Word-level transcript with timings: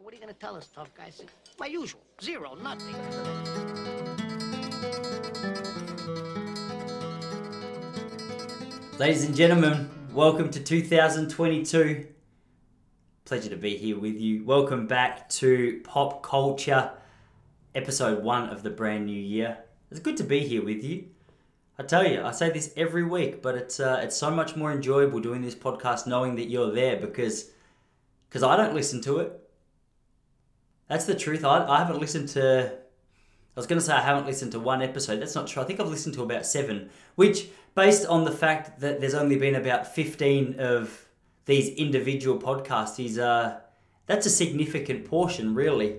So 0.00 0.04
what 0.04 0.14
are 0.14 0.16
you 0.16 0.22
going 0.22 0.32
to 0.32 0.40
tell 0.40 0.56
us, 0.56 0.66
tough 0.68 0.88
guy? 0.94 1.04
I 1.08 1.10
said, 1.10 1.26
my 1.58 1.66
usual. 1.66 2.00
Zero, 2.22 2.54
nothing. 2.54 2.94
Ladies 8.98 9.24
and 9.26 9.36
gentlemen, 9.36 9.90
welcome 10.14 10.50
to 10.52 10.58
2022. 10.58 12.06
Pleasure 13.26 13.50
to 13.50 13.56
be 13.56 13.76
here 13.76 13.98
with 13.98 14.18
you. 14.18 14.42
Welcome 14.42 14.86
back 14.86 15.28
to 15.30 15.82
Pop 15.84 16.22
Culture, 16.22 16.92
episode 17.74 18.24
one 18.24 18.48
of 18.48 18.62
the 18.62 18.70
brand 18.70 19.04
new 19.04 19.20
year. 19.20 19.58
It's 19.90 20.00
good 20.00 20.16
to 20.16 20.24
be 20.24 20.40
here 20.40 20.64
with 20.64 20.82
you. 20.82 21.08
I 21.78 21.82
tell 21.82 22.06
you, 22.06 22.22
I 22.22 22.30
say 22.30 22.48
this 22.48 22.72
every 22.74 23.04
week, 23.04 23.42
but 23.42 23.54
it's 23.54 23.78
uh, 23.78 24.00
it's 24.02 24.16
so 24.16 24.30
much 24.30 24.56
more 24.56 24.72
enjoyable 24.72 25.20
doing 25.20 25.42
this 25.42 25.54
podcast 25.54 26.06
knowing 26.06 26.36
that 26.36 26.48
you're 26.48 26.72
there 26.72 26.96
because 26.96 27.50
because 28.30 28.42
I 28.42 28.56
don't 28.56 28.74
listen 28.74 29.02
to 29.02 29.18
it. 29.18 29.49
That's 30.90 31.04
the 31.04 31.14
truth. 31.14 31.44
I, 31.44 31.64
I 31.68 31.78
haven't 31.78 32.00
listened 32.00 32.28
to. 32.30 32.72
I 32.72 33.60
was 33.60 33.68
going 33.68 33.78
to 33.78 33.84
say 33.84 33.92
I 33.92 34.00
haven't 34.00 34.26
listened 34.26 34.50
to 34.52 34.60
one 34.60 34.82
episode. 34.82 35.20
That's 35.20 35.36
not 35.36 35.46
true. 35.46 35.62
I 35.62 35.64
think 35.64 35.78
I've 35.78 35.88
listened 35.88 36.16
to 36.16 36.22
about 36.24 36.44
seven, 36.44 36.90
which, 37.14 37.48
based 37.76 38.06
on 38.06 38.24
the 38.24 38.32
fact 38.32 38.80
that 38.80 39.00
there's 39.00 39.14
only 39.14 39.36
been 39.36 39.54
about 39.54 39.94
15 39.94 40.56
of 40.58 41.06
these 41.46 41.68
individual 41.76 42.38
podcasts, 42.38 43.04
is 43.04 43.20
uh, 43.20 43.60
that's 44.06 44.26
a 44.26 44.30
significant 44.30 45.04
portion, 45.04 45.54
really. 45.54 45.98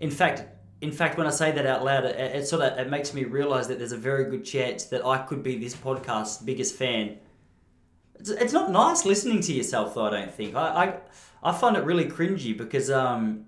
In 0.00 0.10
fact, 0.10 0.44
in 0.80 0.90
fact, 0.90 1.16
when 1.16 1.28
I 1.28 1.30
say 1.30 1.52
that 1.52 1.64
out 1.64 1.84
loud, 1.84 2.04
it, 2.04 2.18
it 2.18 2.48
sort 2.48 2.62
of 2.62 2.76
it 2.76 2.90
makes 2.90 3.14
me 3.14 3.22
realize 3.22 3.68
that 3.68 3.78
there's 3.78 3.92
a 3.92 3.96
very 3.96 4.28
good 4.28 4.44
chance 4.44 4.86
that 4.86 5.06
I 5.06 5.18
could 5.18 5.44
be 5.44 5.56
this 5.56 5.76
podcast's 5.76 6.38
biggest 6.38 6.74
fan. 6.74 7.18
It's, 8.16 8.30
it's 8.30 8.52
not 8.52 8.72
nice 8.72 9.04
listening 9.04 9.42
to 9.42 9.52
yourself, 9.52 9.94
though. 9.94 10.06
I 10.06 10.10
don't 10.10 10.34
think 10.34 10.56
I 10.56 10.60
I, 10.60 10.94
I 11.42 11.52
find 11.52 11.76
it 11.76 11.84
really 11.84 12.04
cringy 12.06 12.56
because 12.56 12.90
um, 12.90 13.46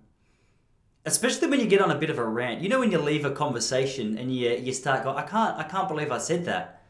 especially 1.04 1.48
when 1.48 1.60
you 1.60 1.66
get 1.66 1.80
on 1.80 1.90
a 1.90 1.94
bit 1.94 2.10
of 2.10 2.18
a 2.18 2.24
rant. 2.24 2.60
You 2.60 2.68
know, 2.68 2.80
when 2.80 2.90
you 2.90 2.98
leave 2.98 3.24
a 3.24 3.30
conversation 3.30 4.18
and 4.18 4.34
you 4.34 4.50
you 4.50 4.72
start 4.72 5.04
going, 5.04 5.16
I 5.16 5.22
can't 5.22 5.58
I 5.58 5.64
can't 5.64 5.88
believe 5.88 6.10
I 6.10 6.18
said 6.18 6.44
that. 6.46 6.82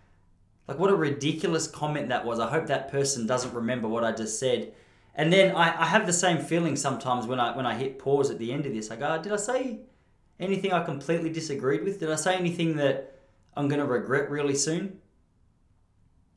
Like 0.66 0.78
what 0.78 0.90
a 0.90 0.96
ridiculous 0.96 1.66
comment 1.66 2.08
that 2.08 2.24
was. 2.24 2.40
I 2.40 2.48
hope 2.48 2.66
that 2.68 2.90
person 2.90 3.26
doesn't 3.26 3.52
remember 3.52 3.88
what 3.88 4.04
I 4.04 4.12
just 4.12 4.38
said. 4.38 4.72
And 5.16 5.32
then 5.32 5.54
I, 5.54 5.82
I 5.82 5.86
have 5.86 6.06
the 6.06 6.12
same 6.12 6.38
feeling 6.38 6.76
sometimes 6.76 7.26
when 7.26 7.38
I 7.38 7.56
when 7.56 7.66
I 7.66 7.74
hit 7.74 7.98
pause 7.98 8.30
at 8.30 8.38
the 8.38 8.52
end 8.52 8.66
of 8.66 8.72
this. 8.72 8.90
I 8.90 8.96
go, 8.96 9.20
did 9.22 9.32
I 9.32 9.36
say 9.36 9.80
anything 10.40 10.72
I 10.72 10.82
completely 10.84 11.30
disagreed 11.30 11.84
with? 11.84 12.00
Did 12.00 12.10
I 12.10 12.16
say 12.16 12.36
anything 12.36 12.76
that 12.76 13.14
I'm 13.56 13.68
going 13.68 13.80
to 13.80 13.86
regret 13.86 14.30
really 14.30 14.54
soon? 14.54 14.98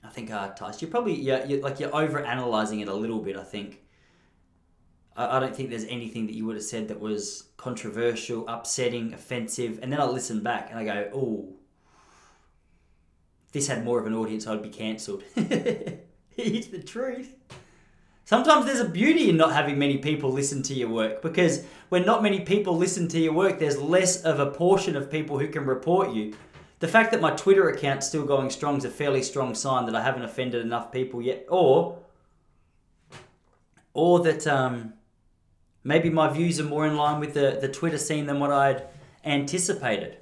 I 0.03 0.09
think, 0.09 0.31
uh, 0.31 0.49
Tice, 0.49 0.81
you're 0.81 0.91
probably 0.91 1.15
yeah, 1.15 1.43
you're, 1.45 1.59
like 1.61 1.79
you're 1.79 1.93
over 1.95 2.19
analyzing 2.19 2.79
it 2.81 2.87
a 2.87 2.93
little 2.93 3.19
bit. 3.19 3.35
I 3.35 3.43
think. 3.43 3.81
I, 5.17 5.37
I 5.37 5.39
don't 5.39 5.55
think 5.55 5.69
there's 5.69 5.85
anything 5.85 6.27
that 6.27 6.35
you 6.35 6.45
would 6.45 6.55
have 6.55 6.63
said 6.63 6.87
that 6.87 6.99
was 6.99 7.49
controversial, 7.57 8.47
upsetting, 8.47 9.13
offensive. 9.13 9.79
And 9.81 9.91
then 9.91 9.99
I 9.99 10.05
listen 10.05 10.41
back 10.41 10.69
and 10.69 10.79
I 10.79 10.85
go, 10.85 11.09
oh, 11.13 11.53
this 13.51 13.67
had 13.67 13.83
more 13.83 13.99
of 13.99 14.05
an 14.05 14.13
audience, 14.13 14.47
I'd 14.47 14.61
be 14.61 14.69
cancelled. 14.69 15.23
it's 15.35 16.67
the 16.67 16.83
truth. 16.83 17.33
Sometimes 18.25 18.65
there's 18.65 18.81
a 18.81 18.89
beauty 18.89 19.29
in 19.29 19.37
not 19.37 19.53
having 19.53 19.79
many 19.79 19.97
people 19.99 20.31
listen 20.31 20.61
to 20.63 20.73
your 20.73 20.89
work 20.89 21.21
because 21.21 21.65
when 21.87 22.05
not 22.05 22.21
many 22.21 22.41
people 22.41 22.75
listen 22.75 23.07
to 23.07 23.19
your 23.19 23.31
work, 23.31 23.57
there's 23.57 23.77
less 23.77 24.21
of 24.23 24.39
a 24.39 24.51
portion 24.51 24.97
of 24.97 25.09
people 25.09 25.39
who 25.39 25.47
can 25.47 25.65
report 25.65 26.11
you. 26.11 26.35
The 26.79 26.89
fact 26.89 27.11
that 27.11 27.21
my 27.21 27.31
Twitter 27.31 27.69
account's 27.69 28.05
still 28.05 28.25
going 28.25 28.49
strong 28.49 28.77
is 28.77 28.85
a 28.85 28.89
fairly 28.89 29.23
strong 29.23 29.55
sign 29.55 29.85
that 29.85 29.95
I 29.95 30.03
haven't 30.03 30.23
offended 30.23 30.61
enough 30.61 30.91
people 30.91 31.21
yet, 31.21 31.45
or 31.49 31.99
or 33.93 34.19
that 34.19 34.45
um, 34.45 34.93
maybe 35.87 36.09
my 36.09 36.27
views 36.27 36.59
are 36.59 36.65
more 36.65 36.85
in 36.85 36.97
line 36.97 37.21
with 37.21 37.33
the, 37.33 37.57
the 37.61 37.69
Twitter 37.69 37.97
scene 37.97 38.25
than 38.25 38.41
what 38.41 38.51
I'd 38.51 38.83
anticipated. 39.23 40.17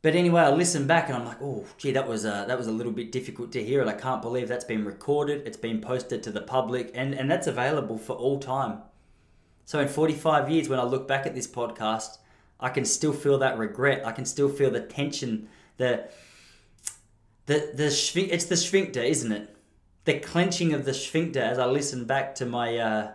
But 0.00 0.14
anyway, 0.14 0.40
I 0.40 0.50
listen 0.50 0.86
back 0.86 1.08
and 1.08 1.18
I'm 1.18 1.26
like, 1.26 1.42
oh, 1.42 1.66
gee, 1.76 1.92
that 1.92 2.08
was 2.08 2.24
a, 2.24 2.46
that 2.48 2.56
was 2.56 2.66
a 2.66 2.72
little 2.72 2.92
bit 2.92 3.12
difficult 3.12 3.52
to 3.52 3.62
hear, 3.62 3.82
and 3.82 3.90
I 3.90 3.92
can't 3.92 4.22
believe 4.22 4.48
that's 4.48 4.64
been 4.64 4.86
recorded. 4.86 5.46
It's 5.46 5.56
been 5.56 5.82
posted 5.82 6.22
to 6.22 6.30
the 6.30 6.40
public, 6.40 6.92
and 6.94 7.12
and 7.12 7.30
that's 7.30 7.46
available 7.46 7.98
for 7.98 8.14
all 8.14 8.38
time. 8.38 8.78
So 9.64 9.80
in 9.80 9.88
45 9.88 10.48
years, 10.48 10.68
when 10.68 10.78
I 10.78 10.84
look 10.84 11.08
back 11.08 11.26
at 11.26 11.34
this 11.34 11.48
podcast, 11.48 12.18
I 12.60 12.68
can 12.68 12.84
still 12.84 13.12
feel 13.12 13.38
that 13.38 13.58
regret. 13.58 14.06
I 14.06 14.12
can 14.12 14.24
still 14.24 14.48
feel 14.48 14.70
the 14.70 14.80
tension, 14.80 15.48
the 15.76 16.08
the 17.46 17.72
the 17.74 18.28
it's 18.30 18.44
the 18.46 18.56
sphincter, 18.56 19.02
isn't 19.02 19.32
it? 19.32 19.56
The 20.04 20.20
clenching 20.20 20.72
of 20.72 20.84
the 20.84 20.94
sphincter 20.94 21.42
as 21.42 21.58
I 21.58 21.66
listen 21.66 22.04
back 22.04 22.34
to 22.36 22.46
my 22.46 22.78
uh, 22.78 23.12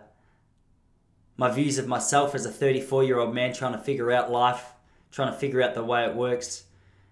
my 1.42 1.50
views 1.50 1.76
of 1.76 1.88
myself 1.88 2.36
as 2.36 2.46
a 2.46 2.50
34 2.52 3.02
year 3.02 3.18
old 3.18 3.34
man 3.34 3.52
trying 3.52 3.72
to 3.72 3.78
figure 3.78 4.12
out 4.12 4.30
life, 4.30 4.74
trying 5.10 5.32
to 5.32 5.36
figure 5.36 5.60
out 5.60 5.74
the 5.74 5.82
way 5.82 6.04
it 6.04 6.14
works. 6.14 6.66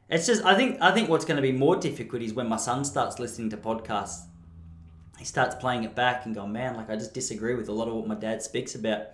It's 0.08 0.24
just 0.24 0.44
I 0.44 0.54
think 0.54 0.78
I 0.80 0.92
think 0.92 1.08
what's 1.08 1.24
going 1.24 1.34
to 1.34 1.42
be 1.42 1.50
more 1.50 1.74
difficult 1.74 2.22
is 2.22 2.32
when 2.32 2.48
my 2.48 2.56
son 2.56 2.84
starts 2.84 3.18
listening 3.18 3.50
to 3.50 3.56
podcasts. 3.56 4.20
He 5.18 5.24
starts 5.24 5.56
playing 5.56 5.82
it 5.82 5.96
back 5.96 6.26
and 6.26 6.32
going, 6.32 6.52
man, 6.52 6.76
like 6.76 6.88
I 6.88 6.94
just 6.94 7.12
disagree 7.12 7.56
with 7.56 7.68
a 7.68 7.72
lot 7.72 7.88
of 7.88 7.94
what 7.94 8.06
my 8.06 8.14
dad 8.14 8.40
speaks 8.40 8.76
about. 8.76 9.06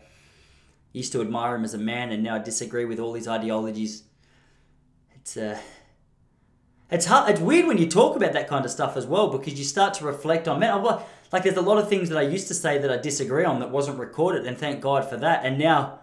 Used 0.93 1.12
to 1.12 1.22
admire 1.22 1.54
him 1.54 1.65
as 1.65 1.72
a 1.72 1.78
man, 1.78 2.12
and 2.12 2.22
now 2.22 2.34
I 2.34 2.38
disagree 2.38 2.84
with 2.84 3.00
all 3.00 3.15
his 3.15 3.27
ideologies. 3.27 4.03
It's 5.15 5.34
uh, 5.38 5.59
it's 6.91 7.06
hard. 7.06 7.31
It's 7.31 7.41
weird 7.41 7.66
when 7.66 7.78
you 7.78 7.88
talk 7.88 8.16
about 8.16 8.34
that 8.34 8.48
kind 8.48 8.66
of 8.66 8.71
stuff 8.71 8.98
as 8.98 9.06
well 9.06 9.28
because 9.28 9.59
you 9.59 9.65
start 9.65 9.94
to 9.94 10.04
reflect 10.04 10.47
on 10.47 10.60
man. 10.60 10.75
I'm 10.75 10.84
like, 10.84 11.00
like 11.33 11.43
there's 11.43 11.57
a 11.57 11.63
lot 11.63 11.79
of 11.79 11.89
things 11.89 12.09
that 12.09 12.19
I 12.19 12.23
used 12.23 12.49
to 12.49 12.55
say 12.55 12.79
that 12.79 12.91
I 12.91 12.97
disagree 12.97 13.45
on 13.45 13.61
that 13.61 13.71
wasn't 13.71 13.99
recorded, 13.99 14.47
and 14.47 14.57
thank 14.57 14.81
God 14.81 15.09
for 15.09 15.17
that. 15.17 15.45
And 15.45 15.59
now, 15.59 16.01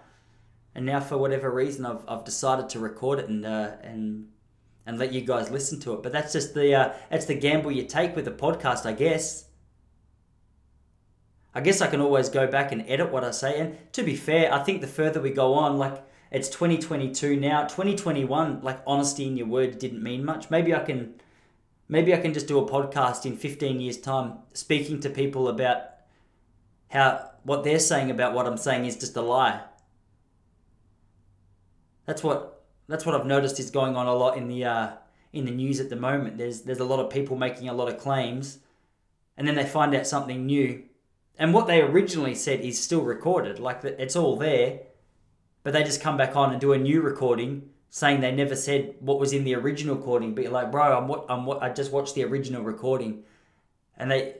and 0.75 0.85
now 0.85 0.99
for 0.99 1.17
whatever 1.17 1.51
reason, 1.51 1.85
I've, 1.85 2.03
I've 2.07 2.23
decided 2.23 2.69
to 2.69 2.79
record 2.79 3.19
it 3.19 3.29
and 3.29 3.45
uh, 3.45 3.71
and 3.81 4.27
and 4.85 4.99
let 4.99 5.13
you 5.13 5.21
guys 5.21 5.49
listen 5.49 5.79
to 5.81 5.93
it. 5.93 6.03
But 6.03 6.11
that's 6.11 6.33
just 6.33 6.53
the 6.53 6.75
uh, 6.75 6.93
that's 7.09 7.25
the 7.25 7.35
gamble 7.35 7.71
you 7.71 7.85
take 7.85 8.15
with 8.15 8.25
the 8.25 8.31
podcast, 8.31 8.85
I 8.85 8.93
guess. 8.93 9.45
I 11.55 11.61
guess 11.61 11.81
I 11.81 11.87
can 11.87 12.01
always 12.01 12.29
go 12.29 12.47
back 12.47 12.71
and 12.71 12.83
edit 12.87 13.11
what 13.11 13.23
I 13.23 13.31
say. 13.31 13.59
And 13.59 13.77
to 13.93 14.03
be 14.03 14.15
fair, 14.15 14.51
I 14.51 14.63
think 14.63 14.81
the 14.81 14.87
further 14.87 15.21
we 15.21 15.29
go 15.29 15.53
on, 15.53 15.77
like 15.77 16.03
it's 16.31 16.49
2022 16.49 17.39
now, 17.39 17.63
2021, 17.63 18.61
like 18.61 18.81
honesty 18.87 19.27
in 19.27 19.37
your 19.37 19.45
word 19.45 19.77
didn't 19.77 20.01
mean 20.01 20.25
much. 20.25 20.49
Maybe 20.49 20.73
I 20.73 20.79
can 20.79 21.13
maybe 21.87 22.13
I 22.13 22.17
can 22.17 22.33
just 22.33 22.47
do 22.47 22.57
a 22.59 22.69
podcast 22.69 23.25
in 23.25 23.37
15 23.37 23.79
years 23.79 23.97
time 23.97 24.39
speaking 24.53 24.99
to 25.01 25.09
people 25.09 25.47
about 25.47 25.81
how 26.89 27.31
what 27.43 27.63
they're 27.63 27.79
saying 27.79 28.09
about 28.11 28.33
what 28.33 28.45
I'm 28.45 28.57
saying 28.57 28.85
is 28.85 28.97
just 28.97 29.15
a 29.15 29.21
lie. 29.21 29.61
That's 32.05 32.23
what 32.23 32.63
that's 32.87 33.05
what 33.05 33.15
I've 33.15 33.25
noticed 33.25 33.59
is 33.59 33.71
going 33.71 33.95
on 33.95 34.07
a 34.07 34.13
lot 34.13 34.37
in 34.37 34.47
the 34.47 34.65
uh, 34.65 34.89
in 35.31 35.45
the 35.45 35.51
news 35.51 35.79
at 35.79 35.89
the 35.89 35.95
moment. 35.95 36.37
There's 36.37 36.61
there's 36.61 36.79
a 36.79 36.85
lot 36.85 36.99
of 36.99 37.09
people 37.09 37.35
making 37.35 37.67
a 37.67 37.73
lot 37.73 37.89
of 37.89 37.97
claims, 37.97 38.59
and 39.37 39.47
then 39.47 39.55
they 39.55 39.65
find 39.65 39.95
out 39.95 40.07
something 40.07 40.45
new, 40.45 40.83
and 41.37 41.53
what 41.53 41.67
they 41.67 41.81
originally 41.81 42.35
said 42.35 42.61
is 42.61 42.81
still 42.81 43.01
recorded. 43.01 43.59
Like 43.59 43.83
it's 43.83 44.15
all 44.15 44.37
there, 44.37 44.81
but 45.63 45.73
they 45.73 45.83
just 45.83 46.01
come 46.01 46.17
back 46.17 46.35
on 46.35 46.51
and 46.51 46.61
do 46.61 46.73
a 46.73 46.77
new 46.77 47.01
recording 47.01 47.69
saying 47.95 48.21
they 48.21 48.31
never 48.31 48.55
said 48.55 48.95
what 49.01 49.19
was 49.19 49.33
in 49.33 49.43
the 49.43 49.53
original 49.53 49.95
recording. 49.95 50.33
But 50.33 50.45
you're 50.45 50.51
like, 50.51 50.71
bro, 50.71 50.97
I'm 50.97 51.07
what 51.07 51.27
I'm 51.29 51.45
what 51.45 51.61
I 51.61 51.69
just 51.69 51.91
watched 51.91 52.15
the 52.15 52.23
original 52.23 52.63
recording, 52.63 53.23
and 53.95 54.09
they 54.09 54.35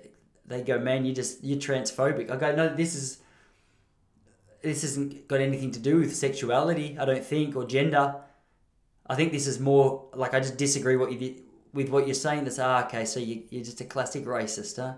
they 0.47 0.63
go, 0.63 0.79
man, 0.79 1.05
you 1.05 1.13
just 1.13 1.43
you're 1.43 1.59
transphobic. 1.59 2.31
I 2.31 2.35
go, 2.35 2.55
no, 2.55 2.75
this 2.75 2.95
is 2.95 3.19
this 4.63 4.81
hasn't 4.81 5.27
got 5.27 5.39
anything 5.39 5.69
to 5.69 5.79
do 5.79 5.99
with 5.99 6.15
sexuality, 6.15 6.97
I 6.99 7.05
don't 7.05 7.23
think, 7.23 7.55
or 7.55 7.63
gender. 7.65 8.15
I 9.05 9.13
think 9.13 9.31
this 9.31 9.45
is 9.45 9.59
more 9.59 10.09
like 10.15 10.33
I 10.33 10.39
just 10.39 10.57
disagree 10.57 10.95
what 10.95 11.11
you 11.11 11.43
with 11.73 11.89
what 11.89 12.07
you're 12.07 12.15
saying. 12.15 12.45
That's 12.45 12.57
ah, 12.57 12.85
okay. 12.85 13.05
So 13.05 13.19
you, 13.19 13.43
you're 13.51 13.63
just 13.63 13.81
a 13.81 13.85
classic 13.85 14.25
racist, 14.25 14.77
huh? 14.77 14.95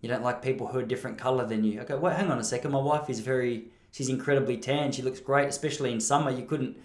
You 0.00 0.08
don't 0.08 0.24
like 0.24 0.42
people 0.42 0.66
who 0.66 0.80
are 0.80 0.84
different 0.84 1.16
color 1.16 1.46
than 1.46 1.62
you. 1.62 1.80
Okay, 1.82 1.94
wait, 1.94 2.16
hang 2.16 2.28
on 2.28 2.40
a 2.40 2.44
second. 2.44 2.72
My 2.72 2.80
wife 2.80 3.08
is 3.08 3.20
very, 3.20 3.66
she's 3.92 4.08
incredibly 4.08 4.56
tan. 4.56 4.90
She 4.90 5.02
looks 5.02 5.20
great, 5.20 5.46
especially 5.46 5.92
in 5.92 6.00
summer. 6.00 6.32
You 6.32 6.44
couldn't, 6.44 6.76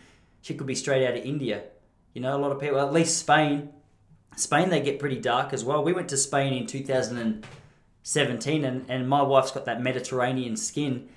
she 0.47 0.55
could 0.55 0.67
be 0.67 0.75
straight 0.75 1.05
out 1.05 1.17
of 1.17 1.23
India. 1.23 1.63
You 2.13 2.21
know, 2.21 2.35
a 2.35 2.39
lot 2.39 2.51
of 2.51 2.59
people, 2.59 2.79
at 2.79 2.93
least 2.93 3.17
Spain. 3.17 3.69
Spain, 4.35 4.69
they 4.69 4.81
get 4.81 4.99
pretty 4.99 5.19
dark 5.19 5.51
as 5.53 5.65
well. 5.65 5.83
We 5.83 5.93
went 5.93 6.09
to 6.09 6.17
Spain 6.17 6.53
in 6.53 6.65
2017, 6.67 8.65
and, 8.65 8.85
and 8.89 9.09
my 9.09 9.21
wife's 9.21 9.51
got 9.51 9.65
that 9.65 9.81
Mediterranean 9.81 10.55
skin 10.55 11.09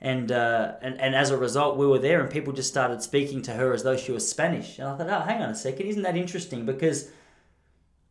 and, 0.00 0.30
uh, 0.30 0.74
and 0.80 1.00
and 1.00 1.14
as 1.14 1.30
a 1.30 1.36
result, 1.36 1.76
we 1.76 1.86
were 1.86 1.98
there, 1.98 2.20
and 2.20 2.30
people 2.30 2.52
just 2.52 2.68
started 2.68 3.02
speaking 3.02 3.42
to 3.42 3.54
her 3.54 3.72
as 3.72 3.82
though 3.82 3.96
she 3.96 4.12
was 4.12 4.28
Spanish. 4.28 4.78
And 4.78 4.88
I 4.88 4.96
thought, 4.96 5.08
oh, 5.08 5.24
hang 5.24 5.42
on 5.42 5.50
a 5.50 5.54
second, 5.54 5.86
isn't 5.86 6.02
that 6.02 6.16
interesting? 6.16 6.64
Because 6.64 7.10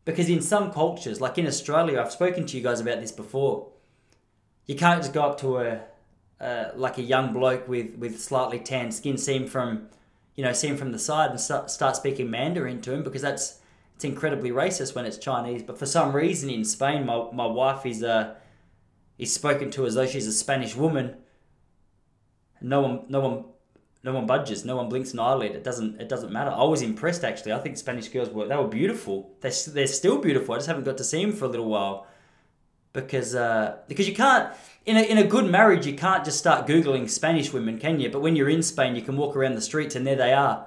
because 0.04 0.28
in 0.28 0.42
some 0.42 0.70
cultures, 0.70 1.20
like 1.20 1.38
in 1.38 1.46
Australia, 1.46 2.00
I've 2.00 2.12
spoken 2.12 2.44
to 2.46 2.56
you 2.56 2.62
guys 2.62 2.80
about 2.80 3.00
this 3.00 3.12
before. 3.12 3.68
You 4.66 4.74
can't 4.74 5.00
just 5.00 5.14
go 5.14 5.22
up 5.22 5.40
to 5.40 5.58
a 5.58 5.80
uh, 6.40 6.70
like 6.76 6.98
a 6.98 7.02
young 7.02 7.32
bloke 7.32 7.66
with 7.66 7.94
with 7.96 8.20
slightly 8.20 8.58
tan 8.58 8.92
skin, 8.92 9.16
see 9.16 9.36
him 9.36 9.46
from 9.46 9.88
you 10.38 10.44
know 10.44 10.52
see 10.52 10.68
him 10.68 10.76
from 10.76 10.92
the 10.92 11.00
side, 11.00 11.30
and 11.30 11.40
start, 11.40 11.68
start 11.68 11.96
speaking 11.96 12.30
Mandarin 12.30 12.80
to 12.82 12.92
him 12.92 13.02
because 13.02 13.22
that's 13.22 13.58
it's 13.96 14.04
incredibly 14.04 14.52
racist 14.52 14.94
when 14.94 15.04
it's 15.04 15.18
Chinese. 15.18 15.64
But 15.64 15.80
for 15.80 15.84
some 15.84 16.14
reason 16.14 16.48
in 16.48 16.64
Spain, 16.64 17.04
my, 17.04 17.28
my 17.32 17.44
wife 17.44 17.84
is 17.84 18.04
a 18.04 18.36
is 19.18 19.34
spoken 19.34 19.68
to 19.72 19.84
as 19.84 19.96
though 19.96 20.06
she's 20.06 20.28
a 20.28 20.32
Spanish 20.32 20.76
woman. 20.76 21.16
No 22.60 22.82
one, 22.82 23.06
no 23.08 23.18
one, 23.18 23.44
no 24.04 24.12
one 24.12 24.26
budges. 24.26 24.64
No 24.64 24.76
one 24.76 24.88
blinks 24.88 25.12
an 25.12 25.18
eyelid. 25.18 25.56
It 25.56 25.64
doesn't. 25.64 26.00
It 26.00 26.08
doesn't 26.08 26.32
matter. 26.32 26.52
I 26.52 26.62
was 26.62 26.82
impressed 26.82 27.24
actually. 27.24 27.52
I 27.52 27.58
think 27.58 27.76
Spanish 27.76 28.06
girls 28.06 28.30
were 28.30 28.46
they 28.46 28.54
were 28.54 28.68
beautiful. 28.68 29.32
They're 29.40 29.50
they're 29.66 29.88
still 29.88 30.20
beautiful. 30.20 30.54
I 30.54 30.58
just 30.58 30.68
haven't 30.68 30.84
got 30.84 30.98
to 30.98 31.04
see 31.04 31.20
them 31.20 31.32
for 31.32 31.46
a 31.46 31.48
little 31.48 31.68
while 31.68 32.06
because 33.02 33.34
uh, 33.34 33.78
because 33.88 34.08
you 34.08 34.14
can't 34.14 34.52
in 34.86 34.96
a, 34.96 35.02
in 35.02 35.18
a 35.18 35.24
good 35.24 35.50
marriage 35.50 35.86
you 35.86 35.94
can't 35.94 36.24
just 36.24 36.38
start 36.38 36.66
googling 36.66 37.08
Spanish 37.08 37.52
women, 37.52 37.78
can 37.78 38.00
you? 38.00 38.10
But 38.10 38.20
when 38.20 38.36
you're 38.36 38.48
in 38.48 38.62
Spain, 38.62 38.96
you 38.96 39.02
can 39.02 39.16
walk 39.16 39.36
around 39.36 39.54
the 39.54 39.60
streets 39.60 39.94
and 39.96 40.06
there 40.06 40.16
they 40.16 40.32
are. 40.32 40.66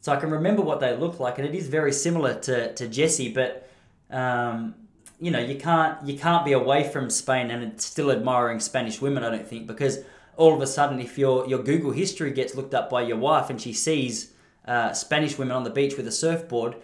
So 0.00 0.12
I 0.12 0.16
can 0.16 0.30
remember 0.30 0.62
what 0.62 0.80
they 0.80 0.96
look 0.96 1.20
like, 1.20 1.38
and 1.38 1.46
it 1.46 1.54
is 1.54 1.68
very 1.68 1.92
similar 1.92 2.34
to 2.40 2.74
to 2.74 2.88
Jessie, 2.88 3.32
but. 3.32 3.68
Um, 4.10 4.74
you 5.18 5.30
know, 5.30 5.38
you 5.38 5.54
can't 5.54 6.04
you 6.04 6.18
can't 6.18 6.44
be 6.44 6.52
away 6.52 6.82
from 6.82 7.08
Spain 7.08 7.52
and 7.52 7.80
still 7.80 8.10
admiring 8.10 8.58
Spanish 8.58 9.00
women. 9.00 9.22
I 9.22 9.30
don't 9.30 9.46
think 9.46 9.68
because 9.68 10.00
all 10.36 10.52
of 10.52 10.60
a 10.60 10.66
sudden, 10.66 11.00
if 11.00 11.16
your 11.16 11.46
your 11.46 11.62
Google 11.62 11.92
history 11.92 12.32
gets 12.32 12.56
looked 12.56 12.74
up 12.74 12.90
by 12.90 13.02
your 13.02 13.18
wife 13.18 13.48
and 13.48 13.60
she 13.60 13.72
sees 13.72 14.32
uh, 14.66 14.92
Spanish 14.92 15.38
women 15.38 15.56
on 15.56 15.62
the 15.62 15.70
beach 15.70 15.96
with 15.96 16.08
a 16.08 16.12
surfboard, 16.12 16.74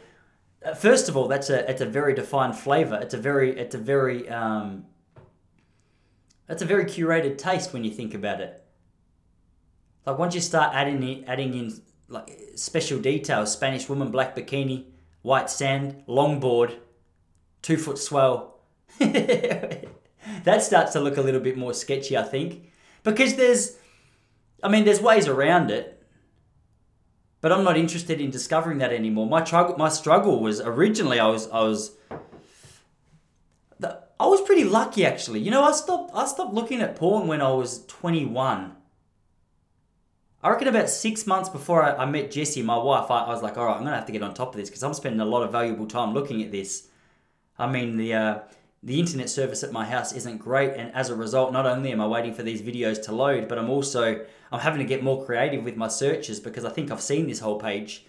first 0.76 1.08
of 1.08 1.16
all, 1.16 1.28
that's 1.28 1.50
a 1.50 1.68
it's 1.70 1.80
a 1.80 1.86
very 1.86 2.14
defined 2.14 2.56
flavor. 2.56 2.98
It's 3.00 3.14
a 3.14 3.18
very 3.18 3.58
it's 3.58 3.74
a 3.74 3.78
very 3.78 4.28
um, 4.28 4.86
that's 6.46 6.62
a 6.62 6.66
very 6.66 6.84
curated 6.84 7.38
taste 7.38 7.72
when 7.72 7.84
you 7.84 7.90
think 7.90 8.14
about 8.14 8.40
it. 8.40 8.64
Like 10.06 10.18
once 10.18 10.34
you 10.34 10.40
start 10.40 10.74
adding 10.74 11.02
in, 11.02 11.24
adding 11.26 11.54
in 11.54 11.80
like 12.08 12.30
special 12.56 12.98
details, 12.98 13.52
Spanish 13.52 13.88
woman, 13.88 14.10
black 14.10 14.34
bikini, 14.34 14.86
white 15.22 15.50
sand, 15.50 16.02
longboard 16.08 16.76
two 17.62 17.76
foot 17.76 17.98
swell. 17.98 18.60
that 18.98 19.82
starts 20.60 20.92
to 20.92 21.00
look 21.00 21.16
a 21.16 21.22
little 21.22 21.40
bit 21.40 21.56
more 21.56 21.74
sketchy, 21.74 22.16
I 22.16 22.22
think, 22.22 22.70
because 23.02 23.36
there's, 23.36 23.76
I 24.62 24.68
mean, 24.68 24.84
there's 24.84 25.00
ways 25.00 25.28
around 25.28 25.70
it, 25.70 25.97
but 27.48 27.56
I'm 27.56 27.64
not 27.64 27.78
interested 27.78 28.20
in 28.20 28.30
discovering 28.30 28.76
that 28.78 28.92
anymore. 28.92 29.26
My 29.26 29.42
struggle, 29.42 29.74
my 29.78 29.88
struggle 29.88 30.42
was 30.42 30.60
originally 30.60 31.18
I 31.18 31.28
was 31.28 31.48
I 31.48 31.62
was. 31.62 31.92
I 34.20 34.26
was 34.26 34.40
pretty 34.42 34.64
lucky 34.64 35.06
actually. 35.06 35.40
You 35.40 35.50
know, 35.50 35.64
I 35.64 35.72
stopped 35.72 36.10
I 36.14 36.26
stopped 36.26 36.52
looking 36.52 36.82
at 36.82 36.96
porn 36.96 37.26
when 37.26 37.40
I 37.40 37.50
was 37.52 37.86
21. 37.86 38.74
I 40.42 40.50
reckon 40.50 40.68
about 40.68 40.90
six 40.90 41.26
months 41.26 41.48
before 41.48 41.82
I, 41.82 42.02
I 42.02 42.04
met 42.04 42.30
Jessie, 42.30 42.62
my 42.62 42.76
wife, 42.76 43.10
I, 43.10 43.24
I, 43.24 43.28
was 43.30 43.42
like, 43.42 43.56
all 43.56 43.64
right, 43.64 43.76
I'm 43.76 43.82
gonna 43.82 43.96
have 43.96 44.06
to 44.06 44.12
get 44.12 44.22
on 44.22 44.34
top 44.34 44.50
of 44.50 44.56
this 44.60 44.68
because 44.68 44.82
I'm 44.82 44.92
spending 44.92 45.20
a 45.20 45.24
lot 45.24 45.42
of 45.42 45.50
valuable 45.50 45.86
time 45.86 46.12
looking 46.12 46.42
at 46.42 46.52
this. 46.52 46.88
I 47.58 47.66
mean, 47.66 47.96
the 47.96 48.12
uh, 48.12 48.38
the 48.82 49.00
internet 49.00 49.28
service 49.28 49.64
at 49.64 49.72
my 49.72 49.84
house 49.84 50.12
isn't 50.12 50.38
great, 50.38 50.74
and 50.74 50.94
as 50.94 51.10
a 51.10 51.16
result, 51.16 51.52
not 51.52 51.66
only 51.66 51.90
am 51.90 52.00
I 52.00 52.06
waiting 52.06 52.32
for 52.32 52.42
these 52.42 52.62
videos 52.62 53.02
to 53.04 53.12
load, 53.12 53.48
but 53.48 53.58
I'm 53.58 53.70
also 53.70 54.24
I'm 54.52 54.60
having 54.60 54.78
to 54.78 54.84
get 54.84 55.02
more 55.02 55.24
creative 55.24 55.64
with 55.64 55.76
my 55.76 55.88
searches 55.88 56.40
because 56.40 56.64
I 56.64 56.70
think 56.70 56.90
I've 56.90 57.02
seen 57.02 57.26
this 57.26 57.40
whole 57.40 57.58
page. 57.58 58.06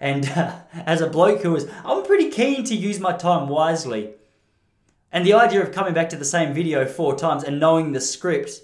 And 0.00 0.28
uh, 0.30 0.60
as 0.72 1.00
a 1.00 1.08
bloke 1.08 1.42
who 1.42 1.54
is, 1.56 1.68
I'm 1.84 2.04
pretty 2.04 2.30
keen 2.30 2.64
to 2.64 2.74
use 2.74 2.98
my 2.98 3.12
time 3.12 3.48
wisely. 3.48 4.14
And 5.12 5.24
the 5.24 5.34
idea 5.34 5.62
of 5.62 5.72
coming 5.72 5.94
back 5.94 6.08
to 6.10 6.16
the 6.16 6.24
same 6.24 6.52
video 6.52 6.84
four 6.86 7.16
times 7.16 7.44
and 7.44 7.60
knowing 7.60 7.92
the 7.92 8.00
script 8.00 8.62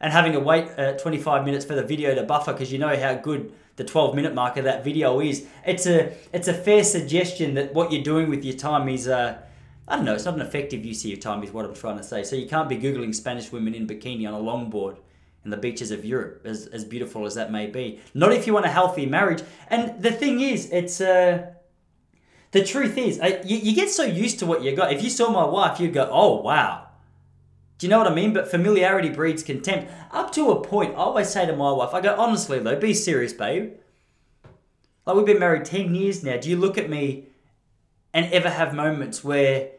and 0.00 0.12
having 0.12 0.32
to 0.32 0.40
wait 0.40 0.68
uh, 0.78 0.92
25 0.92 1.44
minutes 1.44 1.64
for 1.64 1.74
the 1.74 1.82
video 1.82 2.14
to 2.14 2.22
buffer 2.22 2.52
because 2.52 2.72
you 2.72 2.78
know 2.78 2.96
how 2.96 3.14
good 3.14 3.52
the 3.76 3.84
12 3.84 4.14
minute 4.14 4.34
mark 4.34 4.56
of 4.56 4.64
that 4.64 4.84
video 4.84 5.20
is. 5.20 5.46
It's 5.66 5.86
a 5.86 6.14
it's 6.32 6.48
a 6.48 6.54
fair 6.54 6.84
suggestion 6.84 7.54
that 7.54 7.74
what 7.74 7.90
you're 7.92 8.02
doing 8.02 8.30
with 8.30 8.44
your 8.44 8.56
time 8.56 8.88
is 8.88 9.08
uh, 9.08 9.38
I 9.86 9.96
don't 9.96 10.04
know, 10.04 10.14
it's 10.14 10.24
not 10.24 10.34
an 10.34 10.40
effective 10.40 10.84
use 10.84 11.04
of 11.04 11.10
your 11.10 11.18
time, 11.18 11.42
is 11.42 11.52
what 11.52 11.64
I'm 11.64 11.74
trying 11.74 11.98
to 11.98 12.02
say. 12.02 12.22
So 12.24 12.36
you 12.36 12.46
can't 12.46 12.68
be 12.68 12.78
Googling 12.78 13.14
Spanish 13.14 13.52
women 13.52 13.74
in 13.74 13.86
bikini 13.86 14.26
on 14.26 14.34
a 14.34 14.38
longboard 14.38 14.96
in 15.44 15.50
the 15.50 15.56
beaches 15.56 15.90
of 15.90 16.04
Europe, 16.04 16.42
as, 16.44 16.66
as 16.68 16.84
beautiful 16.84 17.26
as 17.26 17.34
that 17.34 17.52
may 17.52 17.66
be. 17.66 18.00
Not 18.14 18.32
if 18.32 18.46
you 18.46 18.54
want 18.54 18.64
a 18.64 18.70
healthy 18.70 19.04
marriage. 19.04 19.42
And 19.68 20.02
the 20.02 20.12
thing 20.12 20.40
is, 20.40 20.70
it's. 20.72 21.00
Uh, 21.00 21.50
the 22.52 22.64
truth 22.64 22.96
is, 22.96 23.20
uh, 23.20 23.42
you, 23.44 23.56
you 23.56 23.74
get 23.74 23.90
so 23.90 24.04
used 24.04 24.38
to 24.38 24.46
what 24.46 24.62
you 24.62 24.76
got. 24.76 24.92
If 24.92 25.02
you 25.02 25.10
saw 25.10 25.28
my 25.28 25.44
wife, 25.44 25.80
you'd 25.80 25.92
go, 25.92 26.08
oh, 26.10 26.40
wow. 26.40 26.86
Do 27.78 27.86
you 27.86 27.90
know 27.90 27.98
what 27.98 28.06
I 28.06 28.14
mean? 28.14 28.32
But 28.32 28.48
familiarity 28.48 29.08
breeds 29.08 29.42
contempt. 29.42 29.90
Up 30.12 30.32
to 30.34 30.52
a 30.52 30.60
point, 30.62 30.92
I 30.92 30.98
always 30.98 31.28
say 31.28 31.46
to 31.46 31.56
my 31.56 31.72
wife, 31.72 31.92
I 31.92 32.00
go, 32.00 32.14
honestly, 32.16 32.60
though, 32.60 32.78
be 32.78 32.94
serious, 32.94 33.32
babe. 33.32 33.72
Like, 35.04 35.16
we've 35.16 35.26
been 35.26 35.40
married 35.40 35.64
10 35.64 35.96
years 35.96 36.22
now. 36.22 36.36
Do 36.36 36.48
you 36.48 36.56
look 36.56 36.78
at 36.78 36.88
me 36.88 37.26
and 38.12 38.32
ever 38.32 38.48
have 38.48 38.72
moments 38.72 39.24
where 39.24 39.70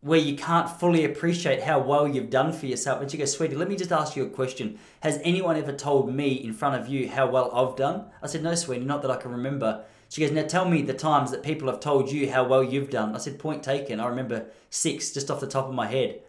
where 0.00 0.18
you 0.18 0.36
can't 0.36 0.70
fully 0.70 1.04
appreciate 1.04 1.62
how 1.62 1.80
well 1.80 2.06
you've 2.06 2.30
done 2.30 2.52
for 2.52 2.66
yourself. 2.66 3.00
And 3.00 3.10
she 3.10 3.18
goes, 3.18 3.32
Sweetie, 3.32 3.56
let 3.56 3.68
me 3.68 3.76
just 3.76 3.90
ask 3.90 4.14
you 4.14 4.24
a 4.24 4.28
question. 4.30 4.78
Has 5.00 5.20
anyone 5.24 5.56
ever 5.56 5.72
told 5.72 6.14
me 6.14 6.32
in 6.32 6.52
front 6.52 6.80
of 6.80 6.88
you 6.88 7.08
how 7.08 7.28
well 7.28 7.50
I've 7.52 7.76
done? 7.76 8.06
I 8.22 8.28
said, 8.28 8.42
No, 8.42 8.54
Sweetie, 8.54 8.84
not 8.84 9.02
that 9.02 9.10
I 9.10 9.16
can 9.16 9.32
remember. 9.32 9.84
She 10.08 10.20
goes, 10.20 10.30
Now 10.30 10.46
tell 10.46 10.68
me 10.68 10.82
the 10.82 10.94
times 10.94 11.32
that 11.32 11.42
people 11.42 11.68
have 11.68 11.80
told 11.80 12.12
you 12.12 12.30
how 12.30 12.44
well 12.44 12.62
you've 12.62 12.90
done. 12.90 13.14
I 13.14 13.18
said, 13.18 13.40
Point 13.40 13.64
taken. 13.64 13.98
I 13.98 14.06
remember 14.06 14.46
six 14.70 15.12
just 15.12 15.30
off 15.30 15.40
the 15.40 15.48
top 15.48 15.66
of 15.66 15.74
my 15.74 15.86
head. 15.86 16.20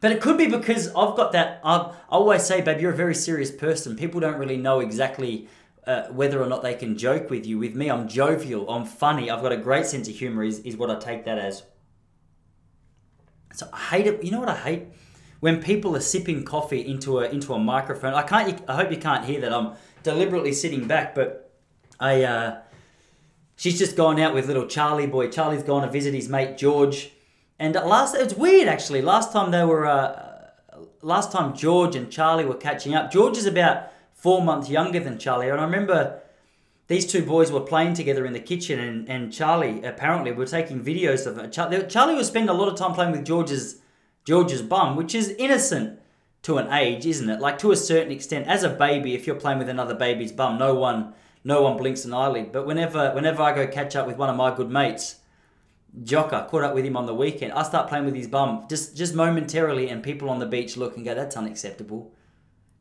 But 0.00 0.10
it 0.10 0.20
could 0.20 0.36
be 0.36 0.48
because 0.48 0.88
I've 0.88 1.16
got 1.16 1.30
that. 1.30 1.60
I 1.62 1.94
always 2.08 2.42
say, 2.42 2.60
babe, 2.60 2.80
you're 2.80 2.92
a 2.92 2.96
very 2.96 3.14
serious 3.14 3.52
person. 3.52 3.94
People 3.94 4.18
don't 4.18 4.36
really 4.36 4.56
know 4.56 4.80
exactly 4.80 5.46
uh, 5.86 6.04
whether 6.08 6.42
or 6.42 6.46
not 6.46 6.62
they 6.62 6.74
can 6.74 6.96
joke 6.96 7.30
with 7.30 7.46
you. 7.46 7.58
With 7.58 7.74
me, 7.74 7.90
I'm 7.90 8.08
jovial, 8.08 8.68
I'm 8.70 8.84
funny, 8.84 9.30
I've 9.30 9.42
got 9.42 9.52
a 9.52 9.56
great 9.56 9.86
sense 9.86 10.08
of 10.08 10.14
humor, 10.14 10.44
is, 10.44 10.60
is 10.60 10.76
what 10.76 10.90
I 10.90 10.98
take 10.98 11.24
that 11.24 11.38
as. 11.38 11.62
So 13.54 13.68
I 13.72 13.78
hate 13.78 14.06
it. 14.06 14.24
You 14.24 14.30
know 14.30 14.40
what 14.40 14.48
I 14.48 14.56
hate? 14.56 14.86
When 15.40 15.62
people 15.62 15.96
are 15.96 16.00
sipping 16.00 16.44
coffee 16.44 16.80
into 16.80 17.18
a 17.18 17.28
into 17.28 17.52
a 17.52 17.58
microphone. 17.58 18.14
I 18.14 18.22
can't. 18.22 18.62
I 18.68 18.76
hope 18.76 18.90
you 18.90 18.96
can't 18.96 19.24
hear 19.24 19.40
that. 19.40 19.52
I'm 19.52 19.74
deliberately 20.02 20.52
sitting 20.52 20.86
back, 20.86 21.14
but 21.14 21.52
I. 21.98 22.22
Uh, 22.22 22.60
she's 23.56 23.78
just 23.78 23.96
gone 23.96 24.20
out 24.20 24.34
with 24.34 24.46
little 24.46 24.66
Charlie 24.66 25.06
boy. 25.06 25.28
Charlie's 25.28 25.62
gone 25.62 25.82
to 25.82 25.90
visit 25.90 26.14
his 26.14 26.28
mate 26.28 26.56
George, 26.56 27.10
and 27.58 27.74
last 27.74 28.14
it's 28.14 28.34
weird 28.34 28.68
actually. 28.68 29.02
Last 29.02 29.32
time 29.32 29.50
they 29.50 29.64
were. 29.64 29.86
Uh, 29.86 30.28
last 31.02 31.32
time 31.32 31.54
George 31.54 31.96
and 31.96 32.10
Charlie 32.10 32.44
were 32.44 32.54
catching 32.54 32.94
up. 32.94 33.10
George 33.10 33.36
is 33.36 33.46
about 33.46 33.88
four 34.22 34.40
months 34.40 34.70
younger 34.70 35.00
than 35.00 35.18
Charlie. 35.18 35.48
And 35.48 35.60
I 35.60 35.64
remember 35.64 36.22
these 36.86 37.10
two 37.10 37.26
boys 37.26 37.50
were 37.50 37.60
playing 37.60 37.94
together 37.94 38.24
in 38.24 38.32
the 38.32 38.40
kitchen, 38.40 38.78
and, 38.78 39.08
and 39.08 39.32
Charlie 39.32 39.82
apparently 39.82 40.30
were 40.30 40.46
taking 40.46 40.84
videos 40.84 41.26
of 41.26 41.36
it. 41.38 41.50
Charlie, 41.50 42.14
would 42.14 42.24
spend 42.24 42.48
a 42.48 42.52
lot 42.52 42.68
of 42.68 42.76
time 42.78 42.94
playing 42.94 43.10
with 43.10 43.24
George's 43.24 43.80
George's 44.24 44.62
bum, 44.62 44.94
which 44.94 45.12
is 45.12 45.30
innocent 45.30 45.98
to 46.42 46.58
an 46.58 46.72
age, 46.72 47.04
isn't 47.04 47.28
it? 47.28 47.40
Like 47.40 47.58
to 47.58 47.72
a 47.72 47.76
certain 47.76 48.12
extent, 48.12 48.46
as 48.46 48.62
a 48.62 48.70
baby, 48.70 49.14
if 49.14 49.26
you're 49.26 49.34
playing 49.34 49.58
with 49.58 49.68
another 49.68 49.94
baby's 49.94 50.30
bum, 50.30 50.56
no 50.56 50.74
one 50.74 51.14
no 51.42 51.62
one 51.62 51.76
blinks 51.76 52.04
an 52.04 52.14
eyelid. 52.14 52.52
But 52.52 52.64
whenever 52.64 53.10
whenever 53.12 53.42
I 53.42 53.52
go 53.52 53.66
catch 53.66 53.96
up 53.96 54.06
with 54.06 54.18
one 54.18 54.30
of 54.30 54.36
my 54.36 54.54
good 54.54 54.70
mates, 54.70 55.16
Jocker, 56.00 56.46
caught 56.46 56.62
up 56.62 56.74
with 56.76 56.84
him 56.84 56.96
on 56.96 57.06
the 57.06 57.14
weekend, 57.14 57.52
I 57.54 57.64
start 57.64 57.88
playing 57.88 58.04
with 58.04 58.14
his 58.14 58.28
bum 58.28 58.66
just 58.70 58.96
just 58.96 59.16
momentarily, 59.16 59.88
and 59.88 60.00
people 60.00 60.30
on 60.30 60.38
the 60.38 60.46
beach 60.46 60.76
look 60.76 60.96
and 60.96 61.04
go, 61.04 61.12
"That's 61.12 61.36
unacceptable." 61.36 62.12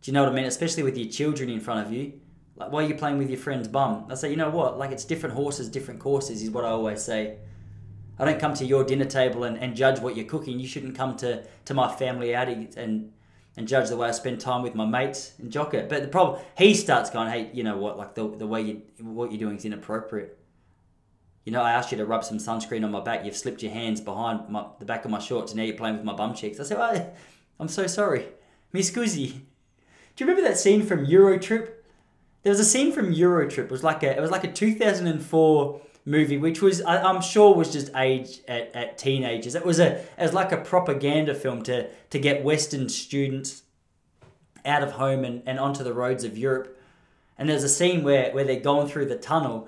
Do 0.01 0.11
you 0.11 0.13
know 0.13 0.23
what 0.23 0.31
I 0.31 0.35
mean? 0.35 0.45
Especially 0.45 0.83
with 0.83 0.97
your 0.97 1.09
children 1.09 1.49
in 1.49 1.59
front 1.59 1.85
of 1.85 1.93
you. 1.93 2.13
Like, 2.55 2.71
why 2.71 2.83
are 2.83 2.87
you 2.87 2.95
playing 2.95 3.17
with 3.17 3.29
your 3.29 3.39
friend's 3.39 3.67
bum? 3.67 4.07
I 4.09 4.15
say, 4.15 4.29
you 4.29 4.35
know 4.35 4.49
what? 4.49 4.77
Like, 4.77 4.91
it's 4.91 5.05
different 5.05 5.35
horses, 5.35 5.69
different 5.69 5.99
courses, 5.99 6.41
is 6.41 6.49
what 6.49 6.65
I 6.65 6.69
always 6.69 7.01
say. 7.01 7.37
I 8.19 8.25
don't 8.25 8.39
come 8.39 8.53
to 8.55 8.65
your 8.65 8.83
dinner 8.83 9.05
table 9.05 9.43
and, 9.45 9.57
and 9.57 9.75
judge 9.75 9.99
what 9.99 10.15
you're 10.15 10.25
cooking. 10.25 10.59
You 10.59 10.67
shouldn't 10.67 10.95
come 10.95 11.15
to, 11.17 11.43
to 11.65 11.73
my 11.73 11.93
family 11.93 12.35
outing 12.35 12.73
and 12.77 13.11
and 13.57 13.67
judge 13.67 13.89
the 13.89 13.97
way 13.97 14.07
I 14.07 14.11
spend 14.11 14.39
time 14.39 14.61
with 14.61 14.75
my 14.75 14.85
mates 14.85 15.33
and 15.37 15.51
jock 15.51 15.73
it. 15.73 15.89
But 15.89 16.01
the 16.01 16.07
problem, 16.07 16.41
he 16.57 16.73
starts 16.73 17.09
going, 17.09 17.29
hey, 17.29 17.49
you 17.53 17.63
know 17.63 17.77
what? 17.77 17.97
Like 17.97 18.15
the, 18.15 18.29
the 18.29 18.47
way 18.47 18.61
you 18.61 18.81
what 18.99 19.31
you're 19.31 19.39
doing 19.39 19.57
is 19.57 19.65
inappropriate. 19.65 20.37
You 21.43 21.51
know, 21.51 21.61
I 21.61 21.71
asked 21.71 21.91
you 21.91 21.97
to 21.97 22.05
rub 22.05 22.23
some 22.23 22.37
sunscreen 22.37 22.83
on 22.83 22.91
my 22.91 23.01
back. 23.01 23.25
You've 23.25 23.35
slipped 23.35 23.63
your 23.63 23.71
hands 23.71 23.99
behind 23.99 24.47
my, 24.47 24.65
the 24.79 24.85
back 24.85 25.05
of 25.05 25.11
my 25.11 25.19
shorts, 25.19 25.51
and 25.51 25.57
now 25.57 25.65
you're 25.65 25.75
playing 25.75 25.97
with 25.97 26.05
my 26.05 26.13
bum 26.13 26.33
cheeks. 26.35 26.59
I 26.59 26.63
said, 26.63 26.77
oh, 26.79 27.09
I'm 27.59 27.67
so 27.67 27.87
sorry, 27.87 28.27
Miss 28.71 28.91
Guzzi. 28.91 29.41
Do 30.15 30.23
you 30.23 30.29
remember 30.29 30.47
that 30.47 30.57
scene 30.57 30.83
from 30.83 31.05
Eurotrip? 31.05 31.69
There 32.43 32.51
was 32.51 32.59
a 32.59 32.65
scene 32.65 32.91
from 32.91 33.13
Eurotrip. 33.13 33.65
It 33.65 33.71
was 33.71 33.83
like 33.83 34.03
a 34.03 34.15
it 34.15 34.21
was 34.21 34.31
like 34.31 34.43
a 34.43 34.51
2004 34.51 35.81
movie, 36.05 36.37
which 36.37 36.61
was 36.61 36.81
I, 36.81 37.09
am 37.09 37.21
sure 37.21 37.53
was 37.53 37.71
just 37.71 37.91
age 37.95 38.39
at, 38.47 38.75
at 38.75 38.97
teenagers. 38.97 39.55
It 39.55 39.65
was 39.65 39.79
a 39.79 39.97
it 39.97 40.07
was 40.19 40.33
like 40.33 40.51
a 40.51 40.57
propaganda 40.57 41.35
film 41.35 41.61
to 41.63 41.89
to 42.09 42.19
get 42.19 42.43
Western 42.43 42.89
students 42.89 43.63
out 44.65 44.83
of 44.83 44.93
home 44.93 45.23
and, 45.23 45.41
and 45.45 45.59
onto 45.59 45.83
the 45.83 45.93
roads 45.93 46.23
of 46.23 46.37
Europe. 46.37 46.77
And 47.37 47.49
there's 47.49 47.63
a 47.63 47.69
scene 47.69 48.03
where, 48.03 48.31
where 48.31 48.43
they're 48.43 48.59
going 48.59 48.87
through 48.87 49.05
the 49.05 49.15
tunnel, 49.15 49.67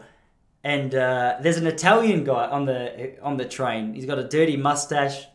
and 0.64 0.94
uh, 0.94 1.38
there's 1.42 1.58
an 1.58 1.66
Italian 1.66 2.24
guy 2.24 2.48
on 2.48 2.66
the 2.66 3.20
on 3.22 3.38
the 3.38 3.46
train. 3.46 3.94
He's 3.94 4.06
got 4.06 4.20
a 4.20 4.24
dirty 4.24 4.58
mustache, 4.58 5.26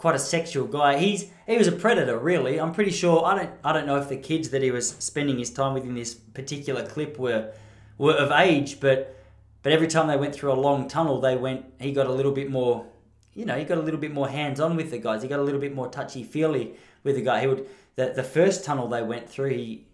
quite 0.00 0.14
a 0.14 0.18
sexual 0.18 0.66
guy. 0.66 0.96
He's 0.96 1.30
he 1.46 1.58
was 1.58 1.68
a 1.68 1.72
predator, 1.72 2.18
really. 2.18 2.58
I'm 2.58 2.72
pretty 2.72 2.90
sure. 2.90 3.22
I 3.22 3.36
don't 3.36 3.50
I 3.62 3.72
don't 3.74 3.86
know 3.86 3.96
if 3.96 4.08
the 4.08 4.16
kids 4.16 4.48
that 4.48 4.62
he 4.62 4.70
was 4.70 4.88
spending 4.88 5.38
his 5.38 5.50
time 5.50 5.74
with 5.74 5.84
in 5.84 5.94
this 5.94 6.14
particular 6.14 6.86
clip 6.86 7.18
were 7.18 7.52
were 7.98 8.14
of 8.14 8.30
age, 8.30 8.80
but 8.80 9.14
but 9.62 9.72
every 9.72 9.88
time 9.88 10.08
they 10.08 10.16
went 10.16 10.34
through 10.34 10.52
a 10.52 10.60
long 10.68 10.88
tunnel, 10.88 11.20
they 11.20 11.36
went. 11.36 11.66
He 11.78 11.92
got 11.92 12.06
a 12.06 12.12
little 12.12 12.32
bit 12.32 12.50
more 12.50 12.86
you 13.34 13.44
know, 13.44 13.58
he 13.58 13.64
got 13.64 13.76
a 13.76 13.82
little 13.82 14.00
bit 14.00 14.12
more 14.12 14.28
hands 14.28 14.58
on 14.58 14.74
with 14.74 14.90
the 14.90 14.98
guys. 14.98 15.22
He 15.22 15.28
got 15.28 15.38
a 15.38 15.42
little 15.42 15.60
bit 15.60 15.74
more 15.74 15.88
touchy 15.88 16.24
feely 16.24 16.76
with 17.04 17.16
the 17.16 17.22
guy. 17.22 17.42
He 17.42 17.46
would 17.46 17.68
the 17.96 18.06
the 18.16 18.22
first 18.22 18.64
tunnel 18.64 18.88
they 18.88 19.02
went 19.02 19.28
through. 19.28 19.50
He 19.50 19.86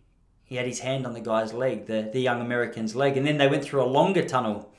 he 0.45 0.55
had 0.55 0.67
his 0.67 0.79
hand 0.79 1.05
on 1.05 1.15
the 1.15 1.21
guy's 1.21 1.53
leg, 1.53 1.87
the 1.87 2.09
the 2.13 2.21
young 2.21 2.41
American's 2.41 2.95
leg, 2.95 3.17
and 3.17 3.27
then 3.27 3.39
they 3.39 3.49
went 3.49 3.65
through 3.65 3.83
a 3.83 3.91
longer 3.99 4.23
tunnel. 4.23 4.71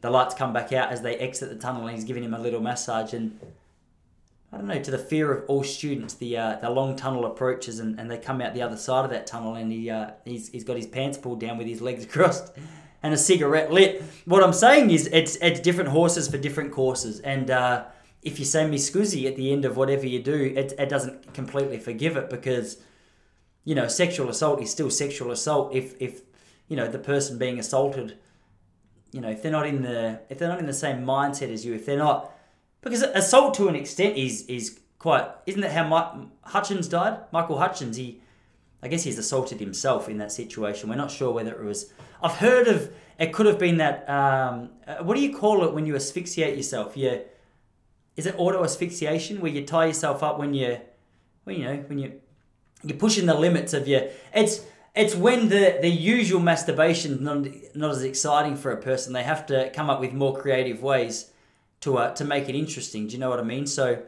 The 0.00 0.08
lights 0.10 0.34
come 0.34 0.54
back 0.54 0.72
out 0.72 0.90
as 0.90 1.02
they 1.02 1.16
exit 1.16 1.50
the 1.50 1.56
tunnel, 1.56 1.86
and 1.86 1.94
he's 1.94 2.04
giving 2.04 2.24
him 2.24 2.32
a 2.32 2.38
little 2.38 2.60
massage. 2.60 3.12
And 3.12 3.38
I 4.52 4.56
don't 4.56 4.66
know, 4.66 4.80
to 4.80 4.90
the 4.90 4.98
fear 4.98 5.30
of 5.30 5.44
all 5.48 5.62
students, 5.62 6.14
the 6.14 6.38
uh, 6.38 6.56
the 6.56 6.70
long 6.70 6.96
tunnel 6.96 7.26
approaches, 7.26 7.80
and, 7.80 8.00
and 8.00 8.10
they 8.10 8.16
come 8.16 8.40
out 8.40 8.54
the 8.54 8.62
other 8.62 8.78
side 8.78 9.04
of 9.04 9.10
that 9.10 9.26
tunnel, 9.26 9.54
and 9.54 9.70
he 9.70 9.90
uh, 9.90 10.12
he's 10.24 10.48
he's 10.48 10.64
got 10.64 10.76
his 10.76 10.86
pants 10.86 11.18
pulled 11.18 11.40
down 11.40 11.58
with 11.58 11.66
his 11.66 11.82
legs 11.82 12.06
crossed 12.14 12.52
and 13.02 13.14
a 13.14 13.18
cigarette 13.18 13.72
lit. 13.72 14.02
What 14.24 14.42
I'm 14.42 14.52
saying 14.52 14.90
is, 14.90 15.06
it's 15.08 15.36
it's 15.36 15.60
different 15.60 15.90
horses 15.90 16.28
for 16.28 16.38
different 16.38 16.72
courses, 16.72 17.20
and 17.20 17.50
uh, 17.50 17.84
if 18.22 18.38
you 18.38 18.44
say 18.44 18.66
me 18.66 18.78
scuzzy 18.78 19.26
at 19.26 19.36
the 19.36 19.52
end 19.52 19.64
of 19.64 19.76
whatever 19.76 20.06
you 20.06 20.22
do, 20.22 20.52
it, 20.56 20.72
it 20.78 20.88
doesn't 20.88 21.32
completely 21.34 21.78
forgive 21.78 22.16
it 22.16 22.30
because 22.30 22.78
you 23.64 23.74
know 23.74 23.86
sexual 23.86 24.28
assault 24.28 24.60
is 24.62 24.70
still 24.70 24.90
sexual 24.90 25.30
assault. 25.30 25.74
If 25.74 25.94
if 26.00 26.22
you 26.68 26.76
know 26.76 26.88
the 26.88 26.98
person 26.98 27.38
being 27.38 27.58
assaulted, 27.58 28.18
you 29.12 29.20
know 29.20 29.28
if 29.28 29.42
they're 29.42 29.52
not 29.52 29.66
in 29.66 29.82
the 29.82 30.20
if 30.28 30.38
they're 30.38 30.48
not 30.48 30.58
in 30.58 30.66
the 30.66 30.72
same 30.72 31.04
mindset 31.04 31.52
as 31.52 31.64
you, 31.64 31.74
if 31.74 31.86
they're 31.86 31.98
not 31.98 32.32
because 32.80 33.02
assault 33.02 33.54
to 33.54 33.68
an 33.68 33.74
extent 33.74 34.16
is 34.16 34.42
is 34.46 34.78
quite 34.98 35.28
isn't 35.46 35.60
that 35.60 35.72
how 35.72 35.86
Mike 35.86 36.28
Hutchence 36.42 36.88
died? 36.88 37.20
Michael 37.32 37.58
Hutchence, 37.58 37.96
he 37.96 38.20
I 38.82 38.88
guess 38.88 39.02
he's 39.02 39.18
assaulted 39.18 39.58
himself 39.58 40.08
in 40.08 40.18
that 40.18 40.30
situation. 40.30 40.88
We're 40.88 40.96
not 40.96 41.10
sure 41.10 41.32
whether 41.32 41.52
it 41.52 41.64
was. 41.64 41.92
I've 42.22 42.36
heard 42.36 42.68
of 42.68 42.92
it. 43.18 43.32
Could 43.32 43.46
have 43.46 43.58
been 43.58 43.78
that. 43.78 44.08
Um, 44.08 44.70
uh, 44.86 45.02
what 45.02 45.16
do 45.16 45.22
you 45.22 45.36
call 45.36 45.64
it 45.64 45.74
when 45.74 45.84
you 45.84 45.96
asphyxiate 45.96 46.56
yourself? 46.56 46.96
Yeah, 46.96 47.18
is 48.16 48.26
it 48.26 48.34
auto 48.38 48.62
asphyxiation 48.62 49.40
where 49.40 49.50
you 49.50 49.64
tie 49.64 49.86
yourself 49.86 50.22
up 50.22 50.38
when 50.38 50.54
you, 50.54 50.78
when 51.44 51.56
you 51.56 51.64
know 51.64 51.76
when 51.88 51.98
you, 51.98 52.20
you're 52.84 52.98
pushing 52.98 53.26
the 53.26 53.34
limits 53.34 53.72
of 53.72 53.88
your. 53.88 54.02
It's 54.32 54.64
it's 54.94 55.16
when 55.16 55.48
the 55.48 55.78
the 55.80 55.88
usual 55.88 56.40
masturbation 56.40 57.24
not 57.24 57.48
not 57.74 57.90
as 57.90 58.04
exciting 58.04 58.56
for 58.56 58.70
a 58.70 58.76
person. 58.76 59.12
They 59.12 59.24
have 59.24 59.44
to 59.46 59.70
come 59.70 59.90
up 59.90 59.98
with 59.98 60.12
more 60.12 60.36
creative 60.36 60.82
ways 60.82 61.32
to 61.80 61.98
uh, 61.98 62.14
to 62.14 62.24
make 62.24 62.48
it 62.48 62.54
interesting. 62.54 63.06
Do 63.06 63.12
you 63.12 63.18
know 63.18 63.30
what 63.30 63.40
I 63.40 63.44
mean? 63.44 63.66
So. 63.66 64.02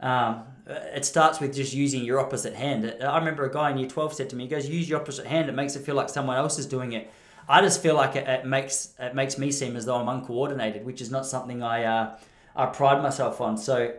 Um, 0.00 0.46
it 0.66 1.04
starts 1.04 1.38
with 1.38 1.54
just 1.54 1.72
using 1.72 2.04
your 2.04 2.18
opposite 2.18 2.54
hand. 2.54 2.96
I 3.04 3.18
remember 3.18 3.44
a 3.44 3.52
guy 3.52 3.70
in 3.70 3.78
year 3.78 3.88
12 3.88 4.14
said 4.14 4.30
to 4.30 4.36
me, 4.36 4.44
he 4.44 4.48
goes, 4.48 4.68
use 4.68 4.88
your 4.88 5.00
opposite 5.00 5.26
hand. 5.26 5.48
It 5.48 5.52
makes 5.52 5.76
it 5.76 5.84
feel 5.84 5.94
like 5.94 6.08
someone 6.08 6.36
else 6.36 6.58
is 6.58 6.66
doing 6.66 6.92
it. 6.92 7.08
I 7.48 7.60
just 7.60 7.82
feel 7.82 7.94
like 7.94 8.16
it, 8.16 8.28
it 8.28 8.46
makes 8.46 8.94
it 8.98 9.14
makes 9.14 9.38
me 9.38 9.50
seem 9.50 9.76
as 9.76 9.84
though 9.84 9.96
I'm 9.96 10.08
uncoordinated, 10.08 10.84
which 10.84 11.00
is 11.00 11.10
not 11.10 11.26
something 11.26 11.62
I 11.62 11.84
uh, 11.84 12.16
I 12.54 12.66
pride 12.66 13.02
myself 13.02 13.40
on. 13.40 13.56
So, 13.58 13.94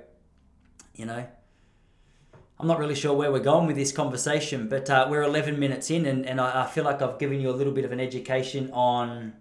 you 0.95 1.05
know, 1.05 1.25
I'm 2.59 2.67
not 2.67 2.79
really 2.79 2.95
sure 2.95 3.13
where 3.13 3.31
we're 3.31 3.39
going 3.39 3.67
with 3.67 3.75
this 3.75 3.91
conversation, 3.91 4.69
but 4.69 4.89
uh, 4.89 5.07
we're 5.09 5.23
11 5.23 5.59
minutes 5.59 5.89
in, 5.91 6.05
and, 6.05 6.25
and 6.25 6.39
I, 6.39 6.63
I 6.63 6.67
feel 6.67 6.83
like 6.83 7.01
I've 7.01 7.19
given 7.19 7.41
you 7.41 7.49
a 7.49 7.51
little 7.51 7.73
bit 7.73 7.83
of 7.83 7.91
an 7.91 7.99
education 7.99 8.69
on 8.71 9.33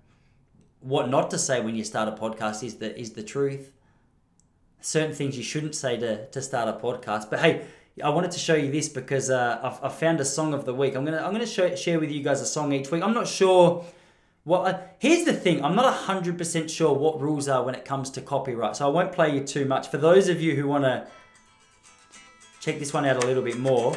what 0.83 1.09
not 1.09 1.31
to 1.31 1.39
say 1.39 1.61
when 1.61 1.75
you 1.75 1.85
start 1.85 2.09
a 2.09 2.13
podcast 2.13 2.63
is 2.63 2.77
the 2.77 2.99
is 2.99 3.13
the 3.13 3.23
truth 3.23 3.73
certain 4.83 5.15
things 5.15 5.37
you 5.37 5.43
shouldn't 5.43 5.75
say 5.75 5.97
to, 5.97 6.27
to 6.27 6.43
start 6.43 6.69
a 6.69 6.73
podcast. 6.73 7.31
But 7.31 7.41
hey, 7.41 7.65
I 8.03 8.11
wanted 8.11 8.33
to 8.33 8.39
show 8.39 8.55
you 8.55 8.71
this 8.71 8.89
because 8.89 9.31
uh, 9.31 9.61
I've, 9.63 9.85
I've 9.85 9.95
found 9.95 10.21
a 10.21 10.25
song 10.25 10.53
of 10.55 10.65
the 10.65 10.75
week. 10.75 10.95
I'm 10.95 11.05
gonna 11.05 11.23
I'm 11.23 11.33
gonna 11.33 11.47
show, 11.47 11.75
share 11.75 11.99
with 11.99 12.11
you 12.11 12.23
guys 12.23 12.41
a 12.41 12.47
song 12.47 12.73
each 12.73 12.91
week. 12.91 13.03
I'm 13.03 13.15
not 13.15 13.29
sure 13.29 13.85
what. 14.45 14.75
Uh, 14.75 14.79
here's 14.99 15.25
the 15.25 15.33
thing. 15.33 15.65
I'm 15.65 15.77
not 15.77 15.93
hundred 15.93 16.37
percent 16.37 16.71
sure 16.71 16.93
what 16.93 17.21
rules 17.21 17.49
are 17.49 17.63
when 17.63 17.75
it 17.75 17.85
comes 17.85 18.11
to 18.11 18.21
copyright, 18.21 18.77
so 18.77 18.87
I 18.87 18.91
won't 18.91 19.13
play 19.13 19.35
you 19.35 19.45
too 19.45 19.65
much. 19.65 19.89
For 19.89 19.99
those 19.99 20.29
of 20.29 20.41
you 20.41 20.57
who 20.57 20.67
want 20.67 20.85
to 20.85 21.07
check 22.61 22.79
this 22.79 22.93
one 22.93 23.05
out 23.05 23.23
a 23.23 23.27
little 23.27 23.43
bit 23.43 23.59
more, 23.59 23.95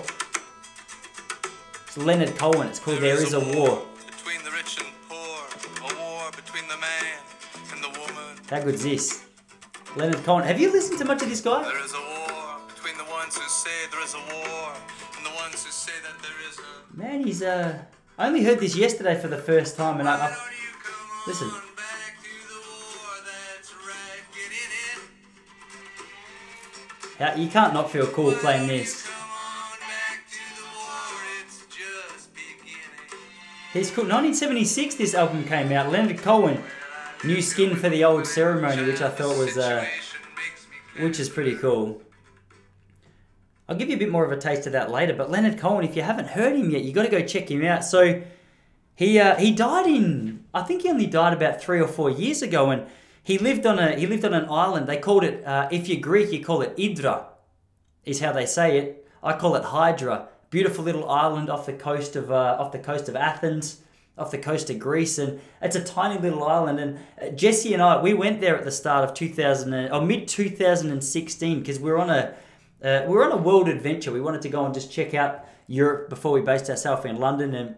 it's 1.87 1.97
Leonard 1.97 2.35
Cohen. 2.37 2.67
It's 2.67 2.79
called 2.79 2.99
There, 2.99 3.15
is 3.15 3.33
a, 3.33 3.39
war. 3.39 3.81
How 8.49 8.61
good's 8.61 8.83
this? 8.83 9.25
Leonard 9.95 10.23
Cohen. 10.23 10.43
Have 10.43 10.59
you 10.59 10.71
listened 10.71 10.99
to 10.99 11.05
much 11.05 11.23
of 11.23 11.29
this 11.29 11.41
guy? 11.41 11.63
There 11.63 11.83
is 11.83 11.93
a 11.93 11.97
war 11.97 12.59
between 12.67 12.95
the 12.97 13.05
ones 13.05 13.35
who 13.35 13.49
say 13.49 13.71
there 13.91 14.03
is 14.03 14.13
a 14.13 14.17
war 14.17 14.73
and 15.17 15.25
the 15.25 15.31
ones 15.31 15.65
who 15.65 15.71
say 15.71 15.93
that 16.03 16.21
there 16.21 16.31
is 16.47 16.59
a. 16.59 16.95
Man, 16.97 17.25
he's 17.25 17.41
uh. 17.41 17.79
I 18.17 18.27
only 18.27 18.43
heard 18.43 18.59
this 18.59 18.75
yesterday 18.75 19.19
for 19.19 19.29
the 19.29 19.37
first 19.37 19.75
time, 19.75 19.99
and 19.99 20.07
I. 20.07 20.27
I 20.27 20.37
listen. 21.25 21.49
Yeah, 27.19 27.35
you 27.35 27.47
can't 27.47 27.73
not 27.73 27.89
feel 27.89 28.07
cool 28.07 28.33
playing 28.33 28.67
this. 28.67 29.07
He's 33.73 33.89
cool. 33.89 34.03
1976, 34.03 34.95
this 34.95 35.15
album 35.15 35.45
came 35.45 35.71
out. 35.71 35.91
Leonard 35.91 36.19
Cohen 36.19 36.63
new 37.25 37.41
skin 37.41 37.75
for 37.75 37.89
the 37.89 38.03
old 38.03 38.27
ceremony, 38.27 38.83
which 38.83 39.01
I 39.01 39.09
thought 39.09 39.37
was, 39.37 39.57
uh, 39.57 39.85
which 40.99 41.19
is 41.19 41.29
pretty 41.29 41.55
cool. 41.55 42.01
I'll 43.67 43.75
give 43.75 43.89
you 43.89 43.95
a 43.95 43.99
bit 43.99 44.11
more 44.11 44.23
of 44.23 44.31
a 44.31 44.37
taste 44.37 44.67
of 44.67 44.73
that 44.73 44.91
later. 44.91 45.13
But 45.13 45.31
Leonard 45.31 45.57
Cohen, 45.57 45.83
if 45.83 45.95
you 45.95 46.03
haven't 46.03 46.29
heard 46.29 46.55
him 46.55 46.69
yet, 46.69 46.83
you 46.83 46.93
got 46.93 47.03
to 47.03 47.09
go 47.09 47.25
check 47.25 47.49
him 47.49 47.65
out. 47.65 47.83
So 47.83 48.21
he 48.95 49.19
uh, 49.19 49.35
he 49.35 49.51
died 49.51 49.87
in 49.87 50.45
I 50.55 50.61
think 50.61 50.83
he 50.83 50.89
only 50.89 51.05
died 51.05 51.33
about 51.33 51.61
three 51.61 51.81
or 51.81 51.87
four 51.87 52.09
years 52.09 52.41
ago, 52.41 52.69
and 52.71 52.87
he 53.21 53.37
lived 53.37 53.65
on 53.65 53.77
a 53.77 53.95
he 53.95 54.07
lived 54.07 54.23
on 54.23 54.33
an 54.33 54.47
island. 54.49 54.87
They 54.87 54.97
called 54.97 55.25
it 55.25 55.43
uh, 55.45 55.67
if 55.69 55.89
you're 55.89 55.99
Greek, 55.99 56.31
you 56.31 56.43
call 56.43 56.61
it 56.61 56.75
Idra, 56.77 57.25
is 58.05 58.21
how 58.21 58.31
they 58.31 58.45
say 58.45 58.77
it. 58.77 59.07
I 59.21 59.33
call 59.33 59.55
it 59.55 59.65
Hydra. 59.65 60.29
Beautiful 60.49 60.85
little 60.85 61.09
island 61.09 61.49
off 61.49 61.65
the 61.65 61.73
coast 61.73 62.15
of 62.15 62.31
uh, 62.31 62.55
off 62.57 62.71
the 62.71 62.79
coast 62.79 63.09
of 63.09 63.17
Athens 63.17 63.81
off 64.17 64.31
the 64.31 64.37
coast 64.37 64.69
of 64.69 64.79
Greece, 64.79 65.17
and 65.17 65.39
it's 65.61 65.75
a 65.75 65.83
tiny 65.83 66.19
little 66.19 66.43
island. 66.43 66.79
And 66.79 66.99
uh, 67.21 67.29
Jesse 67.35 67.73
and 67.73 67.81
I, 67.81 68.01
we 68.01 68.13
went 68.13 68.41
there 68.41 68.57
at 68.57 68.63
the 68.63 68.71
start 68.71 69.03
of 69.03 69.13
2000 69.13 69.73
or 69.91 70.01
mid 70.01 70.27
2016 70.27 71.59
because 71.59 71.79
we're 71.79 71.97
on 71.97 72.09
a 72.09 72.35
uh, 72.83 73.03
we 73.07 73.13
were 73.13 73.25
on 73.25 73.31
a 73.31 73.41
world 73.41 73.67
adventure. 73.67 74.11
We 74.11 74.21
wanted 74.21 74.41
to 74.43 74.49
go 74.49 74.65
and 74.65 74.73
just 74.73 74.91
check 74.91 75.13
out 75.13 75.45
Europe 75.67 76.09
before 76.09 76.31
we 76.31 76.41
based 76.41 76.69
ourselves 76.69 77.05
in 77.05 77.17
London, 77.17 77.53
and 77.53 77.75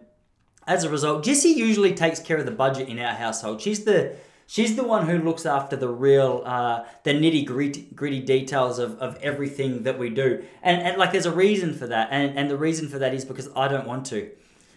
as 0.66 0.84
a 0.84 0.90
result, 0.90 1.24
Jesse 1.24 1.48
usually 1.48 1.94
takes 1.94 2.20
care 2.20 2.36
of 2.36 2.44
the 2.44 2.52
budget 2.52 2.88
in 2.88 2.98
our 2.98 3.14
household. 3.14 3.62
She's 3.62 3.84
the 3.84 4.16
she's 4.48 4.76
the 4.76 4.82
one 4.82 5.06
who 5.06 5.18
looks 5.18 5.46
after 5.46 5.76
the 5.76 5.88
real 5.88 6.42
uh, 6.44 6.84
the 7.04 7.12
nitty 7.12 7.46
gritty, 7.46 7.88
gritty 7.94 8.20
details 8.20 8.80
of, 8.80 8.98
of 8.98 9.16
everything 9.22 9.84
that 9.84 9.98
we 9.98 10.10
do 10.10 10.44
and, 10.62 10.82
and 10.82 10.96
like 10.96 11.12
there's 11.12 11.26
a 11.26 11.32
reason 11.32 11.74
for 11.74 11.86
that 11.86 12.08
and, 12.10 12.36
and 12.36 12.50
the 12.50 12.56
reason 12.56 12.88
for 12.88 12.98
that 12.98 13.14
is 13.14 13.24
because 13.24 13.48
i 13.54 13.68
don't 13.68 13.86
want 13.86 14.06
to 14.06 14.30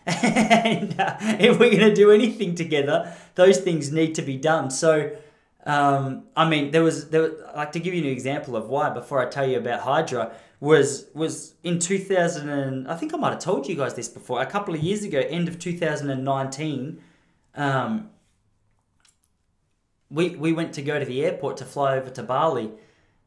and 0.05 1.00
uh, 1.00 1.17
if 1.22 1.60
we're 1.60 1.70
going 1.70 1.89
to 1.89 1.93
do 1.93 2.12
anything 2.12 2.55
together, 2.55 3.13
those 3.36 3.60
things 3.60 3.91
need 3.91 4.15
to 4.15 4.22
be 4.22 4.38
done. 4.38 4.72
So, 4.72 5.15
um, 5.65 6.24
I 6.36 6.48
mean, 6.50 6.72
there 6.72 6.84
was 6.84 7.10
there. 7.10 7.22
Was, 7.22 7.31
like 7.55 7.72
to 7.74 7.79
give 7.79 7.93
you 7.93 8.01
an 8.01 8.10
example 8.10 8.55
of 8.55 8.67
why. 8.67 8.89
Before 8.89 9.25
I 9.25 9.29
tell 9.29 9.48
you 9.48 9.58
about 9.58 9.81
Hydra, 9.81 10.31
was 10.60 11.08
was 11.13 11.53
in 11.63 11.79
2000. 11.79 12.50
And, 12.50 12.88
I 12.88 12.96
think 12.96 13.13
I 13.13 13.17
might 13.17 13.31
have 13.31 13.39
told 13.39 13.67
you 13.67 13.75
guys 13.75 13.93
this 13.93 14.10
before. 14.10 14.41
A 14.41 14.46
couple 14.46 14.74
of 14.74 14.81
years 14.81 15.03
ago, 15.03 15.20
end 15.20 15.48
of 15.48 15.60
2019. 15.60 17.01
Um, 17.53 18.10
we 20.10 20.29
we 20.36 20.51
went 20.51 20.74
to 20.74 20.81
go 20.81 21.00
to 21.00 21.05
the 21.05 21.24
airport 21.24 21.58
to 21.58 21.65
fly 21.65 21.98
over 21.98 22.10
to 22.10 22.24
Bali, 22.24 22.72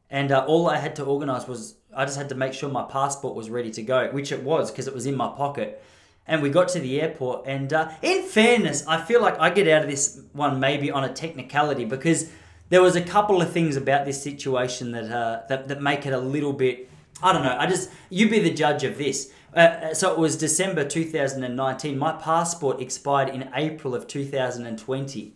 and 0.09 0.31
uh, 0.31 0.45
all 0.45 0.69
I 0.69 0.77
had 0.77 0.95
to 0.97 1.03
organise 1.03 1.47
was 1.47 1.75
I 1.95 2.05
just 2.05 2.17
had 2.17 2.29
to 2.29 2.35
make 2.35 2.53
sure 2.53 2.69
my 2.69 2.83
passport 2.83 3.33
was 3.35 3.49
ready 3.49 3.71
to 3.71 3.81
go, 3.81 4.09
which 4.11 4.31
it 4.31 4.43
was 4.43 4.71
because 4.71 4.87
it 4.87 4.93
was 4.93 5.05
in 5.05 5.15
my 5.15 5.29
pocket 5.29 5.81
and 6.27 6.41
we 6.41 6.49
got 6.49 6.69
to 6.69 6.79
the 6.79 7.01
airport. 7.01 7.45
And 7.45 7.71
uh, 7.71 7.91
in 8.01 8.23
fairness, 8.23 8.85
I 8.87 9.01
feel 9.01 9.21
like 9.21 9.39
I 9.39 9.49
get 9.49 9.67
out 9.67 9.83
of 9.83 9.89
this 9.89 10.21
one 10.33 10.59
maybe 10.59 10.91
on 10.91 11.03
a 11.03 11.13
technicality 11.13 11.85
because 11.85 12.29
there 12.69 12.81
was 12.81 12.95
a 12.95 13.01
couple 13.01 13.41
of 13.41 13.51
things 13.51 13.75
about 13.75 14.05
this 14.05 14.21
situation 14.21 14.91
that 14.91 15.11
uh, 15.11 15.43
that, 15.47 15.67
that 15.67 15.81
make 15.81 16.05
it 16.05 16.13
a 16.13 16.19
little 16.19 16.53
bit. 16.53 16.89
I 17.21 17.31
don't 17.31 17.43
know. 17.43 17.55
I 17.57 17.67
just 17.67 17.89
you 18.09 18.29
be 18.29 18.39
the 18.39 18.53
judge 18.53 18.83
of 18.83 18.97
this. 18.97 19.31
Uh, 19.55 19.59
uh 19.59 19.93
so 19.93 20.11
it 20.11 20.19
was 20.19 20.35
December 20.35 20.83
2019. 20.83 21.97
My 21.97 22.13
passport 22.13 22.81
expired 22.81 23.29
in 23.29 23.49
April 23.53 23.93
of 23.95 24.07
2020. 24.07 25.33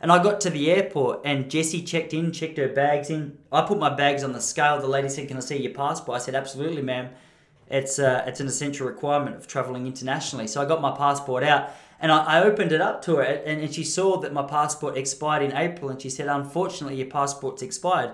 And 0.00 0.10
I 0.10 0.20
got 0.20 0.40
to 0.40 0.50
the 0.50 0.68
airport 0.68 1.20
and 1.24 1.48
Jessie 1.48 1.80
checked 1.80 2.12
in, 2.12 2.32
checked 2.32 2.58
her 2.58 2.66
bags 2.66 3.08
in. 3.08 3.38
I 3.52 3.62
put 3.62 3.78
my 3.78 3.88
bags 3.88 4.24
on 4.24 4.32
the 4.32 4.40
scale. 4.40 4.80
The 4.80 4.88
lady 4.88 5.08
said, 5.08 5.28
Can 5.28 5.36
I 5.36 5.40
see 5.40 5.62
your 5.62 5.72
passport? 5.72 6.20
I 6.20 6.24
said, 6.24 6.34
Absolutely, 6.34 6.82
ma'am 6.82 7.10
it's 7.72 7.98
uh, 7.98 8.22
it's 8.26 8.38
an 8.38 8.46
essential 8.46 8.86
requirement 8.86 9.34
of 9.34 9.48
traveling 9.48 9.86
internationally. 9.86 10.46
So 10.46 10.60
I 10.60 10.66
got 10.66 10.82
my 10.82 10.94
passport 10.94 11.42
out 11.42 11.70
and 11.98 12.12
I, 12.12 12.18
I 12.24 12.42
opened 12.44 12.70
it 12.70 12.82
up 12.82 13.02
to 13.06 13.16
her 13.16 13.22
and, 13.22 13.62
and 13.62 13.74
she 13.74 13.82
saw 13.82 14.18
that 14.18 14.32
my 14.32 14.42
passport 14.42 14.96
expired 14.96 15.42
in 15.42 15.56
April 15.56 15.90
and 15.90 16.00
she 16.00 16.10
said, 16.10 16.28
unfortunately, 16.28 16.98
your 16.98 17.06
passport's 17.06 17.62
expired. 17.62 18.12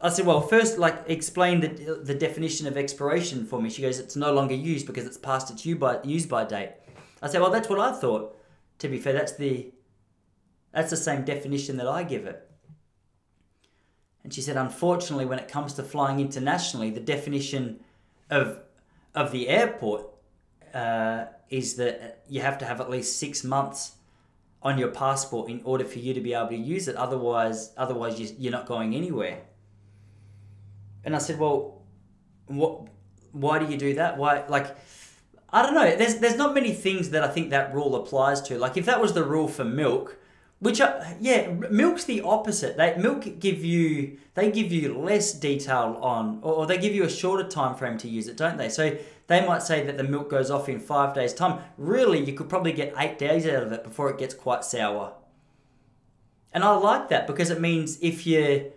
I 0.00 0.10
said, 0.10 0.26
well, 0.26 0.40
first, 0.40 0.78
like, 0.78 0.96
explain 1.08 1.60
the, 1.60 2.00
the 2.04 2.14
definition 2.14 2.66
of 2.68 2.76
expiration 2.76 3.46
for 3.46 3.60
me. 3.60 3.68
She 3.68 3.82
goes, 3.82 3.98
it's 3.98 4.14
no 4.14 4.32
longer 4.32 4.54
used 4.54 4.86
because 4.86 5.06
it's 5.06 5.16
past 5.16 5.50
its 5.50 5.64
by, 5.74 6.00
use 6.04 6.26
by 6.26 6.44
date. 6.44 6.70
I 7.20 7.28
said, 7.28 7.40
well, 7.40 7.50
that's 7.50 7.68
what 7.68 7.80
I 7.80 7.92
thought. 7.92 8.36
To 8.80 8.88
be 8.88 8.98
fair, 8.98 9.12
that's 9.12 9.32
the 9.32 9.72
that's 10.72 10.90
the 10.90 10.96
same 10.96 11.24
definition 11.24 11.78
that 11.78 11.88
I 11.88 12.02
give 12.02 12.26
it. 12.26 12.48
And 14.22 14.32
she 14.34 14.42
said, 14.42 14.56
unfortunately, 14.56 15.24
when 15.24 15.38
it 15.38 15.48
comes 15.48 15.72
to 15.74 15.82
flying 15.82 16.20
internationally, 16.20 16.90
the 16.90 17.00
definition 17.00 17.80
of 18.30 18.60
of 19.22 19.32
the 19.32 19.48
airport 19.48 20.02
uh, 20.74 21.24
is 21.50 21.76
that 21.76 22.22
you 22.28 22.40
have 22.48 22.56
to 22.58 22.64
have 22.70 22.80
at 22.80 22.88
least 22.90 23.18
six 23.18 23.42
months 23.44 23.80
on 24.62 24.76
your 24.78 24.88
passport 25.02 25.48
in 25.50 25.60
order 25.64 25.84
for 25.84 25.98
you 25.98 26.12
to 26.14 26.20
be 26.20 26.32
able 26.34 26.48
to 26.48 26.56
use 26.56 26.88
it. 26.88 26.96
Otherwise, 26.96 27.72
otherwise 27.76 28.14
you- 28.20 28.34
you're 28.38 28.52
not 28.52 28.66
going 28.66 28.94
anywhere. 28.94 29.38
And 31.04 31.14
I 31.14 31.18
said, 31.18 31.38
well, 31.38 31.82
what? 32.46 32.72
Why 33.32 33.58
do 33.58 33.66
you 33.72 33.78
do 33.78 33.94
that? 33.94 34.16
Why, 34.18 34.44
like, 34.48 34.68
I 35.50 35.62
don't 35.62 35.74
know. 35.74 35.88
There's 35.96 36.16
there's 36.22 36.36
not 36.44 36.54
many 36.54 36.72
things 36.72 37.10
that 37.10 37.22
I 37.22 37.28
think 37.28 37.50
that 37.50 37.74
rule 37.74 37.94
applies 37.94 38.40
to. 38.48 38.58
Like, 38.58 38.76
if 38.76 38.86
that 38.86 39.00
was 39.00 39.12
the 39.12 39.22
rule 39.24 39.48
for 39.48 39.64
milk, 39.64 40.16
which 40.60 40.80
are, 40.80 41.04
yeah, 41.20 41.48
milk's 41.50 42.04
the 42.04 42.20
opposite. 42.22 42.76
They 42.76 42.96
milk 42.96 43.38
give 43.38 43.64
you 43.64 44.18
they 44.34 44.50
give 44.50 44.70
you 44.70 44.96
less 44.96 45.32
detail 45.32 45.98
on, 46.00 46.38
or, 46.42 46.54
or 46.54 46.66
they 46.66 46.78
give 46.78 46.94
you 46.94 47.04
a 47.04 47.10
shorter 47.10 47.48
time 47.48 47.74
frame 47.74 47.98
to 47.98 48.08
use 48.08 48.28
it, 48.28 48.36
don't 48.36 48.56
they? 48.56 48.68
So 48.68 48.96
they 49.26 49.44
might 49.44 49.62
say 49.62 49.84
that 49.84 49.96
the 49.96 50.04
milk 50.04 50.30
goes 50.30 50.50
off 50.50 50.68
in 50.68 50.78
five 50.80 51.14
days' 51.14 51.34
time. 51.34 51.60
Really, 51.76 52.24
you 52.24 52.32
could 52.32 52.48
probably 52.48 52.72
get 52.72 52.94
eight 52.98 53.18
days 53.18 53.46
out 53.46 53.62
of 53.62 53.72
it 53.72 53.82
before 53.82 54.10
it 54.10 54.18
gets 54.18 54.34
quite 54.34 54.64
sour. 54.64 55.14
And 56.52 56.64
I 56.64 56.74
like 56.76 57.08
that 57.08 57.26
because 57.26 57.50
it 57.50 57.60
means 57.60 57.98
if 58.00 58.26
you 58.26 58.72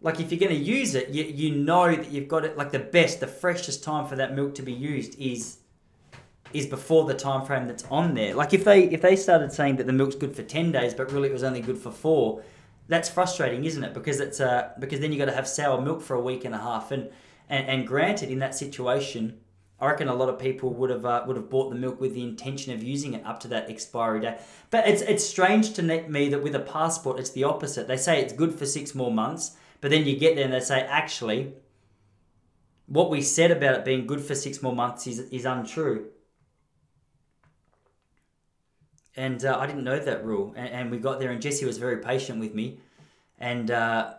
like 0.00 0.20
if 0.20 0.30
you're 0.30 0.40
going 0.40 0.56
to 0.56 0.64
use 0.64 0.94
it, 0.94 1.08
you, 1.10 1.24
you 1.24 1.54
know 1.54 1.94
that 1.94 2.10
you've 2.10 2.28
got 2.28 2.44
it 2.44 2.56
like 2.56 2.72
the 2.72 2.78
best, 2.78 3.20
the 3.20 3.26
freshest 3.26 3.82
time 3.82 4.06
for 4.06 4.16
that 4.16 4.34
milk 4.34 4.54
to 4.56 4.62
be 4.62 4.72
used 4.72 5.18
is 5.18 5.58
is 6.52 6.66
before 6.66 7.04
the 7.04 7.14
time 7.14 7.44
frame 7.44 7.66
that's 7.66 7.84
on 7.90 8.14
there. 8.14 8.34
Like 8.34 8.54
if 8.54 8.64
they 8.64 8.84
if 8.84 9.02
they 9.02 9.16
started 9.16 9.52
saying 9.52 9.76
that 9.76 9.86
the 9.86 9.92
milk's 9.92 10.14
good 10.14 10.34
for 10.34 10.42
ten 10.42 10.72
days, 10.72 10.94
but 10.94 11.12
really 11.12 11.28
it 11.28 11.32
was 11.32 11.42
only 11.42 11.60
good 11.60 11.78
for 11.78 11.90
four, 11.90 12.42
that's 12.88 13.08
frustrating, 13.08 13.64
isn't 13.64 13.82
it? 13.82 13.94
Because 13.94 14.20
it's 14.20 14.40
uh 14.40 14.70
because 14.78 15.00
then 15.00 15.12
you 15.12 15.18
got 15.18 15.26
to 15.26 15.32
have 15.32 15.48
sour 15.48 15.80
milk 15.80 16.02
for 16.02 16.14
a 16.14 16.20
week 16.20 16.44
and 16.44 16.54
a 16.54 16.58
half, 16.58 16.90
and 16.90 17.10
and, 17.48 17.66
and 17.68 17.86
granted 17.86 18.30
in 18.30 18.38
that 18.40 18.54
situation. 18.54 19.38
I 19.78 19.88
reckon 19.88 20.08
a 20.08 20.14
lot 20.14 20.30
of 20.30 20.38
people 20.38 20.72
would 20.72 20.88
have 20.88 21.04
uh, 21.04 21.24
would 21.26 21.36
have 21.36 21.50
bought 21.50 21.68
the 21.68 21.76
milk 21.76 22.00
with 22.00 22.14
the 22.14 22.22
intention 22.22 22.72
of 22.72 22.82
using 22.82 23.12
it 23.12 23.26
up 23.26 23.40
to 23.40 23.48
that 23.48 23.68
expiry 23.68 24.20
date. 24.20 24.38
But 24.70 24.88
it's 24.88 25.02
it's 25.02 25.24
strange 25.24 25.74
to 25.74 25.82
me 25.82 26.30
that 26.30 26.42
with 26.42 26.54
a 26.54 26.60
passport 26.60 27.18
it's 27.20 27.30
the 27.30 27.44
opposite. 27.44 27.86
They 27.86 27.98
say 27.98 28.22
it's 28.22 28.32
good 28.32 28.54
for 28.54 28.64
six 28.64 28.94
more 28.94 29.12
months, 29.12 29.54
but 29.82 29.90
then 29.90 30.06
you 30.06 30.16
get 30.16 30.34
there 30.34 30.44
and 30.44 30.54
they 30.54 30.60
say 30.60 30.80
actually, 30.80 31.52
what 32.86 33.10
we 33.10 33.20
said 33.20 33.50
about 33.50 33.74
it 33.74 33.84
being 33.84 34.06
good 34.06 34.22
for 34.22 34.34
six 34.34 34.62
more 34.62 34.74
months 34.74 35.06
is 35.06 35.20
is 35.30 35.44
untrue. 35.44 36.06
And 39.16 39.44
uh, 39.44 39.58
I 39.58 39.66
didn't 39.66 39.84
know 39.84 39.98
that 39.98 40.24
rule, 40.24 40.52
and, 40.56 40.68
and 40.68 40.90
we 40.90 40.98
got 40.98 41.20
there, 41.20 41.30
and 41.30 41.40
Jessie 41.40 41.64
was 41.64 41.78
very 41.78 41.98
patient 41.98 42.40
with 42.40 42.54
me, 42.54 42.78
and. 43.38 43.70
Uh, 43.70 44.14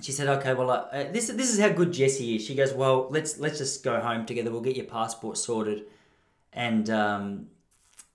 she 0.00 0.12
said, 0.12 0.28
"Okay, 0.38 0.54
well, 0.54 0.70
uh, 0.70 0.86
uh, 0.92 1.12
this 1.12 1.28
this 1.28 1.52
is 1.52 1.58
how 1.58 1.68
good 1.68 1.92
Jessie 1.92 2.36
is." 2.36 2.44
She 2.44 2.54
goes, 2.54 2.72
"Well, 2.72 3.06
let's 3.10 3.38
let's 3.38 3.58
just 3.58 3.82
go 3.82 4.00
home 4.00 4.26
together. 4.26 4.50
We'll 4.50 4.60
get 4.60 4.76
your 4.76 4.86
passport 4.86 5.38
sorted, 5.38 5.84
and 6.52 6.88
um, 6.90 7.46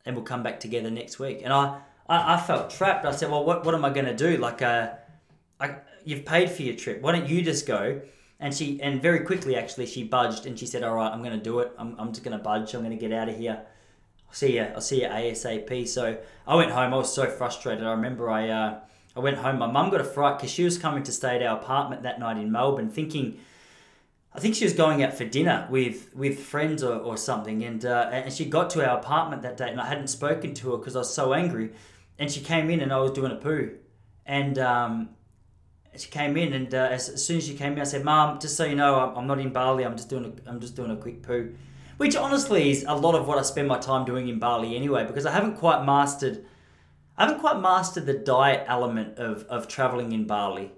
and 0.06 0.16
we'll 0.16 0.26
come 0.26 0.44
back 0.44 0.60
together 0.60 0.92
next 0.92 1.20
week." 1.20 1.42
And 1.44 1.54
I 1.54 1.80
I, 2.08 2.36
I 2.36 2.40
felt 2.40 2.70
trapped. 2.70 3.06
I 3.06 3.12
said, 3.12 3.32
"Well, 3.32 3.46
what 3.46 3.66
what 3.66 3.74
am 3.74 3.86
I 3.86 3.92
going 3.92 4.06
to 4.06 4.16
do? 4.16 4.38
Like, 4.38 4.62
uh, 4.62 4.92
I 5.60 5.76
you've 6.04 6.26
paid 6.26 6.50
for 6.50 6.64
your 6.64 6.76
trip. 6.76 7.02
Why 7.02 7.12
don't 7.14 7.30
you 7.30 7.42
just 7.42 7.66
go?" 7.66 8.02
And 8.42 8.54
she 8.54 8.82
and 8.82 9.02
very 9.02 9.22
quickly 9.22 9.56
actually 9.56 9.86
she 9.86 10.04
budged 10.04 10.46
and 10.46 10.58
she 10.58 10.66
said, 10.66 10.84
"All 10.84 10.96
right, 10.96 11.12
I'm 11.12 11.24
going 11.24 11.38
to 11.38 11.44
do 11.44 11.60
it. 11.60 11.72
I'm 11.78 11.96
I'm 11.98 12.10
just 12.10 12.24
going 12.24 12.38
to 12.38 12.44
budge. 12.44 12.74
I'm 12.74 12.82
going 12.82 12.98
to 12.98 13.08
get 13.08 13.14
out 13.14 13.30
of 13.30 13.38
here." 13.38 13.62
I'll 14.30 14.36
see 14.36 14.56
you. 14.56 14.62
I'll 14.62 14.82
see 14.82 15.02
you 15.02 15.08
ASAP. 15.08 15.88
So 15.88 16.18
I 16.48 16.56
went 16.56 16.72
home. 16.72 16.94
I 16.94 16.98
was 16.98 17.14
so 17.14 17.26
frustrated. 17.26 17.84
I 17.84 17.92
remember 17.92 18.30
I 18.30 18.50
uh, 18.50 18.80
I 19.16 19.20
went 19.20 19.38
home. 19.38 19.58
My 19.58 19.68
mum 19.68 19.90
got 19.90 20.02
a 20.02 20.06
fright 20.06 20.38
because 20.38 20.52
she 20.52 20.64
was 20.64 20.78
coming 20.78 21.04
to 21.04 21.12
stay 21.12 21.36
at 21.36 21.44
our 21.44 21.58
apartment 21.58 22.04
that 22.04 22.20
night 22.20 22.38
in 22.38 22.52
Melbourne, 22.52 22.90
thinking. 22.90 23.40
I 24.32 24.40
think 24.40 24.54
she 24.54 24.64
was 24.64 24.74
going 24.74 25.04
out 25.04 25.16
for 25.16 25.26
dinner 25.26 25.68
with 25.72 26.14
with 26.16 26.40
friends 26.40 26.84
or, 26.84 26.96
or 26.96 27.18
something, 27.18 27.64
and 27.64 27.84
uh, 27.84 28.10
and 28.12 28.32
she 28.32 28.46
got 28.46 28.70
to 28.72 28.88
our 28.88 29.00
apartment 29.00 29.42
that 29.42 29.58
day, 29.58 29.70
and 29.70 29.82
I 29.82 29.88
hadn't 29.88 30.08
spoken 30.08 30.54
to 30.54 30.72
her 30.72 30.78
because 30.78 30.96
I 30.96 31.00
was 31.00 31.12
so 31.12 31.34
angry, 31.34 31.72
and 32.20 32.32
she 32.32 32.40
came 32.40 32.70
in 32.70 32.80
and 32.82 32.94
I 32.94 33.00
was 33.00 33.12
doing 33.12 33.32
a 33.32 33.36
poo, 33.36 33.72
and 34.28 34.60
um, 34.60 35.10
she 35.98 36.10
came 36.10 36.38
in 36.38 36.54
and 36.54 36.74
uh, 36.74 36.90
as, 36.92 37.10
as 37.10 37.26
soon 37.26 37.38
as 37.38 37.48
she 37.48 37.56
came 37.56 37.74
in, 37.74 37.80
I 37.80 37.84
said, 37.86 38.06
"Mom, 38.06 38.40
just 38.40 38.56
so 38.56 38.66
you 38.66 38.76
know, 38.76 39.00
I'm, 39.00 39.18
I'm 39.18 39.28
not 39.28 39.40
in 39.40 39.52
Bali. 39.52 39.84
I'm 39.84 39.98
just 39.98 40.10
doing 40.10 40.26
a, 40.26 40.50
I'm 40.50 40.60
just 40.60 40.76
doing 40.76 40.92
a 40.92 40.96
quick 40.96 41.24
poo," 41.24 41.56
which 42.00 42.16
honestly 42.16 42.72
is 42.72 42.86
a 42.88 42.96
lot 42.96 43.14
of 43.14 43.28
what 43.28 43.38
I 43.38 43.42
spend 43.42 43.68
my 43.68 43.78
time 43.78 44.06
doing 44.06 44.30
in 44.30 44.40
Bali 44.40 44.74
anyway, 44.74 45.06
because 45.06 45.26
I 45.26 45.32
haven't 45.32 45.58
quite 45.58 45.84
mastered, 45.86 46.46
I 47.18 47.26
haven't 47.26 47.42
quite 47.42 47.60
mastered 47.60 48.06
the 48.06 48.14
diet 48.14 48.64
element 48.68 49.18
of 49.18 49.44
of 49.50 49.68
traveling 49.68 50.14
in 50.14 50.26
Bali. 50.26 50.72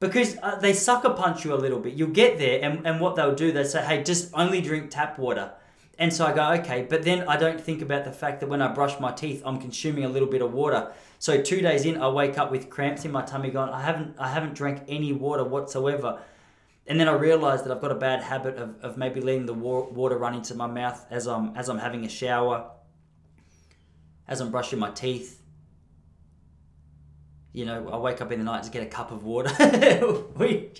Because 0.00 0.36
uh, 0.42 0.56
they 0.56 0.72
sucker 0.72 1.10
punch 1.10 1.44
you 1.44 1.54
a 1.54 1.62
little 1.64 1.78
bit. 1.78 1.94
You'll 1.94 2.10
get 2.10 2.38
there, 2.38 2.58
and, 2.60 2.84
and 2.84 3.00
what 3.00 3.14
they'll 3.14 3.36
do, 3.36 3.52
they 3.52 3.64
say, 3.64 3.84
hey, 3.84 4.02
just 4.02 4.30
only 4.34 4.60
drink 4.60 4.90
tap 4.90 5.16
water. 5.16 5.52
And 5.98 6.12
so 6.12 6.26
I 6.26 6.34
go, 6.34 6.52
okay, 6.60 6.86
but 6.90 7.04
then 7.04 7.26
I 7.26 7.36
don't 7.36 7.60
think 7.60 7.80
about 7.80 8.04
the 8.04 8.12
fact 8.12 8.40
that 8.40 8.48
when 8.48 8.60
I 8.60 8.68
brush 8.72 8.98
my 9.00 9.12
teeth, 9.12 9.42
I'm 9.46 9.58
consuming 9.58 10.04
a 10.04 10.08
little 10.08 10.28
bit 10.28 10.42
of 10.42 10.52
water. 10.52 10.92
So 11.18 11.40
two 11.40 11.62
days 11.62 11.86
in, 11.86 12.02
I 12.02 12.08
wake 12.08 12.36
up 12.36 12.50
with 12.50 12.68
cramps 12.68 13.06
in 13.06 13.12
my 13.12 13.22
tummy, 13.22 13.50
going, 13.50 13.70
I 13.70 13.80
haven't, 13.80 14.16
I 14.18 14.28
haven't 14.28 14.54
drank 14.54 14.82
any 14.88 15.12
water 15.12 15.44
whatsoever. 15.44 16.18
And 16.88 17.00
then 17.00 17.08
I 17.08 17.12
realized 17.12 17.64
that 17.64 17.72
I've 17.72 17.80
got 17.80 17.90
a 17.90 17.96
bad 17.96 18.22
habit 18.22 18.56
of, 18.56 18.76
of 18.80 18.96
maybe 18.96 19.20
letting 19.20 19.46
the 19.46 19.54
water 19.54 20.16
run 20.16 20.34
into 20.34 20.54
my 20.54 20.68
mouth 20.68 21.04
as 21.10 21.26
I'm 21.26 21.56
as 21.56 21.68
I'm 21.68 21.78
having 21.78 22.04
a 22.04 22.08
shower, 22.08 22.70
as 24.28 24.40
I'm 24.40 24.50
brushing 24.50 24.78
my 24.78 24.90
teeth. 24.90 25.42
You 27.52 27.64
know, 27.64 27.88
I 27.88 27.96
wake 27.96 28.20
up 28.20 28.30
in 28.30 28.38
the 28.38 28.44
night 28.44 28.64
to 28.64 28.70
get 28.70 28.82
a 28.82 28.86
cup 28.86 29.10
of 29.10 29.24
water. 29.24 29.50
we, 30.36 30.70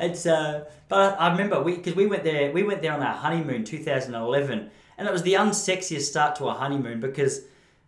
it's 0.00 0.26
uh, 0.26 0.64
but 0.88 1.20
I 1.20 1.30
remember 1.30 1.62
we 1.62 1.76
because 1.76 1.94
we 1.94 2.06
went 2.06 2.24
there 2.24 2.50
we 2.50 2.64
went 2.64 2.82
there 2.82 2.92
on 2.92 3.02
our 3.02 3.14
honeymoon 3.14 3.62
2011, 3.62 4.70
and 4.98 5.08
it 5.08 5.12
was 5.12 5.22
the 5.22 5.34
unsexiest 5.34 6.02
start 6.02 6.36
to 6.36 6.46
a 6.46 6.54
honeymoon 6.54 7.00
because. 7.00 7.42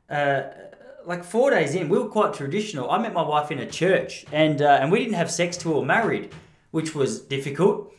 Uh, 0.08 0.42
like 1.06 1.22
four 1.22 1.50
days 1.50 1.74
in, 1.74 1.90
we 1.90 1.98
were 1.98 2.08
quite 2.08 2.32
traditional. 2.32 2.90
I 2.90 2.96
met 2.96 3.12
my 3.12 3.20
wife 3.20 3.50
in 3.50 3.58
a 3.58 3.66
church, 3.66 4.24
and 4.32 4.62
uh, 4.62 4.78
and 4.80 4.90
we 4.90 5.00
didn't 5.00 5.14
have 5.14 5.30
sex 5.30 5.58
till 5.58 5.72
we 5.72 5.80
were 5.80 5.84
married, 5.84 6.32
which 6.74 6.92
was 6.92 7.20
difficult. 7.20 7.94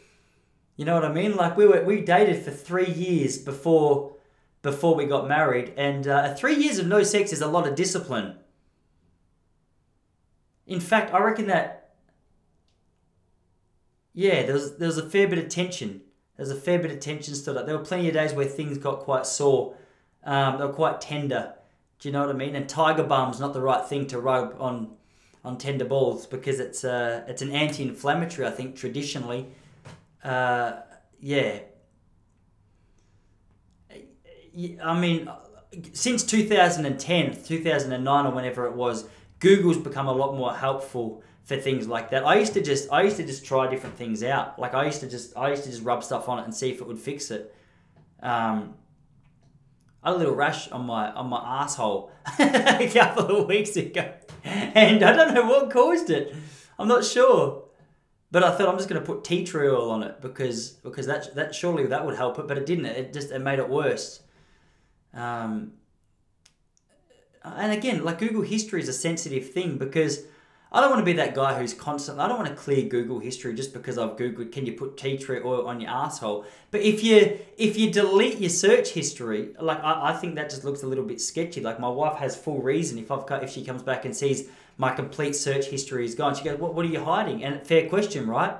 You 0.75 0.83
know 0.83 0.95
what 0.95 1.05
I 1.05 1.13
mean? 1.13 1.38
Like 1.38 1.55
we 1.55 1.65
were 1.65 1.85
we 1.85 2.01
dated 2.01 2.43
for 2.43 2.51
three 2.51 2.91
years 2.91 3.38
before 3.38 4.17
before 4.61 4.95
we 4.95 5.05
got 5.05 5.29
married, 5.29 5.71
and 5.77 6.05
uh, 6.05 6.33
three 6.35 6.55
years 6.55 6.77
of 6.77 6.85
no 6.85 7.01
sex 7.01 7.31
is 7.31 7.39
a 7.39 7.47
lot 7.47 7.65
of 7.65 7.75
discipline. 7.75 8.35
In 10.67 10.81
fact, 10.81 11.13
I 11.13 11.19
reckon 11.19 11.47
that 11.47 11.93
yeah, 14.13 14.43
there 14.43 14.55
was 14.55 14.75
there 14.75 14.88
was 14.88 14.97
a 14.97 15.09
fair 15.09 15.29
bit 15.29 15.39
of 15.39 15.47
tension. 15.47 16.01
There 16.35 16.45
was 16.45 16.51
a 16.51 16.59
fair 16.59 16.77
bit 16.77 16.91
of 16.91 16.99
tension 16.99 17.33
still. 17.33 17.53
There 17.53 17.77
were 17.77 17.85
plenty 17.85 18.09
of 18.09 18.13
days 18.13 18.33
where 18.33 18.45
things 18.45 18.77
got 18.77 18.99
quite 18.99 19.25
sore. 19.25 19.77
Um, 20.25 20.57
they 20.57 20.65
were 20.65 20.73
quite 20.73 20.99
tender. 20.99 21.53
Do 21.99 22.09
you 22.09 22.11
know 22.11 22.25
what 22.27 22.35
I 22.35 22.38
mean? 22.38 22.57
And 22.57 22.67
tiger 22.67 23.05
balm's 23.05 23.39
not 23.39 23.53
the 23.53 23.61
right 23.61 23.88
thing 23.88 24.05
to 24.07 24.19
rub 24.19 24.57
on 24.59 24.94
on 25.45 25.58
tender 25.58 25.86
balls 25.86 26.25
because 26.25 26.60
it's 26.60 26.84
uh, 26.84 27.23
it's 27.27 27.41
an 27.41 27.51
anti-inflammatory. 27.51 28.47
I 28.47 28.51
think 28.51 28.75
traditionally, 28.75 29.47
uh, 30.23 30.81
yeah. 31.19 31.60
I 34.84 34.97
mean, 34.97 35.29
since 35.91 36.23
2010, 36.23 37.43
2009, 37.43 38.25
or 38.25 38.31
whenever 38.31 38.65
it 38.65 38.73
was, 38.73 39.05
Google's 39.39 39.77
become 39.77 40.08
a 40.08 40.13
lot 40.13 40.36
more 40.36 40.53
helpful 40.53 41.21
for 41.43 41.58
things 41.58 41.88
like 41.88 42.10
that. 42.10 42.25
I 42.25 42.36
used 42.36 42.53
to 42.53 42.62
just 42.62 42.91
I 42.91 43.03
used 43.03 43.17
to 43.17 43.25
just 43.25 43.45
try 43.45 43.69
different 43.69 43.95
things 43.95 44.23
out. 44.23 44.58
Like 44.58 44.73
I 44.73 44.86
used 44.86 45.01
to 45.01 45.10
just 45.10 45.38
I 45.38 45.49
used 45.49 45.63
to 45.63 45.69
just 45.69 45.84
rub 45.84 46.03
stuff 46.03 46.27
on 46.27 46.39
it 46.39 46.45
and 46.45 46.53
see 46.53 46.71
if 46.71 46.81
it 46.81 46.88
would 46.88 46.99
fix 46.99 47.29
it. 47.31 47.55
Um, 48.21 48.73
I 50.03 50.10
had 50.10 50.15
a 50.15 50.19
little 50.19 50.36
rash 50.36 50.69
on 50.71 50.86
my 50.86 51.12
on 51.12 51.27
my 51.27 51.41
asshole 51.63 52.12
a 52.39 52.89
couple 52.91 53.38
of 53.38 53.47
weeks 53.47 53.75
ago, 53.75 54.12
and 54.75 55.03
I 55.03 55.15
don't 55.15 55.34
know 55.34 55.47
what 55.47 55.71
caused 55.71 56.12
it. 56.12 56.36
I'm 56.77 56.88
not 56.88 57.03
sure, 57.03 57.63
but 58.29 58.43
I 58.43 58.55
thought 58.55 58.69
I'm 58.69 58.77
just 58.77 58.88
going 58.88 59.01
to 59.01 59.05
put 59.05 59.23
tea 59.23 59.43
tree 59.43 59.67
oil 59.67 59.89
on 59.89 60.03
it 60.03 60.21
because 60.21 60.69
because 60.69 61.08
that 61.08 61.34
that 61.34 61.55
surely 61.55 61.88
that 61.88 62.05
would 62.05 62.15
help 62.15 62.38
it, 62.38 62.47
but 62.47 62.58
it 62.58 62.67
didn't. 62.67 62.86
It 62.86 63.12
just 63.12 63.31
it 63.31 63.39
made 63.39 63.58
it 63.58 63.67
worse. 63.67 64.21
Um, 65.15 65.73
and 67.43 67.71
again, 67.71 68.03
like 68.03 68.19
Google 68.19 68.43
history 68.43 68.81
is 68.81 68.88
a 68.88 68.93
sensitive 68.93 69.51
thing 69.51 69.77
because 69.77 70.23
I 70.71 70.82
don't 70.82 70.89
want 70.89 70.99
to 70.99 71.06
be 71.06 71.13
that 71.13 71.34
guy 71.34 71.58
who's 71.58 71.73
constantly. 71.73 72.23
I 72.23 72.28
don't 72.28 72.38
want 72.38 72.49
to 72.49 72.56
clear 72.56 72.82
Google 72.84 73.19
history 73.19 73.54
just 73.54 73.71
because 73.71 73.97
I've 73.97 74.17
googled. 74.17 74.51
Can 74.51 74.65
you 74.65 74.73
put 74.73 74.97
tea 74.97 75.17
tree 75.17 75.39
oil 75.43 75.67
on 75.67 75.80
your 75.80 75.89
asshole? 75.89 76.45
But 76.71 76.82
if 76.82 77.04
you 77.04 77.39
if 77.58 77.78
you 77.78 77.91
delete 77.91 78.39
your 78.39 78.49
search 78.49 78.89
history, 78.89 79.51
like 79.60 79.82
I, 79.82 80.12
I 80.12 80.13
think 80.13 80.36
that 80.36 80.49
just 80.49 80.65
looks 80.65 80.84
a 80.84 80.88
little 80.88 81.06
bit 81.06 81.21
sketchy. 81.21 81.62
Like 81.62 81.80
my 81.80 81.88
wife 81.88 82.17
has 82.17 82.36
full 82.36 82.62
reason 82.62 82.97
if 82.97 83.12
I've 83.12 83.23
if 83.43 83.51
she 83.51 83.63
comes 83.63 83.84
back 83.84 84.06
and 84.06 84.15
sees 84.15 84.49
my 84.78 84.93
complete 84.93 85.36
search 85.36 85.67
history 85.67 86.04
is 86.04 86.15
gone, 86.15 86.36
she 86.36 86.43
goes, 86.43 86.60
"What 86.60 86.73
what 86.73 86.86
are 86.86 86.89
you 86.89 87.04
hiding?" 87.04 87.43
And 87.43 87.65
fair 87.65 87.88
question, 87.88 88.28
right? 88.28 88.58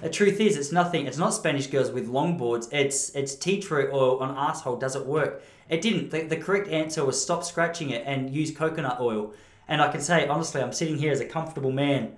The 0.00 0.10
truth 0.10 0.40
is, 0.40 0.56
it's 0.56 0.72
nothing. 0.72 1.06
It's 1.06 1.18
not 1.18 1.30
Spanish 1.32 1.68
girls 1.68 1.90
with 1.90 2.08
longboards. 2.08 2.72
It's 2.72 3.10
it's 3.10 3.34
tea 3.34 3.60
tree 3.60 3.86
oil 3.92 4.18
on 4.18 4.36
asshole. 4.36 4.76
Does 4.76 4.96
it 4.96 5.06
work? 5.06 5.42
It 5.68 5.80
didn't. 5.80 6.10
The, 6.10 6.22
the 6.22 6.36
correct 6.36 6.68
answer 6.68 7.04
was 7.04 7.20
stop 7.22 7.44
scratching 7.44 7.90
it 7.90 8.02
and 8.06 8.30
use 8.30 8.50
coconut 8.50 9.00
oil. 9.00 9.32
And 9.68 9.80
I 9.80 9.90
can 9.90 10.00
say 10.00 10.26
honestly, 10.28 10.60
I'm 10.62 10.72
sitting 10.72 10.98
here 10.98 11.12
as 11.12 11.20
a 11.20 11.26
comfortable 11.26 11.72
man 11.72 12.12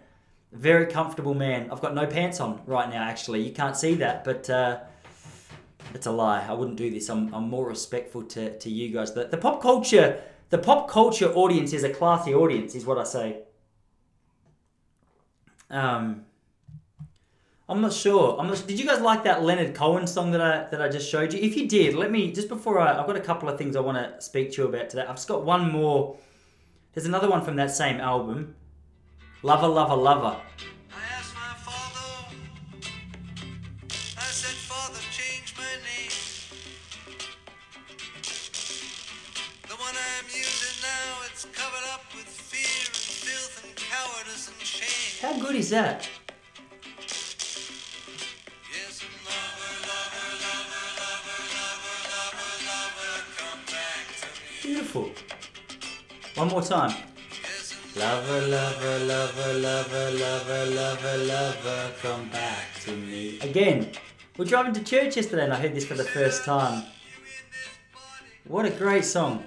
Very 0.53 0.87
comfortable 0.87 1.35
man. 1.35 1.69
I've 1.71 1.81
got 1.81 1.95
no 1.95 2.07
pants 2.07 2.41
on 2.41 2.61
right 2.67 2.89
now. 2.89 3.03
Actually, 3.03 3.43
you 3.43 3.53
can't 3.53 3.77
see 3.77 3.97
that, 3.97 4.25
but 4.25 4.49
uh, 4.49 4.81
it's 5.95 6.07
a 6.07 6.13
lie. 6.13 6.47
I 6.49 6.53
wouldn't 6.53 6.77
do 6.79 6.91
this. 6.91 7.09
I'm, 7.11 7.35
I'm 7.35 7.49
more 7.51 7.67
respectful 7.69 8.23
to, 8.35 8.57
to 8.59 8.71
you 8.71 8.91
guys. 8.95 9.13
The, 9.15 9.25
the 9.27 9.37
pop 9.37 9.61
culture 9.61 10.23
the 10.51 10.59
pop 10.59 10.89
culture 10.89 11.33
audience 11.35 11.73
is 11.73 11.83
a 11.85 11.91
classy 11.91 12.33
audience, 12.35 12.75
is 12.77 12.87
what 12.87 12.99
I 12.99 13.05
say. 13.05 13.39
Um, 15.71 16.27
I'm 17.69 17.81
not 17.81 17.93
sure. 17.93 18.39
I'm 18.39 18.49
not, 18.49 18.65
did 18.67 18.79
you 18.79 18.87
guys 18.87 19.01
like 19.01 19.25
that 19.25 19.43
Leonard 19.43 19.75
Cohen 19.75 20.07
song 20.07 20.33
that 20.33 20.41
I 20.41 20.69
that 20.71 20.83
I 20.83 20.89
just 20.89 21.11
showed 21.11 21.33
you? 21.33 21.41
If 21.41 21.57
you 21.57 21.67
did, 21.67 21.95
let 21.95 22.11
me 22.11 22.33
just 22.33 22.49
before 22.49 22.79
I 22.79 22.99
I've 23.01 23.07
got 23.07 23.17
a 23.17 23.21
couple 23.21 23.49
of 23.49 23.59
things 23.59 23.75
I 23.77 23.81
want 23.81 23.99
to 23.99 24.21
speak 24.21 24.53
to 24.53 24.63
you 24.63 24.69
about 24.69 24.91
today. 24.91 25.03
I've 25.03 25.17
just 25.17 25.29
got 25.29 25.45
one 25.45 25.73
more. 25.73 26.17
There's 26.95 27.07
another 27.07 27.29
one 27.29 27.43
from 27.43 27.57
that 27.57 27.73
same 27.73 28.01
album. 28.01 28.55
Lover, 29.43 29.67
lover, 29.67 29.97
lover. 29.97 30.37
I 30.93 31.19
asked 31.19 31.35
my 31.35 31.55
father, 31.59 32.37
I 34.17 34.21
said, 34.21 34.55
Father, 34.55 35.01
change 35.11 35.57
my 35.59 35.75
name. 35.83 36.11
The 39.69 39.75
one 39.75 39.93
I'm 39.93 40.27
using 40.27 40.83
now, 40.83 41.27
it's 41.27 41.47
covered 41.47 41.85
up 41.93 42.05
with 42.15 42.27
fear 42.27 42.87
and 42.87 42.95
filth 42.95 43.65
and 43.65 43.75
cowardice 43.75 44.49
and 44.49 44.61
shame. 44.61 45.19
How 45.21 45.37
good 45.41 45.57
is 45.57 45.71
that? 45.71 46.09
One 56.45 56.53
more 56.53 56.61
time. 56.61 56.95
Lover, 57.97 58.47
lover, 58.49 58.99
lover, 58.99 59.53
lover, 59.55 60.11
lover, 60.11 60.67
lover, 60.67 61.17
lover, 61.17 61.91
come 62.03 62.29
back 62.29 62.67
to 62.83 62.95
me. 62.95 63.39
Again, 63.41 63.93
we're 64.37 64.45
driving 64.45 64.75
to 64.75 64.85
church 64.85 65.17
yesterday 65.17 65.45
and 65.45 65.55
I 65.55 65.57
heard 65.57 65.75
this 65.75 65.87
for 65.87 65.95
the 65.95 66.05
first 66.05 66.45
time. 66.45 66.85
What 68.47 68.67
a 68.67 68.71
great 68.71 69.07
song. 69.07 69.45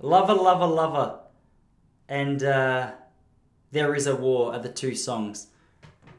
Lover, 0.00 0.34
lover, 0.34 0.66
lover. 0.66 1.20
And 2.10 2.42
uh, 2.42 2.92
There 3.72 3.94
is 3.94 4.06
a 4.06 4.14
War 4.14 4.52
are 4.52 4.60
the 4.60 4.68
two 4.68 4.94
songs. 4.94 5.46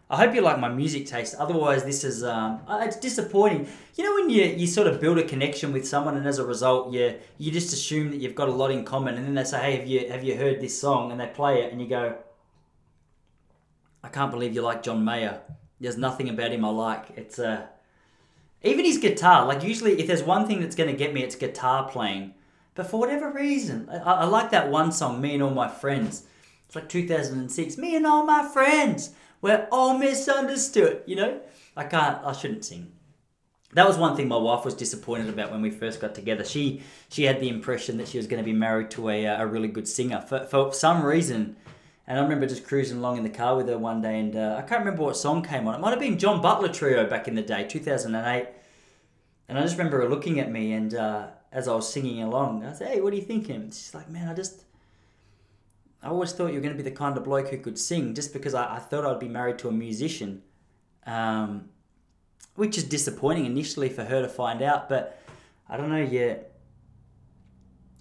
I 0.08 0.18
hope 0.18 0.36
you 0.36 0.42
like 0.42 0.60
my 0.60 0.70
music 0.70 1.08
taste. 1.08 1.34
Otherwise, 1.40 1.84
this 1.84 2.04
is 2.04 2.24
um, 2.24 2.62
uh, 2.68 2.82
it's 2.84 2.98
disappointing. 2.98 3.68
You 3.96 4.04
know 4.04 4.14
when 4.14 4.30
you 4.30 4.44
you 4.44 4.68
sort 4.68 4.86
of 4.86 5.02
build 5.02 5.18
a 5.18 5.24
connection 5.24 5.74
with 5.74 5.88
someone, 5.88 6.16
and 6.16 6.28
as 6.28 6.38
a 6.38 6.46
result, 6.46 6.94
you 6.94 7.16
you 7.40 7.52
just 7.52 7.74
assume 7.74 8.12
that 8.12 8.18
you've 8.18 8.36
got 8.36 8.48
a 8.48 8.52
lot 8.52 8.70
in 8.70 8.86
common, 8.86 9.16
and 9.16 9.26
then 9.26 9.34
they 9.34 9.44
say, 9.44 9.60
"Hey, 9.60 9.78
have 9.78 9.88
you 9.88 10.08
have 10.10 10.24
you 10.24 10.38
heard 10.38 10.62
this 10.62 10.80
song?" 10.80 11.12
And 11.12 11.20
they 11.20 11.26
play 11.26 11.64
it, 11.64 11.72
and 11.72 11.82
you 11.82 11.88
go, 11.88 12.16
"I 14.04 14.10
can't 14.10 14.30
believe 14.30 14.54
you 14.54 14.62
like 14.62 14.84
John 14.84 15.04
Mayer. 15.04 15.42
There's 15.80 15.98
nothing 15.98 16.30
about 16.30 16.52
him 16.52 16.64
I 16.64 16.70
like. 16.70 17.06
It's 17.16 17.40
uh, 17.40 17.66
even 18.62 18.86
his 18.86 19.00
guitar. 19.00 19.48
Like 19.48 19.64
usually, 19.64 20.00
if 20.00 20.06
there's 20.06 20.24
one 20.24 20.46
thing 20.46 20.62
that's 20.62 20.76
going 20.76 20.90
to 20.90 20.96
get 20.96 21.16
me, 21.16 21.24
it's 21.24 21.36
guitar 21.36 21.90
playing. 21.90 22.36
But 22.76 22.88
for 22.88 23.00
whatever 23.00 23.32
reason, 23.32 23.90
I, 23.90 23.98
I 23.98 24.26
like 24.26 24.52
that 24.52 24.70
one 24.70 24.92
song, 24.92 25.20
"Me 25.20 25.34
and 25.34 25.42
All 25.42 25.50
My 25.50 25.68
Friends." 25.68 26.28
It's 26.68 26.76
like 26.76 26.90
2006. 26.90 27.78
Me 27.78 27.96
and 27.96 28.06
all 28.06 28.24
my 28.24 28.48
friends, 28.48 29.12
we're 29.46 29.68
all 29.72 29.96
misunderstood. 29.96 31.04
You 31.06 31.18
know, 31.18 31.40
I 31.78 31.84
can't. 31.84 32.18
I 32.26 32.32
shouldn't 32.32 32.66
sing. 32.66 32.92
That 33.74 33.88
was 33.88 33.96
one 33.96 34.16
thing 34.16 34.28
my 34.28 34.38
wife 34.38 34.66
was 34.66 34.74
disappointed 34.74 35.30
about 35.30 35.52
when 35.52 35.62
we 35.62 35.70
first 35.70 36.02
got 36.02 36.16
together. 36.16 36.44
She 36.44 36.82
she 37.10 37.26
had 37.26 37.40
the 37.40 37.50
impression 37.50 37.98
that 37.98 38.08
she 38.08 38.18
was 38.18 38.26
going 38.26 38.42
to 38.42 38.44
be 38.44 38.58
married 38.58 38.90
to 38.92 39.10
a, 39.10 39.26
a 39.26 39.46
really 39.46 39.68
good 39.68 39.88
singer 39.88 40.20
for 40.20 40.46
for 40.46 40.74
some 40.74 41.06
reason. 41.06 41.58
And 42.08 42.18
I 42.20 42.24
remember 42.24 42.48
just 42.48 42.66
cruising 42.66 42.98
along 42.98 43.18
in 43.18 43.24
the 43.24 43.30
car 43.30 43.56
with 43.56 43.68
her 43.68 43.78
one 43.78 44.02
day, 44.02 44.20
and 44.20 44.36
uh, 44.36 44.56
I 44.58 44.62
can't 44.64 44.80
remember 44.80 45.04
what 45.04 45.16
song 45.16 45.44
came 45.44 45.68
on. 45.68 45.76
It 45.76 45.80
might 45.80 45.92
have 45.92 46.00
been 46.00 46.18
John 46.18 46.42
Butler 46.42 46.70
Trio 46.70 47.08
back 47.08 47.28
in 47.28 47.36
the 47.36 47.42
day, 47.42 47.68
2008. 47.68 48.48
And 49.48 49.58
I 49.58 49.62
just 49.62 49.78
remember 49.78 50.02
her 50.02 50.10
looking 50.10 50.40
at 50.40 50.52
me, 50.52 50.74
and 50.74 50.94
uh, 50.96 51.28
as 51.52 51.68
I 51.68 51.76
was 51.76 51.92
singing 51.92 52.24
along, 52.24 52.66
I 52.66 52.74
said, 52.74 52.88
"Hey, 52.88 53.02
what 53.02 53.14
are 53.14 53.16
you 53.16 53.28
thinking?" 53.34 53.68
She's 53.68 53.94
like, 53.94 54.10
"Man, 54.10 54.28
I 54.28 54.34
just." 54.34 54.65
I 56.06 56.10
always 56.10 56.34
thought 56.34 56.48
you 56.48 56.54
were 56.54 56.62
going 56.62 56.78
to 56.78 56.82
be 56.82 56.88
the 56.88 56.96
kind 56.96 57.18
of 57.18 57.24
bloke 57.24 57.48
who 57.48 57.58
could 57.58 57.80
sing 57.80 58.14
just 58.14 58.32
because 58.32 58.54
I, 58.54 58.76
I 58.76 58.80
thought 58.80 59.06
I'd 59.06 59.20
be 59.20 59.28
married 59.28 59.58
to 59.60 59.70
a 59.70 59.72
musician. 59.72 60.44
Um, 61.08 61.70
which 62.54 62.78
is 62.78 62.84
disappointing 62.84 63.46
initially 63.46 63.90
for 63.90 64.04
her 64.04 64.22
to 64.22 64.30
find 64.30 64.62
out, 64.62 64.88
but 64.88 65.20
I 65.68 65.78
don't 65.78 65.90
know 65.90 66.04
yet. 66.04 66.52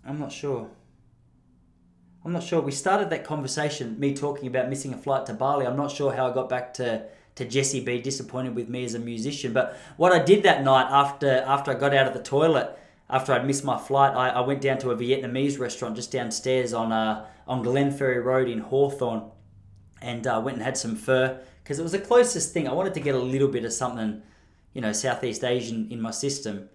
I'm 0.06 0.18
not 0.18 0.32
sure. 0.32 0.68
I'm 2.24 2.32
not 2.32 2.42
sure. 2.42 2.60
We 2.60 2.72
started 2.72 3.08
that 3.08 3.24
conversation, 3.24 3.98
me 3.98 4.14
talking 4.14 4.48
about 4.48 4.68
missing 4.68 4.92
a 4.92 4.98
flight 4.98 5.24
to 5.26 5.34
Bali. 5.34 5.66
I'm 5.66 5.76
not 5.76 5.90
sure 5.90 6.12
how 6.12 6.30
I 6.30 6.34
got 6.34 6.50
back 6.50 6.74
to, 6.74 7.06
to 7.36 7.44
Jesse 7.46 7.84
B 7.84 8.02
disappointed 8.02 8.54
with 8.54 8.68
me 8.68 8.84
as 8.84 8.94
a 8.94 8.98
musician. 8.98 9.54
But 9.54 9.78
what 9.96 10.12
I 10.12 10.18
did 10.18 10.42
that 10.42 10.62
night 10.62 10.88
after 10.90 11.38
after 11.46 11.70
I 11.70 11.74
got 11.74 11.94
out 11.94 12.06
of 12.06 12.12
the 12.12 12.22
toilet, 12.22 12.78
after 13.08 13.32
I'd 13.32 13.46
missed 13.46 13.64
my 13.64 13.78
flight, 13.78 14.14
I, 14.14 14.30
I 14.30 14.40
went 14.40 14.60
down 14.60 14.78
to 14.78 14.90
a 14.90 14.96
Vietnamese 14.96 15.58
restaurant 15.58 15.96
just 15.96 16.10
downstairs 16.10 16.72
on 16.72 16.92
uh, 16.92 17.26
on 17.46 17.62
Glenferrie 17.62 18.24
Road 18.24 18.48
in 18.48 18.60
Hawthorn, 18.60 19.30
and 20.00 20.26
uh, 20.26 20.40
went 20.42 20.56
and 20.56 20.64
had 20.64 20.76
some 20.76 20.96
pho 20.96 21.38
because 21.62 21.78
it 21.78 21.82
was 21.82 21.92
the 21.92 21.98
closest 21.98 22.52
thing. 22.52 22.68
I 22.68 22.72
wanted 22.72 22.94
to 22.94 23.00
get 23.00 23.14
a 23.14 23.18
little 23.18 23.48
bit 23.48 23.64
of 23.64 23.72
something, 23.72 24.22
you 24.72 24.80
know, 24.80 24.92
Southeast 24.92 25.44
Asian 25.44 25.88
in 25.90 26.00
my 26.00 26.10
system. 26.10 26.68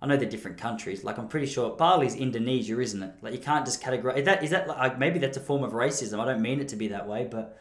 I 0.00 0.06
know 0.06 0.16
they're 0.16 0.28
different 0.28 0.58
countries. 0.58 1.04
Like 1.04 1.16
I'm 1.16 1.28
pretty 1.28 1.46
sure 1.46 1.76
Bali's 1.76 2.16
Indonesia, 2.16 2.80
isn't 2.80 3.02
it? 3.02 3.14
Like 3.22 3.34
you 3.34 3.38
can't 3.38 3.64
just 3.64 3.80
categorize. 3.80 4.18
Is 4.18 4.24
that 4.24 4.42
is 4.42 4.50
that 4.50 4.66
like 4.66 4.98
maybe 4.98 5.20
that's 5.20 5.36
a 5.36 5.40
form 5.40 5.62
of 5.62 5.72
racism? 5.72 6.18
I 6.18 6.24
don't 6.24 6.42
mean 6.42 6.60
it 6.60 6.68
to 6.68 6.76
be 6.76 6.88
that 6.88 7.06
way, 7.06 7.28
but 7.30 7.56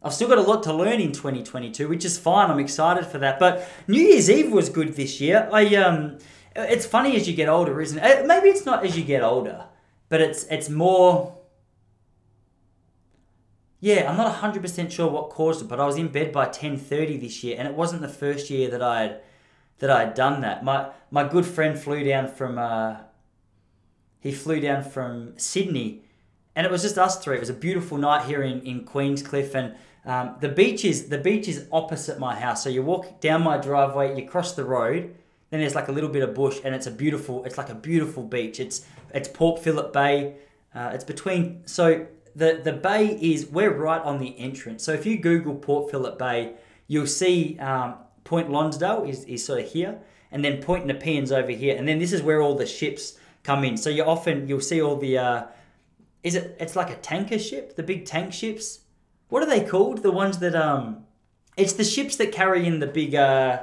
I've 0.00 0.14
still 0.14 0.28
got 0.28 0.38
a 0.38 0.42
lot 0.42 0.62
to 0.64 0.72
learn 0.72 1.00
in 1.00 1.10
2022, 1.10 1.88
which 1.88 2.04
is 2.04 2.16
fine. 2.16 2.50
I'm 2.50 2.60
excited 2.60 3.06
for 3.06 3.18
that. 3.18 3.40
But 3.40 3.68
New 3.88 4.00
Year's 4.00 4.30
Eve 4.30 4.52
was 4.52 4.68
good 4.68 4.94
this 4.94 5.20
year. 5.20 5.48
I 5.52 5.74
um, 5.74 6.18
it's 6.56 6.86
funny 6.86 7.16
as 7.16 7.28
you 7.28 7.34
get 7.34 7.48
older, 7.48 7.80
isn't 7.80 7.98
it? 7.98 8.24
Uh, 8.24 8.26
Maybe 8.26 8.48
it's 8.48 8.64
not 8.64 8.84
as 8.84 8.96
you 8.96 9.04
get 9.04 9.22
older, 9.22 9.66
but 10.08 10.20
it's 10.20 10.44
it's 10.44 10.68
more. 10.68 11.34
Yeah, 13.78 14.10
I'm 14.10 14.16
not 14.16 14.34
100% 14.40 14.90
sure 14.90 15.08
what 15.08 15.28
caused 15.30 15.62
it, 15.62 15.68
but 15.68 15.78
I 15.78 15.84
was 15.84 15.96
in 15.96 16.08
bed 16.08 16.32
by 16.32 16.46
10:30 16.46 17.20
this 17.20 17.44
year 17.44 17.56
and 17.58 17.68
it 17.68 17.74
wasn't 17.74 18.02
the 18.02 18.08
first 18.08 18.50
year 18.50 18.70
that 18.70 18.82
I 18.82 19.02
had 19.02 19.20
that 19.78 19.90
I'd 19.90 20.14
done 20.14 20.40
that. 20.40 20.64
My 20.64 20.88
my 21.10 21.28
good 21.28 21.46
friend 21.46 21.78
flew 21.78 22.02
down 22.02 22.28
from 22.28 22.58
uh 22.58 22.96
he 24.18 24.32
flew 24.32 24.60
down 24.60 24.82
from 24.82 25.38
Sydney 25.38 26.02
and 26.54 26.66
it 26.66 26.72
was 26.72 26.82
just 26.82 26.98
us 26.98 27.22
three. 27.22 27.36
It 27.36 27.40
was 27.40 27.50
a 27.50 27.54
beautiful 27.54 27.98
night 27.98 28.26
here 28.26 28.42
in, 28.42 28.62
in 28.62 28.84
Queenscliff 28.84 29.54
and 29.54 29.74
um, 30.06 30.36
the 30.40 30.48
beach 30.48 30.84
is 30.84 31.08
the 31.08 31.18
beach 31.18 31.48
is 31.48 31.66
opposite 31.70 32.18
my 32.18 32.38
house. 32.38 32.64
So 32.64 32.70
you 32.70 32.82
walk 32.82 33.20
down 33.20 33.42
my 33.42 33.58
driveway, 33.58 34.18
you 34.18 34.26
cross 34.26 34.52
the 34.52 34.64
road, 34.64 35.14
then 35.56 35.62
there's 35.62 35.74
like 35.74 35.88
a 35.88 35.92
little 35.92 36.10
bit 36.10 36.22
of 36.22 36.34
bush 36.34 36.60
and 36.64 36.74
it's 36.74 36.86
a 36.86 36.90
beautiful 36.90 37.44
it's 37.44 37.58
like 37.58 37.70
a 37.70 37.74
beautiful 37.74 38.22
beach. 38.22 38.60
It's 38.60 38.86
it's 39.12 39.28
Port 39.28 39.62
Phillip 39.62 39.92
Bay. 39.92 40.36
Uh, 40.74 40.90
it's 40.92 41.04
between 41.04 41.62
so 41.66 42.06
the 42.34 42.60
the 42.62 42.72
bay 42.72 43.18
is 43.20 43.46
we're 43.46 43.72
right 43.72 44.02
on 44.02 44.18
the 44.18 44.38
entrance. 44.38 44.84
So 44.84 44.92
if 44.92 45.06
you 45.06 45.18
Google 45.18 45.54
Port 45.54 45.90
Phillip 45.90 46.18
Bay, 46.18 46.54
you'll 46.86 47.06
see 47.06 47.58
um, 47.58 47.94
Point 48.24 48.50
Lonsdale 48.50 49.04
is, 49.04 49.24
is 49.24 49.44
sort 49.44 49.60
of 49.60 49.68
here, 49.68 49.98
and 50.30 50.44
then 50.44 50.62
Point 50.62 50.84
Nepean's 50.86 51.32
over 51.32 51.50
here, 51.50 51.76
and 51.76 51.88
then 51.88 51.98
this 51.98 52.12
is 52.12 52.22
where 52.22 52.42
all 52.42 52.54
the 52.54 52.66
ships 52.66 53.18
come 53.42 53.64
in. 53.64 53.76
So 53.76 53.88
you 53.88 54.04
often 54.04 54.46
you'll 54.48 54.60
see 54.60 54.82
all 54.82 54.96
the 54.96 55.16
uh, 55.16 55.46
is 56.22 56.34
it 56.34 56.56
it's 56.60 56.76
like 56.76 56.90
a 56.90 56.96
tanker 56.96 57.38
ship, 57.38 57.76
the 57.76 57.82
big 57.82 58.04
tank 58.04 58.32
ships. 58.34 58.80
What 59.28 59.42
are 59.42 59.46
they 59.46 59.64
called? 59.64 60.02
The 60.02 60.12
ones 60.12 60.38
that 60.38 60.54
um, 60.54 61.06
it's 61.56 61.72
the 61.72 61.84
ships 61.84 62.16
that 62.16 62.32
carry 62.32 62.66
in 62.66 62.80
the 62.80 62.86
big 62.86 63.14
uh, 63.14 63.62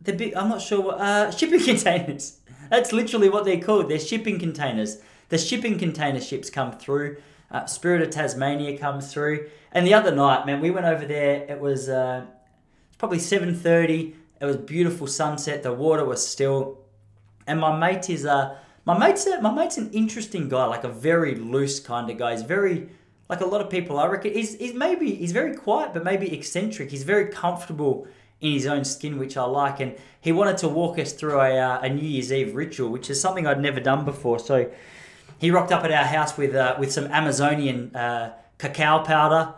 the 0.00 0.12
big. 0.12 0.34
I'm 0.34 0.48
not 0.48 0.62
sure 0.62 0.80
what 0.80 1.00
uh, 1.00 1.30
shipping 1.36 1.60
containers. 1.60 2.38
That's 2.70 2.92
literally 2.92 3.28
what 3.28 3.44
they're 3.44 3.60
called. 3.60 3.88
They're 3.88 3.98
shipping 3.98 4.38
containers. 4.38 4.98
The 5.28 5.38
shipping 5.38 5.78
container 5.78 6.20
ships 6.20 6.50
come 6.50 6.72
through. 6.72 7.16
Uh, 7.50 7.64
Spirit 7.66 8.02
of 8.02 8.10
Tasmania 8.10 8.76
comes 8.78 9.12
through. 9.12 9.48
And 9.72 9.86
the 9.86 9.94
other 9.94 10.14
night, 10.14 10.46
man, 10.46 10.60
we 10.60 10.70
went 10.70 10.86
over 10.86 11.06
there. 11.06 11.46
It 11.48 11.60
was 11.60 11.88
uh, 11.88 12.26
probably 12.98 13.18
seven 13.18 13.54
thirty. 13.54 14.16
It 14.40 14.44
was 14.44 14.56
beautiful 14.56 15.06
sunset. 15.06 15.62
The 15.62 15.72
water 15.72 16.04
was 16.04 16.26
still. 16.26 16.78
And 17.46 17.60
my 17.60 17.76
mate 17.76 18.10
is 18.10 18.26
uh, 18.26 18.56
my 18.84 18.96
mate's 18.98 19.26
a, 19.26 19.40
my 19.40 19.52
mate's 19.52 19.76
an 19.78 19.90
interesting 19.92 20.48
guy, 20.48 20.64
like 20.64 20.84
a 20.84 20.88
very 20.88 21.34
loose 21.34 21.80
kind 21.80 22.10
of 22.10 22.18
guy. 22.18 22.32
He's 22.32 22.42
very 22.42 22.88
like 23.28 23.40
a 23.40 23.46
lot 23.46 23.60
of 23.60 23.68
people. 23.68 23.98
I 23.98 24.06
reckon 24.06 24.32
he's 24.32 24.56
he's 24.56 24.74
maybe 24.74 25.14
he's 25.14 25.32
very 25.32 25.54
quiet, 25.54 25.92
but 25.92 26.04
maybe 26.04 26.32
eccentric. 26.32 26.90
He's 26.90 27.02
very 27.02 27.26
comfortable 27.30 28.06
in 28.40 28.52
his 28.52 28.66
own 28.66 28.84
skin, 28.84 29.18
which 29.18 29.36
I 29.36 29.44
like. 29.44 29.80
And 29.80 29.96
he 30.20 30.32
wanted 30.32 30.58
to 30.58 30.68
walk 30.68 30.98
us 30.98 31.12
through 31.12 31.40
a, 31.40 31.58
uh, 31.58 31.80
a 31.80 31.88
New 31.88 32.06
Year's 32.06 32.32
Eve 32.32 32.54
ritual, 32.54 32.90
which 32.90 33.10
is 33.10 33.20
something 33.20 33.46
I'd 33.46 33.60
never 33.60 33.80
done 33.80 34.04
before. 34.04 34.38
So 34.38 34.70
he 35.38 35.50
rocked 35.50 35.72
up 35.72 35.84
at 35.84 35.92
our 35.92 36.04
house 36.04 36.36
with 36.36 36.54
uh, 36.54 36.76
with 36.78 36.92
some 36.92 37.06
Amazonian 37.06 37.94
uh, 37.94 38.34
cacao 38.58 39.04
powder 39.04 39.54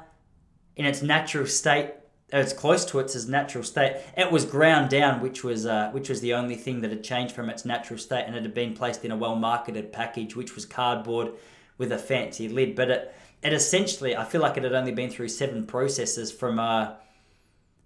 in 0.77 0.85
its 0.85 1.03
natural 1.03 1.47
state. 1.47 1.95
It's 2.33 2.53
close 2.53 2.85
to 2.87 3.01
its 3.01 3.27
natural 3.27 3.65
state. 3.65 3.97
It 4.17 4.31
was 4.31 4.45
ground 4.45 4.89
down, 4.89 5.21
which 5.21 5.43
was 5.43 5.67
uh, 5.67 5.91
which 5.91 6.09
was 6.09 6.21
the 6.21 6.35
only 6.35 6.55
thing 6.55 6.81
that 6.83 6.91
had 6.91 7.03
changed 7.03 7.35
from 7.35 7.51
its 7.51 7.65
natural 7.65 7.99
state, 7.99 8.25
and 8.27 8.37
it 8.37 8.43
had 8.43 8.55
been 8.55 8.75
placed 8.75 9.05
in 9.05 9.11
a 9.11 9.17
well 9.17 9.37
marketed 9.37 9.93
package, 9.93 10.37
which 10.37 10.55
was 10.55 10.65
cardboard 10.65 11.33
with 11.77 11.91
a 11.91 11.99
fancy 11.99 12.49
lid. 12.49 12.77
But 12.77 12.91
it 12.91 13.15
it 13.43 13.53
essentially, 13.53 14.15
I 14.15 14.25
feel 14.25 14.43
like 14.43 14.57
it 14.57 14.65
had 14.65 14.75
only 14.75 14.93
been 14.93 15.11
through 15.11 15.29
seven 15.29 15.67
processes 15.67 16.31
from 16.31 16.59
uh, 16.59 16.93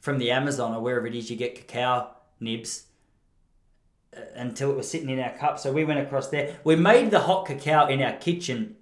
from 0.05 0.19
the 0.19 0.31
Amazon 0.31 0.75
or 0.75 0.83
wherever 0.83 1.07
it 1.07 1.15
is 1.15 1.31
you 1.31 1.37
get 1.37 1.55
cacao 1.55 2.11
nibs 2.39 2.85
uh, 4.15 4.21
until 4.35 4.71
it 4.71 4.77
was 4.77 4.87
sitting 4.87 5.09
in 5.09 5.19
our 5.19 5.31
cup. 5.31 5.59
So 5.59 5.73
we 5.73 5.83
went 5.83 5.99
across 5.99 6.29
there. 6.29 6.59
We 6.63 6.77
made 6.77 7.11
the 7.11 7.21
hot 7.21 7.47
cacao 7.47 7.87
in 7.87 8.03
our 8.03 8.13
kitchen, 8.13 8.77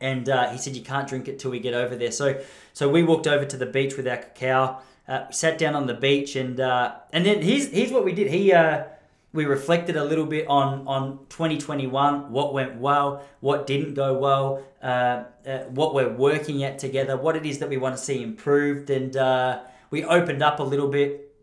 and 0.00 0.28
uh, 0.28 0.50
he 0.50 0.58
said 0.58 0.74
you 0.74 0.82
can't 0.82 1.06
drink 1.06 1.28
it 1.28 1.38
till 1.38 1.52
we 1.52 1.60
get 1.60 1.72
over 1.72 1.94
there. 1.94 2.10
So 2.10 2.42
so 2.72 2.88
we 2.88 3.04
walked 3.04 3.28
over 3.28 3.44
to 3.44 3.56
the 3.56 3.64
beach 3.64 3.96
with 3.96 4.08
our 4.08 4.16
cacao, 4.16 4.78
uh, 5.06 5.30
sat 5.30 5.56
down 5.56 5.76
on 5.76 5.86
the 5.86 5.94
beach, 5.94 6.34
and 6.34 6.58
uh, 6.58 6.96
and 7.12 7.24
then 7.24 7.42
here's 7.42 7.68
here's 7.68 7.92
what 7.92 8.04
we 8.04 8.12
did. 8.12 8.26
He 8.26 8.52
uh, 8.52 8.86
we 9.32 9.44
reflected 9.44 9.96
a 9.96 10.04
little 10.04 10.26
bit 10.26 10.48
on 10.48 10.88
on 10.88 11.20
2021, 11.28 12.32
what 12.32 12.52
went 12.52 12.74
well, 12.80 13.22
what 13.38 13.68
didn't 13.68 13.94
go 13.94 14.18
well, 14.18 14.64
uh, 14.82 15.22
uh, 15.46 15.58
what 15.68 15.94
we're 15.94 16.12
working 16.12 16.64
at 16.64 16.80
together, 16.80 17.16
what 17.16 17.36
it 17.36 17.46
is 17.46 17.60
that 17.60 17.68
we 17.68 17.76
want 17.76 17.96
to 17.96 18.02
see 18.02 18.20
improved, 18.20 18.90
and 18.90 19.16
uh, 19.16 19.60
we 19.90 20.04
opened 20.04 20.42
up 20.42 20.60
a 20.60 20.62
little 20.62 20.88
bit, 20.88 21.34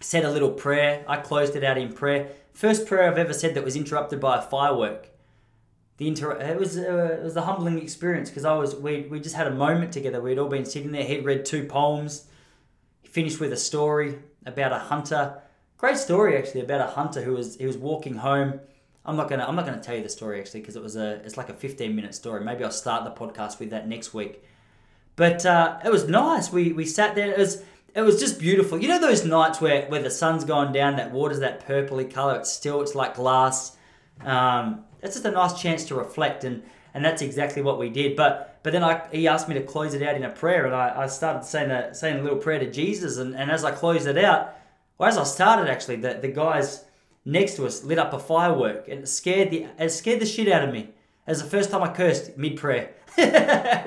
said 0.00 0.24
a 0.24 0.30
little 0.30 0.50
prayer. 0.50 1.04
I 1.08 1.16
closed 1.18 1.56
it 1.56 1.64
out 1.64 1.78
in 1.78 1.92
prayer. 1.92 2.30
First 2.52 2.86
prayer 2.86 3.10
I've 3.10 3.18
ever 3.18 3.32
said 3.32 3.54
that 3.54 3.64
was 3.64 3.76
interrupted 3.76 4.20
by 4.20 4.38
a 4.38 4.42
firework. 4.42 5.08
The 5.96 6.08
inter- 6.08 6.38
it 6.40 6.58
was 6.58 6.76
uh, 6.76 7.18
it 7.20 7.24
was 7.24 7.36
a 7.36 7.42
humbling 7.42 7.80
experience 7.80 8.28
because 8.28 8.44
I 8.44 8.54
was 8.54 8.74
we 8.74 9.02
we 9.02 9.20
just 9.20 9.36
had 9.36 9.46
a 9.46 9.54
moment 9.54 9.92
together. 9.92 10.20
We'd 10.20 10.38
all 10.38 10.48
been 10.48 10.64
sitting 10.64 10.92
there. 10.92 11.04
He'd 11.04 11.24
read 11.24 11.44
two 11.44 11.64
poems. 11.66 12.26
He 13.02 13.08
finished 13.08 13.38
with 13.38 13.52
a 13.52 13.56
story 13.56 14.18
about 14.44 14.72
a 14.72 14.78
hunter 14.78 15.40
Great 15.84 15.98
story 15.98 16.38
actually 16.38 16.62
about 16.62 16.80
a 16.80 16.92
hunter 16.92 17.20
who 17.20 17.32
was 17.32 17.56
he 17.56 17.66
was 17.66 17.76
walking 17.76 18.14
home. 18.14 18.58
I'm 19.04 19.16
not 19.16 19.28
gonna 19.28 19.44
I'm 19.44 19.54
not 19.54 19.66
gonna 19.66 19.82
tell 19.82 19.94
you 19.94 20.02
the 20.02 20.08
story 20.08 20.40
actually 20.40 20.60
because 20.60 20.76
it 20.76 20.82
was 20.82 20.96
a 20.96 21.16
it's 21.26 21.36
like 21.36 21.50
a 21.50 21.52
15 21.52 21.94
minute 21.94 22.14
story. 22.14 22.42
Maybe 22.42 22.64
I'll 22.64 22.70
start 22.70 23.04
the 23.04 23.10
podcast 23.10 23.58
with 23.58 23.68
that 23.68 23.86
next 23.86 24.14
week. 24.14 24.42
But 25.14 25.44
uh, 25.44 25.80
it 25.84 25.90
was 25.90 26.08
nice. 26.08 26.50
We 26.50 26.72
we 26.72 26.86
sat 26.86 27.14
there. 27.14 27.30
It 27.30 27.38
was 27.38 27.62
it 27.94 28.02
was 28.02 28.18
just 28.18 28.38
beautiful. 28.38 28.80
You 28.80 28.88
know 28.88 29.00
those 29.00 29.24
nights 29.24 29.60
where 29.60 29.86
where 29.86 30.02
the 30.02 30.10
sun's 30.10 30.44
gone 30.44 30.72
down, 30.72 30.96
that 30.96 31.12
water's 31.12 31.40
that 31.40 31.66
purpley 31.66 32.10
color. 32.10 32.36
It's 32.36 32.52
still 32.52 32.80
it's 32.82 32.94
like 32.94 33.14
glass. 33.14 33.76
Um, 34.22 34.84
it's 35.02 35.14
just 35.14 35.26
a 35.26 35.30
nice 35.30 35.60
chance 35.60 35.84
to 35.86 35.94
reflect 35.94 36.44
and 36.44 36.62
and 36.94 37.04
that's 37.04 37.22
exactly 37.22 37.60
what 37.60 37.78
we 37.78 37.90
did. 37.90 38.16
But 38.16 38.58
but 38.62 38.72
then 38.72 38.82
I, 38.82 39.02
he 39.12 39.28
asked 39.28 39.48
me 39.48 39.54
to 39.54 39.62
close 39.62 39.94
it 39.94 40.02
out 40.02 40.16
in 40.16 40.24
a 40.24 40.30
prayer, 40.30 40.64
and 40.64 40.74
I, 40.74 41.02
I 41.02 41.06
started 41.06 41.44
saying 41.44 41.70
a 41.70 41.94
saying 41.94 42.20
a 42.20 42.22
little 42.22 42.38
prayer 42.38 42.58
to 42.60 42.70
Jesus, 42.70 43.18
and, 43.18 43.34
and 43.36 43.50
as 43.50 43.64
I 43.64 43.72
closed 43.72 44.06
it 44.06 44.16
out, 44.16 44.54
well, 44.96 45.08
as 45.08 45.18
I 45.18 45.24
started, 45.24 45.68
actually, 45.68 45.96
the, 45.96 46.14
the 46.14 46.28
guys 46.28 46.84
next 47.24 47.56
to 47.56 47.66
us 47.66 47.84
lit 47.84 47.98
up 47.98 48.12
a 48.12 48.18
firework 48.18 48.86
and 48.86 49.00
it 49.00 49.08
scared 49.08 49.50
the 49.50 49.66
it 49.78 49.90
scared 49.90 50.20
the 50.20 50.26
shit 50.26 50.48
out 50.48 50.62
of 50.66 50.72
me. 50.72 50.80
It 51.26 51.30
was 51.30 51.42
the 51.42 51.48
first 51.48 51.70
time 51.70 51.82
I 51.82 51.92
cursed 51.92 52.36
mid 52.38 52.56
prayer. 52.56 52.94
I 53.18 53.84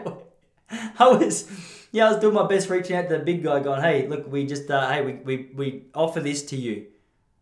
was 1.00 1.50
yeah, 1.98 2.06
I 2.06 2.12
was 2.12 2.20
doing 2.20 2.36
my 2.36 2.46
best 2.46 2.70
reaching 2.70 2.96
out 2.96 3.10
to 3.10 3.18
the 3.18 3.24
big 3.24 3.44
guy, 3.44 3.60
going, 3.60 3.82
"Hey, 3.82 4.08
look, 4.08 4.32
we 4.32 4.46
just 4.46 4.70
uh, 4.70 4.88
hey, 4.88 5.02
we, 5.04 5.14
we 5.14 5.50
we 5.56 5.84
offer 5.96 6.20
this 6.20 6.44
to 6.44 6.56
you. 6.56 6.86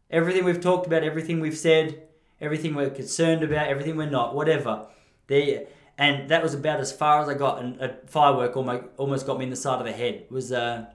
Everything 0.09 0.45
we've 0.45 0.61
talked 0.61 0.87
about, 0.87 1.03
everything 1.03 1.41
we've 1.41 1.57
said, 1.57 2.03
everything 2.39 2.73
we're 2.73 2.89
concerned 2.89 3.43
about, 3.43 3.67
everything 3.67 3.97
we're 3.97 4.09
not, 4.09 4.33
whatever. 4.33 4.87
There, 5.27 5.65
and 5.97 6.29
that 6.29 6.41
was 6.41 6.53
about 6.53 6.79
as 6.79 6.93
far 6.93 7.21
as 7.21 7.27
I 7.27 7.33
got. 7.33 7.61
And 7.61 7.81
a 7.81 7.97
firework 8.07 8.55
almost 8.55 8.83
almost 8.95 9.25
got 9.25 9.37
me 9.37 9.43
in 9.43 9.49
the 9.49 9.57
side 9.57 9.79
of 9.79 9.85
the 9.85 9.91
head. 9.91 10.13
It 10.13 10.31
was 10.31 10.53
uh, 10.53 10.85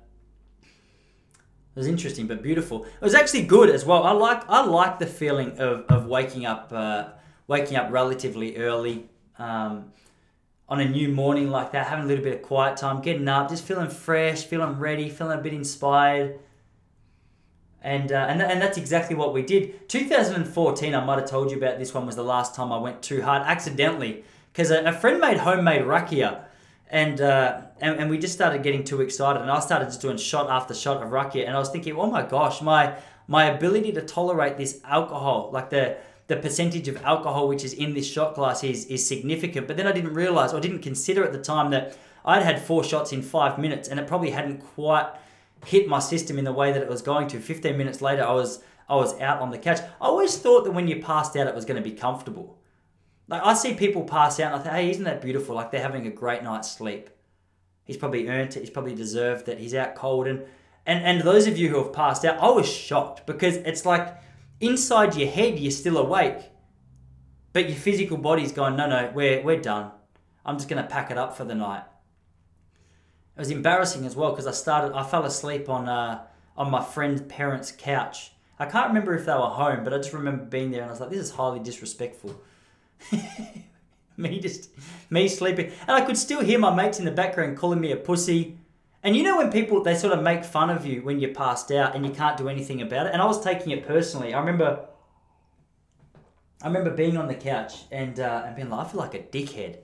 it 0.63 1.77
was 1.77 1.87
interesting 1.87 2.27
but 2.27 2.43
beautiful. 2.43 2.85
It 2.85 3.03
was 3.03 3.15
actually 3.15 3.45
good 3.45 3.69
as 3.69 3.85
well. 3.85 4.05
I 4.05 4.13
like 4.13 4.43
I 4.49 4.65
like 4.65 4.99
the 4.99 5.07
feeling 5.07 5.59
of, 5.59 5.85
of 5.91 6.07
waking 6.07 6.47
up 6.47 6.73
uh, 6.73 7.09
waking 7.47 7.77
up 7.77 7.93
relatively 7.93 8.57
early 8.57 9.11
um, 9.39 9.93
on 10.71 10.81
a 10.81 10.89
new 10.89 11.09
morning 11.09 11.51
like 11.51 11.73
that, 11.73 11.89
having 11.89 12.05
a 12.05 12.09
little 12.09 12.23
bit 12.23 12.35
of 12.37 12.43
quiet 12.43 12.77
time, 12.77 13.03
getting 13.03 13.27
up, 13.29 13.49
just 13.49 13.65
feeling 13.65 13.91
fresh, 13.91 14.45
feeling 14.45 14.79
ready, 14.79 15.09
feeling 15.09 15.39
a 15.39 15.43
bit 15.43 15.53
inspired. 15.53 16.39
And, 17.83 18.13
uh, 18.13 18.27
and, 18.29 18.41
and 18.41 18.63
that's 18.63 18.79
exactly 18.79 19.17
what 19.17 19.33
we 19.33 19.43
did. 19.43 19.89
2014, 19.89 20.95
I 20.95 21.05
might 21.05 21.19
have 21.19 21.29
told 21.29 21.51
you 21.51 21.57
about 21.57 21.79
this 21.79 21.93
one, 21.93 22.07
was 22.07 22.17
the 22.17 22.23
last 22.23 22.55
time 22.55 22.71
I 22.73 22.79
went 22.79 23.03
too 23.03 23.23
hard 23.23 23.43
accidentally 23.43 24.25
because 24.53 24.71
a, 24.71 24.85
a 24.85 24.93
friend 24.93 25.21
made 25.21 25.39
homemade 25.39 25.83
rakia 25.83 26.45
and, 26.91 27.21
uh, 27.21 27.63
and 27.81 28.01
and 28.01 28.11
we 28.11 28.19
just 28.19 28.35
started 28.35 28.63
getting 28.63 28.83
too 28.83 29.01
excited, 29.01 29.41
and 29.41 29.51
I 29.51 29.61
started 29.61 29.87
just 29.87 30.01
doing 30.03 30.17
shot 30.17 30.51
after 30.51 30.75
shot 30.75 31.01
of 31.03 31.11
rakia, 31.11 31.47
and 31.47 31.55
I 31.55 31.59
was 31.59 31.71
thinking, 31.71 31.95
oh 31.97 32.11
my 32.11 32.23
gosh, 32.23 32.61
my 32.61 32.97
my 33.29 33.45
ability 33.45 33.93
to 33.93 34.03
tolerate 34.03 34.57
this 34.57 34.81
alcohol, 34.85 35.51
like 35.53 35.71
the 35.71 35.97
the 36.31 36.37
percentage 36.37 36.87
of 36.87 36.97
alcohol 37.05 37.49
which 37.49 37.65
is 37.65 37.75
in 37.75 37.93
this 37.93 38.07
shot 38.07 38.37
glass 38.37 38.63
is 38.63 38.87
is 38.87 39.07
significant. 39.07 39.67
But 39.67 39.77
then 39.77 39.89
I 39.89 39.93
didn't 39.93 40.15
realize 40.15 40.55
or 40.55 40.61
didn't 40.61 40.79
consider 40.79 41.25
at 41.25 41.33
the 41.33 41.43
time 41.43 41.71
that 41.73 41.97
I'd 42.25 42.45
had 42.45 42.63
four 42.63 42.85
shots 42.85 43.13
in 43.13 43.21
five 43.21 43.59
minutes, 43.59 43.89
and 43.89 43.99
it 43.99 44.07
probably 44.07 44.31
hadn't 44.31 44.61
quite 44.61 45.09
hit 45.67 45.89
my 45.89 45.99
system 45.99 46.39
in 46.39 46.45
the 46.45 46.53
way 46.53 46.73
that 46.73 46.81
it 46.81 46.89
was 46.89 47.03
going 47.03 47.27
to. 47.29 47.41
Fifteen 47.41 47.77
minutes 47.77 48.01
later, 48.01 48.25
I 48.25 48.33
was 48.33 48.63
I 48.89 48.95
was 48.95 49.21
out 49.21 49.41
on 49.41 49.51
the 49.51 49.59
couch. 49.59 49.81
I 50.01 50.07
always 50.07 50.39
thought 50.39 50.63
that 50.65 50.71
when 50.71 50.87
you 50.87 51.03
passed 51.03 51.37
out, 51.37 51.49
it 51.49 51.55
was 51.55 51.65
going 51.65 51.83
to 51.83 51.91
be 51.91 51.97
comfortable. 51.97 52.59
Like 53.27 53.43
I 53.45 53.55
see 53.55 53.75
people 53.75 54.05
pass 54.05 54.39
out 54.39 54.53
and 54.53 54.61
I 54.61 54.63
think, 54.63 54.75
hey, 54.75 54.91
isn't 54.91 55.05
that 55.05 55.21
beautiful? 55.21 55.57
Like 55.57 55.73
they're 55.73 55.83
having 55.83 56.07
a 56.07 56.11
great 56.11 56.45
night's 56.45 56.71
sleep. 56.71 57.11
He's 57.85 57.97
probably 57.97 58.29
earned 58.29 58.57
it. 58.57 58.61
He's 58.61 58.71
probably 58.71 58.95
deserved 58.95 59.49
it. 59.49 59.59
He's 59.59 59.75
out 59.75 59.97
cold 59.97 60.29
and 60.29 60.45
and 60.87 61.05
and 61.05 61.21
those 61.23 61.49
of 61.49 61.59
you 61.59 61.69
who 61.71 61.83
have 61.83 61.93
passed 61.93 62.25
out, 62.25 62.39
I 62.39 62.51
was 62.51 62.69
shocked 62.71 63.27
because 63.27 63.57
it's 63.57 63.85
like 63.85 64.17
inside 64.61 65.17
your 65.17 65.29
head 65.31 65.59
you're 65.59 65.71
still 65.71 65.99
awake, 65.99 66.39
but 67.53 67.69
your 67.69 67.79
physical 67.79 68.17
body's 68.17 68.53
going, 68.53 68.77
no, 68.77 68.87
no, 68.87 69.11
we're 69.15 69.43
we're 69.43 69.61
done. 69.61 69.91
I'm 70.45 70.57
just 70.57 70.69
gonna 70.69 70.87
pack 70.87 71.11
it 71.11 71.19
up 71.19 71.37
for 71.37 71.45
the 71.45 71.55
night. 71.55 71.85
It 73.37 73.39
was 73.39 73.51
embarrassing 73.51 74.05
as 74.07 74.15
well 74.15 74.31
because 74.31 74.47
I 74.47 74.53
started. 74.53 74.95
I 74.95 75.03
fell 75.05 75.25
asleep 75.25 75.69
on 75.69 75.89
uh, 75.89 76.25
on 76.57 76.71
my 76.71 76.83
friend's 76.83 77.23
parents' 77.23 77.73
couch. 77.73 78.33
I 78.59 78.67
can't 78.67 78.89
remember 78.89 79.15
if 79.15 79.25
they 79.25 79.33
were 79.33 79.41
home, 79.41 79.85
but 79.85 79.95
I 79.95 79.97
just 79.97 80.13
remember 80.13 80.45
being 80.45 80.71
there 80.71 80.83
and 80.83 80.91
I 80.91 80.93
was 80.93 81.01
like, 81.01 81.09
this 81.09 81.21
is 81.21 81.31
highly 81.31 81.61
disrespectful. 81.61 82.41
me 84.21 84.39
just 84.39 84.71
me 85.09 85.27
sleeping 85.27 85.73
and 85.89 85.91
i 85.97 86.03
could 86.03 86.19
still 86.19 86.43
hear 86.43 86.59
my 86.59 86.75
mates 86.75 86.99
in 86.99 87.07
the 87.07 87.11
background 87.11 87.57
calling 87.57 87.81
me 87.81 87.91
a 87.91 87.97
pussy 87.97 88.59
and 89.03 89.17
you 89.17 89.23
know 89.23 89.39
when 89.39 89.51
people 89.51 89.83
they 89.83 89.95
sort 89.95 90.13
of 90.13 90.23
make 90.23 90.45
fun 90.45 90.71
of 90.71 90.85
you 90.85 91.03
when 91.03 91.21
you're 91.21 91.35
passed 91.35 91.71
out 91.73 91.95
and 91.95 92.05
you 92.05 92.13
can't 92.13 92.37
do 92.37 92.49
anything 92.49 92.83
about 92.83 93.07
it? 93.07 93.13
And 93.13 93.23
i 93.23 93.27
was 93.27 93.43
taking 93.43 93.73
it 93.73 93.87
personally. 93.87 94.35
I 94.35 94.41
remember 94.41 94.87
i 96.63 96.67
remember 96.67 96.91
being 96.91 97.17
on 97.17 97.27
the 97.27 97.35
couch 97.35 97.85
and 97.91 98.19
uh, 98.21 98.43
and 98.47 98.57
being 98.57 98.71
like 98.71 98.87
i 98.87 98.91
feel 98.91 99.01
like 99.01 99.15
a 99.15 99.19
dickhead. 99.19 99.79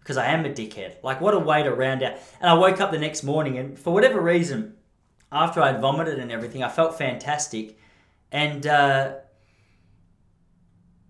Because 0.00 0.16
i 0.16 0.26
am 0.26 0.44
a 0.44 0.50
dickhead. 0.50 1.02
Like 1.02 1.20
what 1.20 1.34
a 1.34 1.38
way 1.38 1.62
to 1.62 1.72
round 1.72 2.02
out. 2.02 2.16
And 2.40 2.50
i 2.50 2.54
woke 2.54 2.80
up 2.80 2.90
the 2.90 2.98
next 2.98 3.22
morning 3.22 3.58
and 3.58 3.78
for 3.78 3.92
whatever 3.92 4.20
reason 4.20 4.74
after 5.30 5.60
i'd 5.62 5.80
vomited 5.80 6.18
and 6.18 6.30
everything 6.30 6.62
i 6.62 6.68
felt 6.68 6.98
fantastic. 6.98 7.78
And 8.30 8.66
uh, 8.66 9.14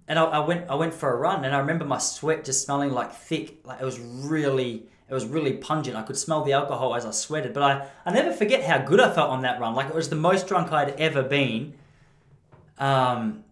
and 0.09 0.19
I, 0.19 0.25
I, 0.25 0.39
went 0.39 0.71
I 0.71 0.75
went 0.75 0.95
for 0.95 1.13
a 1.13 1.17
run 1.17 1.45
and 1.45 1.55
I 1.55 1.59
remember 1.59 1.85
my 1.85 1.99
sweat 1.99 2.45
just 2.45 2.65
smelling 2.65 2.91
like 2.91 3.13
thick. 3.13 3.59
Like 3.65 3.81
it 3.81 3.85
was 3.85 4.01
really 4.01 4.89
it 5.09 5.15
was 5.15 5.25
really 5.25 5.55
pungent. 5.55 5.97
I 5.97 6.03
could 6.03 6.17
smell 6.17 6.45
the 6.45 6.53
alcohol 6.53 6.95
as 6.95 7.07
I 7.07 7.11
sweated 7.11 7.55
but 7.55 7.63
I, 7.63 7.89
I 8.05 8.13
never 8.13 8.33
forget 8.33 8.63
how 8.65 8.79
good 8.79 9.01
I 9.01 9.13
felt 9.13 9.31
on 9.31 9.43
that 9.43 9.61
run. 9.61 9.75
Like 9.75 9.89
it 9.89 9.95
was 9.95 10.09
the 10.09 10.17
most 10.17 10.47
drunk 10.47 10.73
I'd 10.73 10.91
ever 11.01 11.23
been. 11.23 11.75
Um 12.79 13.45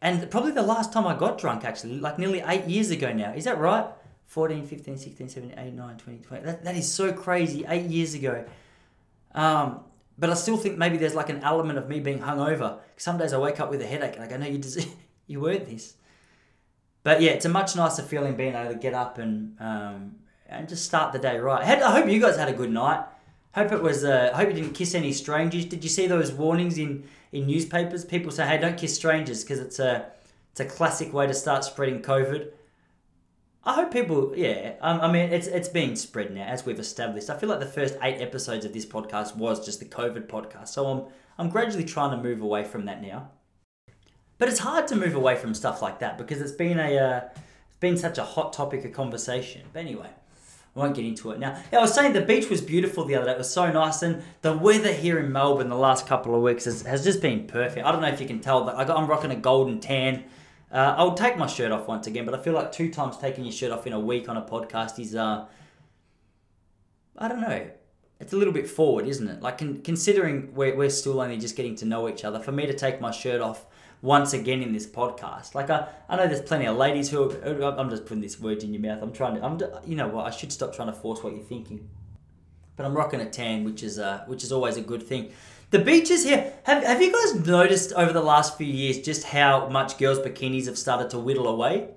and 0.00 0.30
probably 0.30 0.52
the 0.52 0.62
last 0.62 0.92
time 0.92 1.06
I 1.06 1.16
got 1.16 1.38
drunk 1.38 1.64
actually 1.64 1.98
like 2.00 2.18
nearly 2.18 2.42
eight 2.46 2.64
years 2.64 2.90
ago 2.90 3.12
now. 3.12 3.32
Is 3.32 3.44
that 3.44 3.58
right? 3.58 3.86
14 4.26 4.66
15 4.66 4.98
16 4.98 5.28
17 5.28 5.58
18 5.58 5.76
19 5.76 5.98
20 5.98 6.18
20 6.18 6.44
that, 6.44 6.64
that 6.64 6.76
is 6.76 6.90
so 6.90 7.12
crazy 7.12 7.64
eight 7.68 7.86
years 7.86 8.14
ago. 8.14 8.44
Um 9.34 9.80
but 10.18 10.30
I 10.30 10.34
still 10.34 10.56
think 10.56 10.78
maybe 10.78 10.96
there's 10.96 11.14
like 11.14 11.28
an 11.28 11.42
element 11.42 11.78
of 11.78 11.88
me 11.88 12.00
being 12.00 12.20
hungover. 12.20 12.78
Some 12.96 13.18
days 13.18 13.32
I 13.32 13.38
wake 13.38 13.60
up 13.60 13.70
with 13.70 13.82
a 13.82 13.86
headache 13.86 14.14
and 14.14 14.24
I 14.24 14.28
go, 14.28 14.36
no, 14.38 14.46
you 14.46 14.58
deserve, 14.58 14.88
you 15.26 15.40
weren't 15.40 15.66
this. 15.66 15.94
But 17.02 17.20
yeah, 17.20 17.32
it's 17.32 17.44
a 17.44 17.48
much 17.48 17.76
nicer 17.76 18.02
feeling 18.02 18.34
being 18.34 18.54
able 18.54 18.72
to 18.72 18.78
get 18.78 18.94
up 18.94 19.18
and 19.18 19.56
um, 19.60 20.16
and 20.48 20.68
just 20.68 20.84
start 20.84 21.12
the 21.12 21.18
day 21.18 21.38
right. 21.38 21.62
I 21.62 21.90
hope 21.92 22.08
you 22.08 22.20
guys 22.20 22.36
had 22.36 22.48
a 22.48 22.52
good 22.52 22.70
night. 22.70 23.04
Hope 23.54 23.72
it 23.72 23.82
was. 23.82 24.04
Uh, 24.04 24.32
hope 24.34 24.48
you 24.48 24.54
didn't 24.54 24.74
kiss 24.74 24.94
any 24.94 25.12
strangers. 25.12 25.64
Did 25.64 25.82
you 25.82 25.90
see 25.90 26.06
those 26.06 26.32
warnings 26.32 26.78
in 26.78 27.04
in 27.32 27.46
newspapers? 27.46 28.04
People 28.04 28.30
say, 28.30 28.46
"Hey, 28.46 28.58
don't 28.58 28.76
kiss 28.76 28.94
strangers" 28.94 29.42
because 29.42 29.60
it's 29.60 29.78
a 29.78 30.10
it's 30.50 30.60
a 30.60 30.64
classic 30.64 31.12
way 31.12 31.26
to 31.26 31.34
start 31.34 31.64
spreading 31.64 32.02
COVID. 32.02 32.50
I 33.66 33.74
hope 33.74 33.92
people, 33.92 34.32
yeah. 34.36 34.74
Um, 34.80 35.00
I 35.00 35.10
mean, 35.10 35.32
it's 35.32 35.48
it's 35.48 35.68
being 35.68 35.96
spread 35.96 36.32
now 36.32 36.44
as 36.44 36.64
we've 36.64 36.78
established. 36.78 37.28
I 37.28 37.36
feel 37.36 37.48
like 37.48 37.58
the 37.58 37.66
first 37.66 37.96
eight 38.00 38.20
episodes 38.20 38.64
of 38.64 38.72
this 38.72 38.86
podcast 38.86 39.36
was 39.36 39.64
just 39.64 39.80
the 39.80 39.86
COVID 39.86 40.28
podcast, 40.28 40.68
so 40.68 40.86
I'm 40.86 41.04
I'm 41.36 41.50
gradually 41.50 41.84
trying 41.84 42.12
to 42.12 42.22
move 42.22 42.40
away 42.42 42.62
from 42.62 42.84
that 42.84 43.02
now. 43.02 43.30
But 44.38 44.48
it's 44.48 44.60
hard 44.60 44.86
to 44.88 44.96
move 44.96 45.14
away 45.14 45.34
from 45.34 45.52
stuff 45.52 45.82
like 45.82 45.98
that 45.98 46.16
because 46.16 46.40
it's 46.40 46.52
been 46.52 46.78
a 46.78 46.96
uh, 46.96 47.20
it's 47.68 47.78
been 47.80 47.96
such 47.96 48.18
a 48.18 48.24
hot 48.24 48.52
topic 48.52 48.84
of 48.84 48.92
conversation. 48.92 49.62
But 49.72 49.80
anyway, 49.80 50.10
I 50.76 50.80
won't 50.80 50.94
get 50.94 51.06
into 51.06 51.30
it 51.30 51.38
now. 51.38 51.58
I 51.72 51.78
was 51.78 51.94
saying 51.94 52.12
the 52.12 52.20
beach 52.20 52.50
was 52.50 52.60
beautiful 52.60 53.06
the 53.06 53.14
other 53.14 53.26
day. 53.26 53.32
It 53.32 53.38
was 53.38 53.50
so 53.50 53.72
nice, 53.72 54.02
and 54.02 54.22
the 54.42 54.56
weather 54.56 54.92
here 54.92 55.18
in 55.18 55.32
Melbourne 55.32 55.70
the 55.70 55.76
last 55.76 56.06
couple 56.06 56.34
of 56.34 56.42
weeks 56.42 56.66
has, 56.66 56.82
has 56.82 57.02
just 57.02 57.22
been 57.22 57.46
perfect. 57.46 57.86
I 57.86 57.92
don't 57.92 58.02
know 58.02 58.08
if 58.08 58.20
you 58.20 58.26
can 58.26 58.40
tell, 58.40 58.64
but 58.64 58.76
I 58.76 58.94
I'm 58.94 59.06
rocking 59.06 59.30
a 59.30 59.36
golden 59.36 59.80
tan. 59.80 60.24
Uh, 60.70 60.94
I'll 60.98 61.14
take 61.14 61.38
my 61.38 61.46
shirt 61.46 61.72
off 61.72 61.88
once 61.88 62.06
again, 62.06 62.26
but 62.26 62.34
I 62.34 62.42
feel 62.42 62.52
like 62.52 62.72
two 62.72 62.90
times 62.90 63.16
taking 63.16 63.44
your 63.44 63.52
shirt 63.52 63.72
off 63.72 63.86
in 63.86 63.94
a 63.94 64.00
week 64.00 64.28
on 64.28 64.36
a 64.36 64.42
podcast 64.42 64.98
is 64.98 65.14
uh, 65.14 65.46
I 67.16 67.28
don't 67.28 67.40
know. 67.40 67.70
It's 68.20 68.32
a 68.32 68.36
little 68.36 68.52
bit 68.52 68.68
forward, 68.68 69.06
isn't 69.06 69.28
it? 69.28 69.42
Like 69.42 69.58
con- 69.58 69.80
considering 69.82 70.54
we're, 70.54 70.76
we're 70.76 70.90
still 70.90 71.20
only 71.20 71.38
just 71.38 71.56
getting 71.56 71.76
to 71.76 71.84
know 71.86 72.08
each 72.08 72.24
other. 72.24 72.40
For 72.40 72.52
me 72.52 72.66
to 72.66 72.74
take 72.74 73.00
my 73.00 73.10
shirt 73.10 73.40
off 73.40 73.64
once 74.02 74.32
again 74.32 74.62
in 74.62 74.72
this 74.72 74.86
podcast, 74.86 75.54
like 75.54 75.70
I, 75.70 75.88
I 76.08 76.16
know 76.16 76.26
there's 76.26 76.42
plenty 76.42 76.66
of 76.66 76.76
ladies 76.76 77.10
who 77.10 77.30
I'm 77.42 77.90
just 77.90 78.04
putting 78.04 78.20
this 78.20 78.38
words 78.38 78.62
in 78.62 78.72
your 78.72 78.82
mouth. 78.82 79.02
I'm 79.02 79.12
trying 79.12 79.36
to. 79.36 79.44
I'm 79.44 79.60
you 79.86 79.96
know 79.96 80.08
what? 80.08 80.26
I 80.26 80.30
should 80.30 80.52
stop 80.52 80.74
trying 80.74 80.88
to 80.88 80.94
force 80.94 81.22
what 81.22 81.34
you're 81.34 81.44
thinking. 81.44 81.88
But 82.76 82.84
I'm 82.84 82.94
rocking 82.94 83.20
a 83.20 83.30
tan, 83.30 83.64
which 83.64 83.82
is 83.82 83.98
uh, 83.98 84.24
which 84.26 84.44
is 84.44 84.52
always 84.52 84.76
a 84.76 84.82
good 84.82 85.02
thing. 85.02 85.32
The 85.70 85.78
beaches 85.78 86.24
here. 86.24 86.52
Have 86.64 86.84
Have 86.84 87.02
you 87.02 87.12
guys 87.12 87.46
noticed 87.46 87.92
over 87.94 88.12
the 88.12 88.22
last 88.22 88.56
few 88.56 88.66
years 88.66 89.00
just 89.00 89.24
how 89.24 89.68
much 89.68 89.98
girls' 89.98 90.18
bikinis 90.18 90.66
have 90.66 90.78
started 90.78 91.10
to 91.10 91.18
whittle 91.18 91.48
away? 91.48 91.88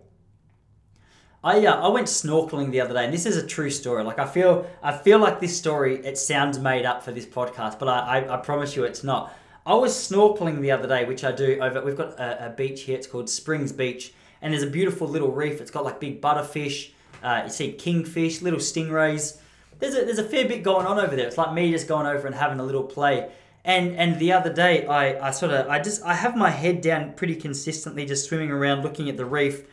I 1.43 1.65
uh, 1.65 1.85
I 1.85 1.87
went 1.89 2.07
snorkeling 2.07 2.71
the 2.71 2.81
other 2.81 2.93
day, 2.93 3.05
and 3.05 3.13
this 3.13 3.25
is 3.25 3.37
a 3.37 3.45
true 3.45 3.69
story. 3.69 4.03
Like 4.03 4.19
I 4.19 4.25
feel 4.25 4.69
I 4.81 4.97
feel 4.97 5.19
like 5.19 5.39
this 5.39 5.57
story 5.57 5.97
it 6.05 6.17
sounds 6.17 6.59
made 6.59 6.85
up 6.85 7.03
for 7.03 7.11
this 7.11 7.25
podcast, 7.25 7.77
but 7.79 7.87
I 7.87 8.19
I, 8.19 8.33
I 8.35 8.37
promise 8.37 8.75
you 8.75 8.83
it's 8.83 9.03
not. 9.03 9.33
I 9.69 9.75
was 9.75 9.93
snorkeling 9.93 10.61
the 10.61 10.71
other 10.71 10.87
day, 10.87 11.05
which 11.05 11.23
I 11.23 11.31
do 11.31 11.59
over. 11.61 11.83
We've 11.83 11.95
got 11.95 12.19
a, 12.19 12.47
a 12.47 12.49
beach 12.49 12.81
here. 12.81 12.97
It's 12.97 13.05
called 13.05 13.29
Springs 13.29 13.71
Beach, 13.71 14.11
and 14.41 14.51
there's 14.51 14.63
a 14.63 14.67
beautiful 14.67 15.07
little 15.07 15.31
reef. 15.31 15.61
It's 15.61 15.69
got 15.69 15.85
like 15.85 15.99
big 15.99 16.19
butterfish. 16.19 16.89
Uh, 17.21 17.43
you 17.45 17.51
see 17.51 17.73
kingfish, 17.73 18.41
little 18.41 18.57
stingrays. 18.57 19.37
There's 19.77 19.93
a 19.93 20.05
there's 20.05 20.17
a 20.17 20.23
fair 20.23 20.47
bit 20.47 20.63
going 20.63 20.87
on 20.87 20.97
over 20.97 21.15
there. 21.15 21.27
It's 21.27 21.37
like 21.37 21.53
me 21.53 21.69
just 21.69 21.87
going 21.87 22.07
over 22.07 22.25
and 22.25 22.35
having 22.35 22.59
a 22.59 22.63
little 22.63 22.81
play. 22.81 23.31
And 23.63 23.95
and 23.95 24.17
the 24.17 24.33
other 24.33 24.51
day 24.51 24.87
I, 24.87 25.27
I 25.27 25.29
sort 25.29 25.51
of 25.51 25.69
I 25.69 25.79
just 25.79 26.01
I 26.01 26.15
have 26.15 26.35
my 26.35 26.49
head 26.49 26.81
down 26.81 27.13
pretty 27.13 27.35
consistently, 27.35 28.07
just 28.07 28.27
swimming 28.27 28.49
around 28.49 28.81
looking 28.81 29.07
at 29.07 29.17
the 29.17 29.25
reef 29.25 29.65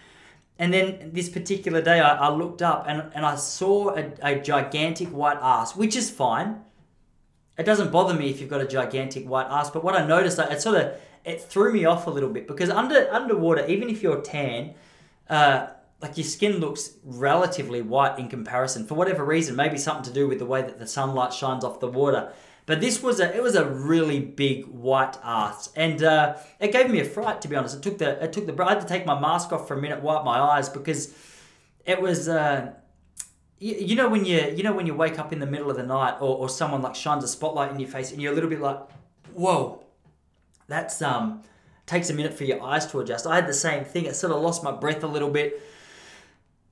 and 0.59 0.73
then 0.73 1.11
this 1.13 1.29
particular 1.29 1.83
day, 1.83 2.01
I, 2.01 2.17
I 2.17 2.29
looked 2.31 2.63
up 2.63 2.87
and, 2.89 3.11
and 3.15 3.27
I 3.27 3.37
saw 3.37 3.95
a, 3.95 4.11
a 4.23 4.41
gigantic 4.41 5.09
white 5.09 5.39
ass, 5.41 5.77
which 5.77 5.97
is 5.97 6.11
fine. 6.11 6.63
It 7.59 7.65
doesn't 7.65 7.91
bother 7.91 8.15
me 8.15 8.29
if 8.31 8.41
you've 8.41 8.51
got 8.51 8.61
a 8.61 8.67
gigantic 8.67 9.27
white 9.27 9.47
ass, 9.49 9.71
but 9.71 9.83
what 9.83 9.97
I 9.97 10.07
noticed, 10.07 10.39
it 10.39 10.61
sort 10.61 10.77
of 10.77 10.95
it 11.25 11.43
threw 11.43 11.73
me 11.73 11.85
off 11.85 12.07
a 12.07 12.11
little 12.11 12.29
bit 12.29 12.47
because 12.47 12.71
under 12.71 13.09
underwater, 13.13 13.67
even 13.67 13.89
if 13.89 14.03
you're 14.03 14.21
tan, 14.21 14.75
uh, 15.29 15.69
like 16.01 16.17
your 16.17 16.25
skin 16.25 16.59
looks 16.59 16.93
relatively 17.03 17.83
white 17.83 18.19
in 18.19 18.29
comparison 18.29 18.87
for 18.87 18.95
whatever 18.95 19.25
reason. 19.25 19.57
Maybe 19.57 19.79
something 19.79 20.05
to 20.05 20.13
do 20.13 20.29
with 20.29 20.39
the 20.39 20.47
way 20.47 20.63
that 20.63 20.79
the 20.79 20.87
sunlight 20.87 21.33
shines 21.33 21.65
off 21.65 21.81
the 21.81 21.89
water. 21.89 22.33
But 22.67 22.81
this 22.81 23.03
was 23.03 23.21
a 23.21 23.35
it 23.35 23.43
was 23.43 23.55
a 23.55 23.65
really 23.65 24.21
big 24.21 24.67
white 24.67 25.17
ass, 25.23 25.71
and 25.77 26.03
uh, 26.03 26.37
it 26.61 26.73
gave 26.73 26.91
me 26.91 27.01
a 27.01 27.05
fright 27.05 27.41
to 27.43 27.49
be 27.49 27.57
honest. 27.57 27.77
It 27.77 27.83
took 27.83 27.99
the 27.99 28.23
it 28.23 28.33
took 28.33 28.47
the 28.47 28.65
I 28.65 28.71
had 28.71 28.81
to 28.81 28.87
take 28.87 29.07
my 29.07 29.19
mask 29.19 29.53
off 29.53 29.67
for 29.67 29.75
a 29.75 29.81
minute, 29.81 30.03
wipe 30.03 30.25
my 30.25 30.39
eyes 30.39 30.69
because 30.69 31.15
it 31.87 32.01
was. 32.01 32.29
Uh, 32.29 32.73
you, 33.59 33.75
you 33.75 33.97
know 33.97 34.09
when 34.09 34.25
you 34.25 34.53
you 34.57 34.63
know 34.63 34.73
when 34.73 34.87
you 34.87 34.95
wake 34.95 35.19
up 35.19 35.33
in 35.33 35.41
the 35.41 35.47
middle 35.47 35.71
of 35.71 35.77
the 35.77 35.83
night 35.83 36.17
or, 36.21 36.37
or 36.37 36.49
someone 36.49 36.83
like 36.83 36.95
shines 36.95 37.25
a 37.25 37.29
spotlight 37.29 37.73
in 37.73 37.79
your 37.79 37.89
face 37.89 38.13
and 38.13 38.21
you're 38.21 38.33
a 38.33 38.35
little 38.35 38.51
bit 38.51 38.61
like, 38.61 38.79
whoa, 39.35 39.85
that's 40.69 41.01
um 41.03 41.43
takes 41.87 42.11
a 42.11 42.15
minute 42.15 42.35
for 42.35 42.45
your 42.45 42.63
eyes 42.63 42.87
to 42.87 43.01
adjust. 43.01 43.27
I 43.27 43.37
had 43.37 43.47
the 43.47 43.55
same 43.55 43.85
thing. 43.85 44.09
I 44.09 44.13
sort 44.13 44.33
of 44.33 44.43
lost 44.43 44.65
my 44.65 44.73
breath 44.73 45.05
a 45.05 45.07
little 45.07 45.31
bit 45.31 45.63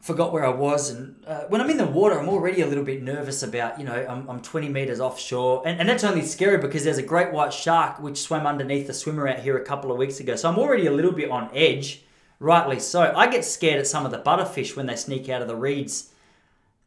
forgot 0.05 0.35
where 0.35 0.44
I 0.44 0.51
was. 0.51 0.90
And 0.90 1.16
uh, 1.27 1.44
when 1.49 1.62
I'm 1.62 1.70
in 1.70 1.79
the 1.79 1.87
water, 1.87 2.20
I'm 2.20 2.29
already 2.29 2.61
a 2.61 2.66
little 2.66 2.85
bit 2.85 3.03
nervous 3.03 3.42
about, 3.42 3.79
you 3.79 3.87
know, 3.87 4.07
I'm, 4.07 4.29
I'm 4.29 4.42
20 4.42 4.68
meters 4.68 5.01
offshore. 5.01 5.62
And, 5.66 5.81
and 5.81 5.88
that's 5.88 6.05
only 6.05 6.20
scary 6.27 6.59
because 6.59 6.85
there's 6.85 6.99
a 6.99 7.03
great 7.03 7.33
white 7.33 7.55
shark 7.55 8.01
which 8.01 8.18
swam 8.18 8.47
underneath 8.47 8.87
the 8.87 8.92
swimmer 8.92 9.27
out 9.27 9.38
here 9.38 9.57
a 9.57 9.64
couple 9.64 9.90
of 9.90 9.97
weeks 9.97 10.20
ago. 10.20 10.37
So 10.37 10.51
I'm 10.51 10.59
already 10.59 10.85
a 10.85 10.90
little 10.92 11.11
bit 11.11 11.31
on 11.31 11.49
edge, 11.55 12.03
rightly 12.38 12.81
so. 12.81 13.14
I 13.16 13.29
get 13.29 13.47
scared 13.47 13.81
at 13.81 13.87
some 13.87 14.05
of 14.05 14.12
the 14.12 14.18
butterfish 14.18 14.77
when 14.77 14.85
they 14.85 14.94
sneak 14.94 15.31
out 15.31 15.40
of 15.40 15.49
the 15.49 15.57
reeds 15.57 16.11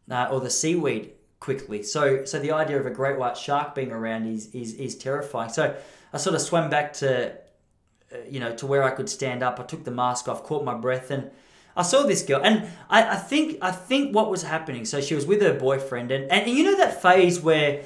uh, 0.09 0.27
or 0.31 0.39
the 0.39 0.49
seaweed 0.49 1.11
quickly. 1.39 1.83
So 1.83 2.25
so 2.25 2.39
the 2.39 2.51
idea 2.51 2.79
of 2.79 2.85
a 2.85 2.91
great 2.91 3.17
white 3.17 3.37
shark 3.37 3.75
being 3.75 3.91
around 3.91 4.27
is 4.27 4.53
is, 4.53 4.73
is 4.75 4.95
terrifying. 4.95 5.49
So 5.49 5.75
I 6.13 6.17
sort 6.17 6.35
of 6.35 6.41
swam 6.41 6.69
back 6.69 6.93
to, 6.93 7.31
uh, 7.31 8.17
you 8.29 8.39
know, 8.39 8.55
to 8.55 8.65
where 8.65 8.83
I 8.83 8.91
could 8.91 9.09
stand 9.09 9.43
up. 9.43 9.59
I 9.59 9.63
took 9.63 9.83
the 9.83 9.91
mask 9.91 10.27
off, 10.27 10.43
caught 10.43 10.63
my 10.63 10.73
breath, 10.73 11.11
and 11.11 11.29
I 11.75 11.83
saw 11.83 12.03
this 12.03 12.23
girl, 12.23 12.41
and 12.43 12.67
I, 12.89 13.11
I 13.11 13.15
think 13.15 13.57
I 13.61 13.71
think 13.71 14.15
what 14.15 14.31
was 14.31 14.43
happening. 14.43 14.85
So 14.85 14.99
she 15.01 15.15
was 15.15 15.25
with 15.25 15.41
her 15.41 15.53
boyfriend, 15.53 16.11
and, 16.11 16.31
and 16.31 16.49
you 16.49 16.63
know 16.63 16.77
that 16.77 17.01
phase 17.01 17.39
where 17.39 17.83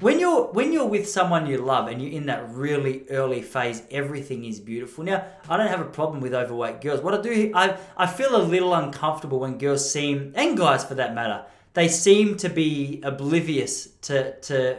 when 0.00 0.18
you're 0.18 0.44
when 0.52 0.72
you're 0.72 0.86
with 0.86 1.08
someone 1.08 1.46
you 1.46 1.58
love 1.58 1.88
and 1.88 2.00
you're 2.00 2.12
in 2.12 2.26
that 2.26 2.50
really 2.50 3.04
early 3.10 3.42
phase, 3.42 3.82
everything 3.90 4.44
is 4.44 4.58
beautiful. 4.60 5.04
Now 5.04 5.24
I 5.48 5.56
don't 5.56 5.68
have 5.68 5.80
a 5.80 5.84
problem 5.84 6.20
with 6.20 6.34
overweight 6.34 6.80
girls. 6.80 7.00
What 7.00 7.14
I 7.14 7.20
do, 7.20 7.52
I 7.54 7.76
I 7.96 8.06
feel 8.06 8.34
a 8.34 8.42
little 8.42 8.74
uncomfortable 8.74 9.40
when 9.40 9.58
girls 9.58 9.88
seem 9.90 10.32
and 10.34 10.56
guys 10.56 10.84
for 10.84 10.94
that 10.94 11.14
matter, 11.14 11.44
they 11.78 11.88
seem 11.88 12.36
to 12.38 12.48
be 12.48 13.00
oblivious 13.04 13.86
to 14.02 14.38
to 14.40 14.78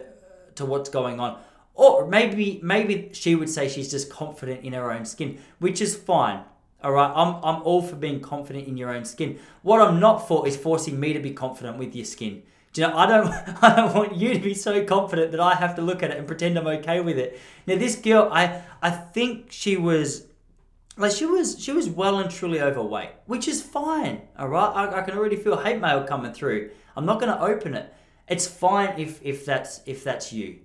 to 0.55 0.65
what's 0.65 0.89
going 0.89 1.19
on. 1.19 1.39
Or 1.73 2.05
maybe 2.05 2.59
maybe 2.61 3.11
she 3.13 3.35
would 3.35 3.49
say 3.49 3.69
she's 3.69 3.89
just 3.89 4.09
confident 4.09 4.65
in 4.65 4.73
her 4.73 4.91
own 4.91 5.05
skin, 5.05 5.39
which 5.59 5.79
is 5.79 5.95
fine. 5.95 6.41
All 6.83 6.91
right, 6.91 7.11
I'm, 7.13 7.35
I'm 7.43 7.61
all 7.63 7.81
for 7.81 7.95
being 7.95 8.21
confident 8.21 8.67
in 8.67 8.77
your 8.77 8.89
own 8.95 9.03
skin. 9.03 9.39
What 9.63 9.81
I'm 9.81 9.99
not 9.99 10.27
for 10.27 10.47
is 10.47 10.55
forcing 10.55 10.97
me 10.97 11.11
to 11.13 11.19
be 11.19 11.31
confident 11.31 11.77
with 11.77 11.93
your 11.93 12.05
skin. 12.05 12.41
Do 12.71 12.81
you 12.81 12.87
know? 12.87 12.95
I 12.95 13.05
don't, 13.05 13.27
I 13.63 13.75
don't 13.75 13.93
want 13.93 14.15
you 14.15 14.33
to 14.33 14.39
be 14.39 14.53
so 14.53 14.85
confident 14.85 15.31
that 15.31 15.41
I 15.41 15.55
have 15.55 15.75
to 15.75 15.81
look 15.81 16.03
at 16.03 16.11
it 16.11 16.17
and 16.17 16.25
pretend 16.25 16.57
I'm 16.57 16.67
okay 16.67 17.01
with 17.01 17.17
it. 17.17 17.37
Now, 17.67 17.77
this 17.77 17.95
girl, 17.95 18.29
I, 18.31 18.61
I 18.81 18.91
think 18.91 19.47
she 19.49 19.75
was, 19.75 20.27
like, 20.95 21.11
she 21.11 21.25
was, 21.25 21.61
she 21.61 21.73
was 21.73 21.89
well 21.89 22.19
and 22.19 22.31
truly 22.31 22.61
overweight, 22.61 23.11
which 23.25 23.49
is 23.49 23.61
fine. 23.61 24.21
All 24.37 24.47
right, 24.47 24.71
I, 24.73 24.99
I 24.99 25.01
can 25.01 25.17
already 25.17 25.35
feel 25.35 25.57
hate 25.57 25.81
mail 25.81 26.05
coming 26.05 26.31
through. 26.31 26.69
I'm 26.95 27.05
not 27.05 27.19
going 27.19 27.31
to 27.31 27.41
open 27.41 27.73
it. 27.73 27.93
It's 28.27 28.47
fine 28.47 28.99
if, 28.99 29.19
if 29.23 29.45
that's, 29.45 29.81
if 29.85 30.03
that's 30.03 30.31
you. 30.31 30.59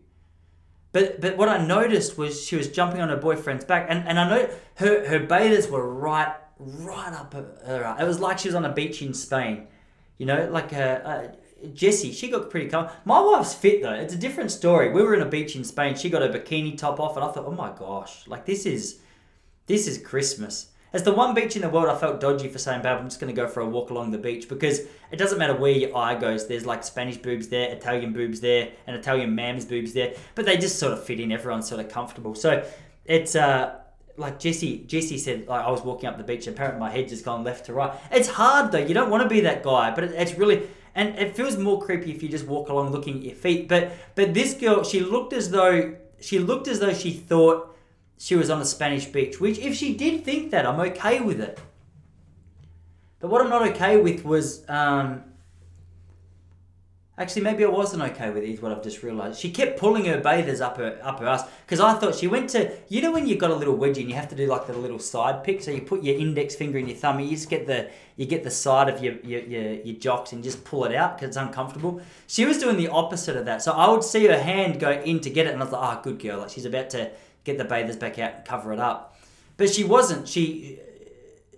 But 0.95 1.21
but 1.21 1.37
what 1.37 1.49
I 1.49 1.59
noticed 1.59 2.17
was 2.17 2.47
she 2.47 2.55
was 2.55 2.69
jumping 2.69 3.01
on 3.01 3.09
her 3.09 3.17
boyfriend's 3.17 3.65
back, 3.65 3.87
and, 3.91 4.07
and 4.07 4.17
I 4.19 4.29
know 4.31 4.49
her 4.77 5.09
her 5.09 5.19
bathers 5.19 5.69
were 5.69 5.93
right 5.93 6.33
right 6.61 7.13
up 7.13 7.35
her. 7.35 7.97
it 7.99 8.05
was 8.05 8.21
like 8.21 8.39
she 8.39 8.47
was 8.47 8.55
on 8.55 8.65
a 8.65 8.73
beach 8.73 9.03
in 9.03 9.13
Spain, 9.13 9.67
you 10.19 10.25
know, 10.25 10.49
like 10.51 10.73
a. 10.73 11.07
Uh, 11.07 11.33
Jessie, 11.73 12.13
she 12.13 12.31
got 12.31 12.51
pretty 12.51 12.69
calm. 12.69 12.91
My 13.05 13.21
wife's 13.21 13.55
fit 13.55 13.83
though. 13.83 13.95
It's 13.95 14.15
a 14.15 14.19
different 14.19 14.53
story. 14.53 14.93
We 14.93 15.03
were 15.03 15.15
in 15.15 15.23
a 15.23 15.27
beach 15.27 15.57
in 15.57 15.65
Spain. 15.65 15.97
She 15.97 16.11
got 16.11 16.23
her 16.23 16.29
bikini 16.29 16.77
top 16.77 17.01
off, 17.01 17.17
and 17.17 17.25
I 17.25 17.33
thought, 17.33 17.47
oh 17.47 17.53
my 17.53 17.73
gosh, 17.77 18.29
like 18.29 18.45
this 18.45 18.65
is, 18.65 19.01
this 19.67 19.89
is 19.89 19.99
Christmas. 19.99 20.69
It's 20.95 21.03
the 21.03 21.13
one 21.13 21.35
beach 21.35 21.57
in 21.57 21.63
the 21.63 21.69
world 21.69 21.89
I 21.89 21.99
felt 21.99 22.21
dodgy 22.21 22.47
for 22.47 22.59
saying, 22.59 22.83
babe, 22.83 22.97
I'm 22.97 23.07
just 23.07 23.19
going 23.19 23.35
to 23.35 23.39
go 23.39 23.49
for 23.49 23.61
a 23.61 23.67
walk 23.67 23.91
along 23.91 24.13
the 24.13 24.19
beach 24.19 24.49
because 24.49 24.79
it 25.11 25.17
doesn't 25.17 25.39
matter 25.41 25.55
where 25.55 25.73
your 25.73 25.97
eye 25.97 26.15
goes. 26.15 26.47
There's 26.47 26.65
like 26.65 26.85
Spanish 26.85 27.17
boobs 27.17 27.49
there, 27.49 27.69
Italian 27.73 28.13
boobs 28.13 28.41
there, 28.41 28.71
and 28.87 28.95
Italian 28.95 29.35
mam's 29.35 29.65
boobs 29.65 29.93
there, 29.93 30.15
but 30.37 30.45
they 30.47 30.57
just 30.57 30.79
sort 30.79 30.93
of 30.93 31.03
fit 31.03 31.19
in. 31.19 31.33
Everyone's 31.33 31.69
sort 31.69 31.81
of 31.81 31.89
comfortable. 31.89 32.37
So 32.37 32.65
it's 33.07 33.35
uh, 33.35 33.81
like 34.17 34.39
Jesse. 34.39 34.85
Jesse 34.87 35.19
said, 35.19 35.49
like 35.49 35.65
I 35.65 35.71
was 35.73 35.83
walking 35.83 36.09
up 36.09 36.17
the 36.17 36.23
beach, 36.23 36.47
and 36.47 36.55
apparently 36.55 36.79
my 36.79 36.91
head 36.91 37.09
just 37.09 37.25
gone 37.25 37.43
left 37.43 37.67
to 37.67 37.73
right. 37.73 37.93
It's 38.13 38.29
hard 38.29 38.71
though. 38.71 38.79
You 38.79 38.95
don't 38.95 39.11
want 39.11 39.25
to 39.25 39.29
be 39.29 39.41
that 39.41 39.65
guy, 39.65 39.93
but 39.93 40.05
it, 40.05 40.13
it's 40.13 40.35
really 40.35 40.63
and 40.95 41.19
it 41.19 41.35
feels 41.35 41.57
more 41.57 41.83
creepy 41.83 42.13
if 42.13 42.23
you 42.23 42.29
just 42.29 42.47
walk 42.47 42.69
along 42.69 42.93
looking 42.93 43.17
at 43.17 43.23
your 43.25 43.35
feet. 43.35 43.67
But 43.69 43.91
but 44.15 44.33
this 44.33 44.55
girl, 44.55 44.85
she 44.85 45.01
looked 45.01 45.33
as 45.33 45.51
though 45.51 45.97
she 46.21 46.39
looked 46.39 46.69
as 46.69 46.79
though 46.79 46.95
she 46.95 47.11
thought 47.11 47.74
she 48.19 48.37
was 48.37 48.51
on 48.51 48.61
a 48.61 48.65
Spanish 48.65 49.07
beach, 49.07 49.41
which 49.41 49.59
if 49.59 49.75
she 49.75 49.95
did 49.95 50.25
think 50.25 50.51
that, 50.51 50.67
I'm 50.67 50.81
okay 50.81 51.21
with 51.21 51.41
it. 51.41 51.59
But 53.21 53.31
what 53.31 53.41
I'm 53.41 53.51
not 53.51 53.67
okay 53.69 53.97
with 53.97 54.25
was, 54.25 54.69
um, 54.69 55.25
actually, 57.17 57.43
maybe 57.43 57.65
I 57.65 57.69
wasn't 57.69 58.03
okay 58.03 58.29
with 58.29 58.43
it. 58.43 58.51
Is 58.51 58.61
what 58.61 58.71
I've 58.71 58.83
just 58.83 59.03
realised. 59.03 59.41
She 59.41 59.51
kept 59.51 59.79
pulling 59.79 60.05
her 60.05 60.21
bathers 60.21 60.61
up 60.61 60.77
her 60.77 60.99
up 61.03 61.21
her 61.21 61.27
ass 61.27 61.45
because 61.65 61.81
I 61.81 61.95
thought 61.95 62.15
she 62.15 62.27
went 62.27 62.51
to, 62.51 62.71
you 62.89 63.01
know, 63.01 63.13
when 63.13 63.27
you've 63.27 63.39
got 63.39 63.51
a 63.51 63.55
little 63.55 63.77
wedgie 63.77 64.01
and 64.01 64.11
you 64.11 64.15
have 64.15 64.29
to 64.29 64.37
do 64.37 64.47
like 64.47 64.67
the 64.67 64.75
little 64.75 64.99
side 64.99 65.43
pick. 65.43 65.63
So 65.63 65.71
you 65.71 65.81
put 65.81 66.03
your 66.03 66.19
index 66.19 66.55
finger 66.55 66.79
in 66.79 66.87
your 66.87 66.97
thumb, 66.97 67.17
and 67.17 67.27
you 67.27 67.35
just 67.35 67.49
get 67.49 67.67
the 67.67 67.91
you 68.17 68.27
get 68.27 68.45
the 68.45 68.51
side 68.51 68.89
of 68.89 69.03
your 69.03 69.15
your, 69.23 69.41
your, 69.41 69.73
your 69.73 69.97
jocks 69.97 70.33
and 70.33 70.45
just 70.45 70.63
pull 70.65 70.85
it 70.85 70.95
out 70.95 71.17
because 71.17 71.29
it's 71.29 71.39
uncomfortable. 71.39 72.03
She 72.27 72.45
was 72.45 72.59
doing 72.59 72.77
the 72.77 72.89
opposite 72.89 73.37
of 73.37 73.47
that. 73.47 73.63
So 73.63 73.73
I 73.73 73.89
would 73.91 74.05
see 74.05 74.27
her 74.27 74.39
hand 74.39 74.81
go 74.81 74.91
in 74.91 75.21
to 75.21 75.31
get 75.31 75.47
it, 75.47 75.55
and 75.55 75.63
I 75.63 75.65
was 75.65 75.73
like, 75.73 75.83
ah, 75.83 75.97
oh, 75.99 76.03
good 76.03 76.19
girl. 76.19 76.41
Like 76.41 76.51
she's 76.51 76.67
about 76.67 76.91
to 76.91 77.11
get 77.45 77.59
the 77.59 77.65
bathers 77.65 77.97
back 77.97 78.19
out 78.19 78.35
and 78.35 78.45
cover 78.45 78.73
it 78.73 78.81
up. 78.81 79.19
But 79.57 79.71
she 79.71 79.85
wasn't. 79.85 80.29
She 80.29 80.81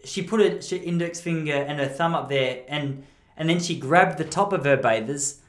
she 0.05 0.23
put 0.23 0.41
her 0.41 0.77
index 0.77 1.21
finger 1.21 1.55
and 1.55 1.79
her 1.81 1.87
thumb 1.87 2.15
up 2.15 2.29
there, 2.29 2.63
and 2.69 3.05
and 3.37 3.49
then 3.49 3.61
she 3.61 3.79
grabbed 3.79 4.19
the 4.19 4.25
top 4.25 4.53
of 4.53 4.65
her 4.65 4.77
bathers 4.77 5.41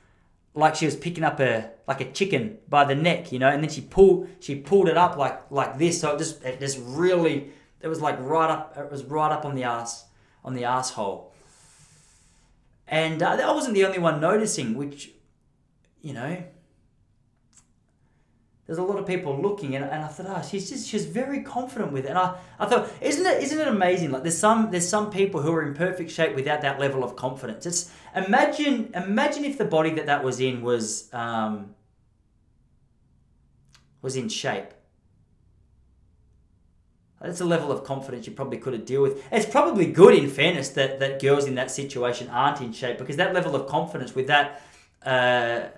like 0.53 0.75
she 0.75 0.85
was 0.85 0.95
picking 0.95 1.23
up 1.23 1.39
a 1.39 1.69
like 1.87 2.01
a 2.01 2.11
chicken 2.11 2.57
by 2.67 2.83
the 2.83 2.95
neck, 2.95 3.31
you 3.31 3.39
know, 3.39 3.47
and 3.47 3.63
then 3.63 3.69
she 3.69 3.81
pulled 3.81 4.27
she 4.39 4.55
pulled 4.55 4.89
it 4.89 4.97
up 4.97 5.15
like 5.17 5.51
like 5.51 5.77
this, 5.77 6.01
so 6.01 6.15
it 6.15 6.17
just 6.17 6.43
it 6.43 6.59
just 6.59 6.79
really 6.81 7.51
it 7.81 7.87
was 7.87 8.01
like 8.01 8.17
right 8.19 8.49
up 8.49 8.75
it 8.77 8.91
was 8.91 9.03
right 9.05 9.31
up 9.31 9.45
on 9.45 9.55
the 9.55 9.63
ass 9.63 10.05
on 10.43 10.53
the 10.53 10.65
asshole. 10.65 11.33
And 12.87 13.21
uh, 13.21 13.37
I 13.43 13.51
wasn't 13.51 13.75
the 13.75 13.85
only 13.85 13.99
one 13.99 14.19
noticing, 14.19 14.75
which 14.75 15.11
you 16.01 16.13
know 16.13 16.43
there's 18.67 18.79
a 18.79 18.83
lot 18.83 18.99
of 18.99 19.07
people 19.07 19.41
looking, 19.41 19.75
and, 19.75 19.85
and 19.85 20.03
I 20.03 20.07
thought, 20.07 20.27
oh, 20.29 20.47
she's 20.47 20.69
just 20.69 20.87
she's 20.87 21.05
very 21.05 21.41
confident 21.41 21.93
with 21.93 22.05
it. 22.05 22.09
And 22.09 22.19
I, 22.19 22.35
I 22.59 22.65
thought, 22.65 22.91
isn't 23.01 23.25
it 23.25 23.41
isn't 23.41 23.59
it 23.59 23.67
amazing? 23.67 24.11
Like 24.11 24.23
there's 24.23 24.37
some 24.37 24.71
there's 24.71 24.87
some 24.87 25.09
people 25.09 25.41
who 25.41 25.53
are 25.53 25.65
in 25.65 25.73
perfect 25.73 26.11
shape 26.11 26.35
without 26.35 26.61
that 26.61 26.77
level 26.79 27.03
of 27.03 27.15
confidence. 27.15 27.65
It's 27.65 27.89
imagine 28.13 28.91
imagine 28.93 29.45
if 29.45 29.57
the 29.57 29.65
body 29.65 29.91
that 29.91 30.05
that 30.07 30.23
was 30.23 30.41
in 30.41 30.61
was 30.61 31.11
um, 31.13 31.75
was 34.01 34.17
in 34.17 34.27
shape. 34.27 34.73
That's 37.21 37.41
a 37.41 37.45
level 37.45 37.71
of 37.71 37.83
confidence 37.83 38.27
you 38.27 38.33
probably 38.33 38.59
couldn't 38.59 38.85
deal 38.85 39.01
with. 39.01 39.23
It's 39.31 39.47
probably 39.47 39.91
good, 39.91 40.13
in 40.13 40.29
fairness, 40.29 40.69
that, 40.69 40.99
that 40.99 41.19
girls 41.19 41.45
in 41.45 41.55
that 41.55 41.71
situation 41.71 42.29
aren't 42.29 42.61
in 42.61 42.73
shape 42.73 42.99
because 42.99 43.17
that 43.17 43.33
level 43.33 43.55
of 43.55 43.65
confidence 43.67 44.13
with 44.13 44.27
that 44.27 44.61
uh, 45.03 45.09
uh, 45.09 45.69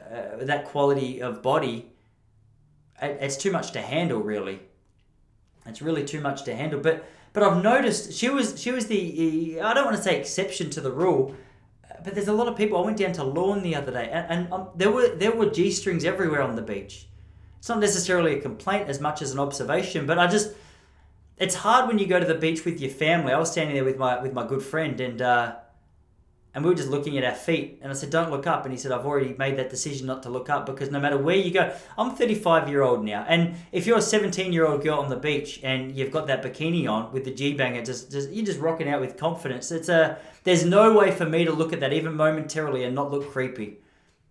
that 0.41 0.65
quality 0.65 1.21
of 1.21 1.41
body, 1.41 1.91
it's 3.01 3.37
too 3.37 3.51
much 3.51 3.71
to 3.71 3.81
handle. 3.81 4.21
Really, 4.21 4.59
it's 5.65 5.81
really 5.81 6.03
too 6.05 6.21
much 6.21 6.43
to 6.43 6.55
handle. 6.55 6.79
But 6.79 7.05
but 7.33 7.43
I've 7.43 7.63
noticed 7.63 8.13
she 8.13 8.29
was 8.29 8.59
she 8.61 8.71
was 8.71 8.87
the 8.87 9.59
I 9.61 9.73
don't 9.73 9.85
want 9.85 9.97
to 9.97 10.03
say 10.03 10.19
exception 10.19 10.69
to 10.71 10.81
the 10.81 10.91
rule, 10.91 11.35
but 12.03 12.15
there's 12.15 12.27
a 12.27 12.33
lot 12.33 12.47
of 12.47 12.57
people. 12.57 12.77
I 12.77 12.85
went 12.85 12.97
down 12.97 13.13
to 13.13 13.23
Lorne 13.23 13.63
the 13.63 13.75
other 13.75 13.91
day, 13.91 14.09
and, 14.11 14.25
and 14.29 14.53
um, 14.53 14.69
there 14.75 14.91
were 14.91 15.09
there 15.09 15.31
were 15.31 15.49
g 15.49 15.71
strings 15.71 16.05
everywhere 16.05 16.41
on 16.41 16.55
the 16.55 16.61
beach. 16.61 17.07
It's 17.59 17.69
not 17.69 17.79
necessarily 17.79 18.37
a 18.37 18.41
complaint 18.41 18.87
as 18.89 18.99
much 18.99 19.21
as 19.21 19.31
an 19.31 19.39
observation, 19.39 20.05
but 20.05 20.17
I 20.17 20.27
just 20.27 20.53
it's 21.37 21.55
hard 21.55 21.87
when 21.87 21.99
you 21.99 22.07
go 22.07 22.19
to 22.19 22.25
the 22.25 22.35
beach 22.35 22.65
with 22.65 22.79
your 22.79 22.91
family. 22.91 23.31
I 23.31 23.39
was 23.39 23.51
standing 23.51 23.75
there 23.75 23.85
with 23.85 23.97
my 23.97 24.21
with 24.21 24.33
my 24.33 24.45
good 24.45 24.63
friend, 24.63 24.99
and 24.99 25.21
uh, 25.21 25.55
and 26.53 26.63
we 26.63 26.69
were 26.69 26.75
just 26.75 26.89
looking 26.89 27.17
at 27.17 27.23
our 27.23 27.35
feet. 27.35 27.79
And 27.81 27.91
I 27.91 27.95
said, 27.95 28.09
"Don't 28.09 28.31
look 28.31 28.47
up." 28.47 28.65
And 28.65 28.73
he 28.73 28.77
said, 28.77 28.91
"I've 28.91 29.05
already 29.05 29.35
made 29.37 29.57
that 29.57 29.69
decision 29.69 30.07
not 30.07 30.23
to 30.23 30.29
look 30.29 30.49
up 30.49 30.65
because 30.65 30.89
no 30.89 30.99
matter 30.99 31.17
where 31.17 31.35
you 31.35 31.51
go, 31.51 31.71
I'm 31.97 32.15
35 32.15 32.67
year 32.67 32.81
old 32.81 33.05
now, 33.05 33.25
and 33.27 33.55
if 33.71 33.85
you're 33.85 33.97
a 33.97 34.01
17 34.01 34.51
year 34.51 34.65
old 34.65 34.83
girl 34.83 34.99
on 34.99 35.09
the 35.09 35.15
beach 35.15 35.59
and 35.63 35.95
you've 35.95 36.11
got 36.11 36.27
that 36.27 36.43
bikini 36.43 36.89
on 36.89 37.11
with 37.11 37.25
the 37.25 37.31
G 37.31 37.53
banger, 37.53 37.83
just, 37.83 38.11
just 38.11 38.29
you're 38.31 38.45
just 38.45 38.59
rocking 38.59 38.89
out 38.89 39.01
with 39.01 39.17
confidence. 39.17 39.71
It's 39.71 39.89
a 39.89 40.17
there's 40.43 40.65
no 40.65 40.93
way 40.93 41.11
for 41.11 41.25
me 41.25 41.45
to 41.45 41.51
look 41.51 41.73
at 41.73 41.79
that 41.81 41.93
even 41.93 42.15
momentarily 42.15 42.83
and 42.83 42.95
not 42.95 43.11
look 43.11 43.31
creepy." 43.31 43.77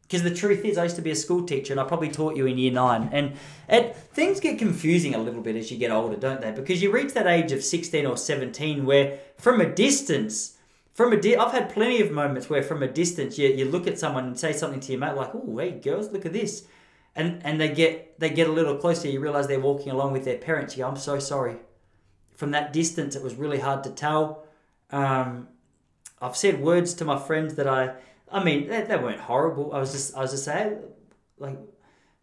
Because 0.02 0.22
the 0.22 0.34
truth 0.34 0.64
is, 0.64 0.78
I 0.78 0.84
used 0.84 0.96
to 0.96 1.02
be 1.02 1.10
a 1.10 1.16
school 1.16 1.44
teacher, 1.44 1.74
and 1.74 1.78
I 1.78 1.84
probably 1.84 2.08
taught 2.08 2.34
you 2.34 2.46
in 2.46 2.56
year 2.56 2.72
nine. 2.72 3.10
And 3.12 3.34
it, 3.68 3.94
things 3.94 4.40
get 4.40 4.58
confusing 4.58 5.14
a 5.14 5.18
little 5.18 5.42
bit 5.42 5.54
as 5.54 5.70
you 5.70 5.76
get 5.76 5.90
older, 5.90 6.16
don't 6.16 6.40
they? 6.40 6.50
Because 6.50 6.82
you 6.82 6.90
reach 6.90 7.12
that 7.12 7.26
age 7.26 7.52
of 7.52 7.62
sixteen 7.62 8.06
or 8.06 8.16
seventeen, 8.16 8.86
where 8.86 9.18
from 9.36 9.60
a 9.60 9.66
distance, 9.66 10.56
from 10.98 11.12
a 11.12 11.16
di- 11.16 11.36
I've 11.36 11.52
had 11.52 11.70
plenty 11.70 12.00
of 12.00 12.10
moments 12.10 12.50
where 12.50 12.60
from 12.60 12.82
a 12.82 12.88
distance, 12.88 13.38
you, 13.38 13.46
you 13.46 13.66
look 13.66 13.86
at 13.86 14.00
someone 14.00 14.24
and 14.24 14.36
say 14.36 14.52
something 14.52 14.80
to 14.80 14.90
your 14.90 15.00
mate 15.00 15.14
like, 15.14 15.32
"Oh, 15.32 15.56
hey, 15.56 15.70
girls, 15.70 16.10
look 16.10 16.26
at 16.26 16.32
this," 16.32 16.66
and 17.14 17.40
and 17.44 17.60
they 17.60 17.68
get 17.68 18.18
they 18.18 18.30
get 18.30 18.48
a 18.48 18.52
little 18.52 18.76
closer. 18.76 19.06
You 19.06 19.20
realize 19.20 19.46
they're 19.46 19.60
walking 19.60 19.92
along 19.92 20.12
with 20.12 20.24
their 20.24 20.38
parents. 20.38 20.76
You 20.76 20.82
go, 20.82 20.88
"I'm 20.88 20.96
so 20.96 21.20
sorry." 21.20 21.58
From 22.34 22.50
that 22.50 22.72
distance, 22.72 23.14
it 23.14 23.22
was 23.22 23.36
really 23.36 23.60
hard 23.60 23.84
to 23.84 23.90
tell. 23.90 24.44
Um, 24.90 25.46
I've 26.20 26.36
said 26.36 26.60
words 26.60 26.94
to 26.94 27.04
my 27.04 27.16
friends 27.16 27.54
that 27.54 27.68
I 27.68 27.94
I 28.32 28.42
mean, 28.42 28.68
they, 28.68 28.82
they 28.82 28.96
weren't 28.96 29.20
horrible. 29.20 29.72
I 29.72 29.78
was 29.78 29.92
just, 29.92 30.16
I 30.16 30.20
was 30.22 30.32
just 30.32 30.46
saying, 30.46 30.78
like, 31.38 31.58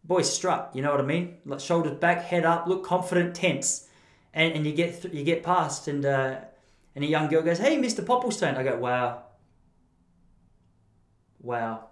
boy 0.03 0.21
strut. 0.23 0.71
You 0.73 0.82
know 0.82 0.91
what 0.91 0.99
I 0.99 1.05
mean? 1.05 1.38
Like 1.45 1.61
shoulders 1.61 1.97
back, 1.97 2.23
head 2.23 2.43
up, 2.45 2.67
look 2.67 2.84
confident, 2.84 3.36
tense, 3.36 3.88
and 4.34 4.51
and 4.53 4.65
you 4.65 4.73
get 4.73 5.01
th- 5.01 5.13
you 5.13 5.23
get 5.23 5.43
past, 5.43 5.88
and 5.88 6.05
uh, 6.05 6.41
and 6.95 7.03
a 7.03 7.07
young 7.07 7.27
girl 7.27 7.41
goes, 7.41 7.59
"Hey, 7.59 7.77
Mister 7.77 8.01
Popplestone." 8.01 8.55
I 8.57 8.63
go, 8.63 8.77
"Wow, 8.77 9.23
wow." 11.41 11.89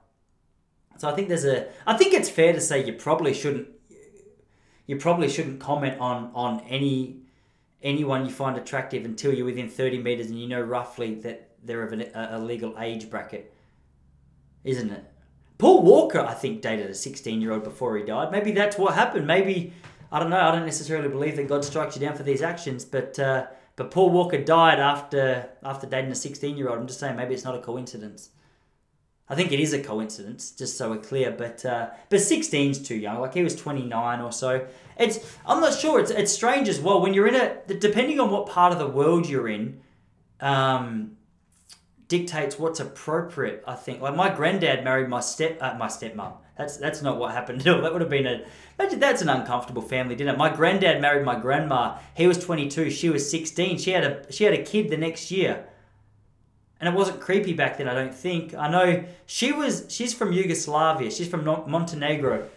So 0.97 1.09
I 1.09 1.15
think 1.15 1.27
there's 1.27 1.45
a, 1.45 1.67
I 1.85 1.97
think 1.97 2.13
it's 2.13 2.29
fair 2.29 2.53
to 2.53 2.61
say 2.61 2.85
you 2.85 2.93
probably 2.93 3.33
shouldn't, 3.33 3.67
you 4.87 4.97
probably 4.97 5.29
shouldn't 5.29 5.59
comment 5.59 5.99
on 5.99 6.31
on 6.33 6.61
any 6.61 7.21
anyone 7.81 8.25
you 8.25 8.31
find 8.31 8.57
attractive 8.57 9.03
until 9.03 9.33
you're 9.33 9.45
within 9.45 9.67
30 9.67 9.99
meters 9.99 10.27
and 10.27 10.39
you 10.39 10.47
know 10.47 10.61
roughly 10.61 11.15
that 11.15 11.49
they're 11.63 11.83
of 11.83 11.91
an, 11.91 12.01
a, 12.15 12.29
a 12.31 12.39
legal 12.39 12.73
age 12.79 13.09
bracket 13.09 13.53
isn't 14.63 14.91
it? 14.91 15.03
Paul 15.57 15.83
Walker, 15.83 16.19
I 16.19 16.33
think, 16.33 16.61
dated 16.61 16.89
a 16.89 16.93
16 16.93 17.41
year 17.41 17.51
old 17.51 17.63
before 17.63 17.97
he 17.97 18.03
died. 18.03 18.31
Maybe 18.31 18.51
that's 18.51 18.77
what 18.77 18.95
happened. 18.95 19.27
Maybe, 19.27 19.73
I 20.11 20.19
don't 20.19 20.29
know, 20.29 20.39
I 20.39 20.51
don't 20.51 20.65
necessarily 20.65 21.09
believe 21.09 21.35
that 21.35 21.47
God 21.47 21.63
strikes 21.63 21.95
you 21.95 22.01
down 22.01 22.15
for 22.15 22.23
these 22.23 22.41
actions, 22.41 22.85
but 22.85 23.17
uh, 23.19 23.47
but 23.75 23.91
Paul 23.91 24.11
Walker 24.11 24.37
died 24.37 24.79
after 24.79 25.49
after 25.63 25.87
dating 25.87 26.11
a 26.11 26.15
16 26.15 26.57
year 26.57 26.69
old. 26.69 26.79
I'm 26.79 26.87
just 26.87 26.99
saying, 26.99 27.15
maybe 27.15 27.33
it's 27.33 27.43
not 27.43 27.55
a 27.55 27.59
coincidence. 27.59 28.29
I 29.29 29.35
think 29.35 29.51
it 29.51 29.59
is 29.59 29.73
a 29.73 29.81
coincidence, 29.81 30.51
just 30.51 30.77
so 30.77 30.91
we're 30.91 30.97
clear. 30.97 31.31
But 31.31 31.65
uh, 31.65 31.89
but 32.09 32.19
16's 32.19 32.79
too 32.79 32.95
young. 32.95 33.19
Like 33.19 33.33
he 33.33 33.43
was 33.43 33.55
29 33.55 34.21
or 34.21 34.31
so. 34.31 34.67
It's 34.97 35.37
I'm 35.45 35.59
not 35.59 35.73
sure. 35.73 35.99
It's 35.99 36.11
it's 36.11 36.31
strange 36.31 36.69
as 36.69 36.79
well 36.79 37.01
when 37.01 37.13
you're 37.13 37.27
in 37.27 37.35
a 37.35 37.73
depending 37.73 38.19
on 38.19 38.29
what 38.29 38.47
part 38.47 38.73
of 38.73 38.79
the 38.79 38.87
world 38.87 39.27
you're 39.27 39.47
in. 39.47 39.81
Um, 40.39 41.17
dictates 42.07 42.59
what's 42.59 42.79
appropriate. 42.79 43.63
I 43.67 43.75
think. 43.75 44.01
Like 44.01 44.15
my 44.15 44.33
granddad 44.33 44.83
married 44.83 45.09
my 45.09 45.19
step 45.19 45.57
uh, 45.61 45.75
my 45.77 45.87
stepmom. 45.87 46.33
That's 46.57 46.77
that's 46.77 47.01
not 47.01 47.17
what 47.17 47.31
happened 47.31 47.61
at 47.61 47.67
all. 47.67 47.81
That 47.81 47.91
would 47.91 48.01
have 48.01 48.09
been 48.09 48.27
a 48.27 48.45
imagine 48.79 48.99
that's 48.99 49.21
an 49.21 49.29
uncomfortable 49.29 49.81
family 49.81 50.15
dinner. 50.15 50.35
My 50.37 50.53
granddad 50.53 51.01
married 51.01 51.25
my 51.25 51.39
grandma. 51.39 51.97
He 52.15 52.27
was 52.27 52.43
22. 52.43 52.89
She 52.89 53.09
was 53.09 53.29
16. 53.29 53.77
She 53.79 53.91
had 53.91 54.03
a 54.03 54.31
she 54.31 54.43
had 54.43 54.53
a 54.53 54.63
kid 54.63 54.89
the 54.89 54.97
next 54.97 55.31
year. 55.31 55.67
And 56.79 56.93
it 56.93 56.97
wasn't 56.97 57.21
creepy 57.21 57.53
back 57.53 57.77
then, 57.77 57.87
I 57.87 57.93
don't 57.93 58.13
think. 58.13 58.53
I 58.53 58.69
know 58.69 59.05
she 59.25 59.53
was. 59.53 59.85
She's 59.87 60.13
from 60.13 60.33
Yugoslavia. 60.33 61.09
She's 61.11 61.29
from 61.29 61.45
Montenegro, 61.45 62.49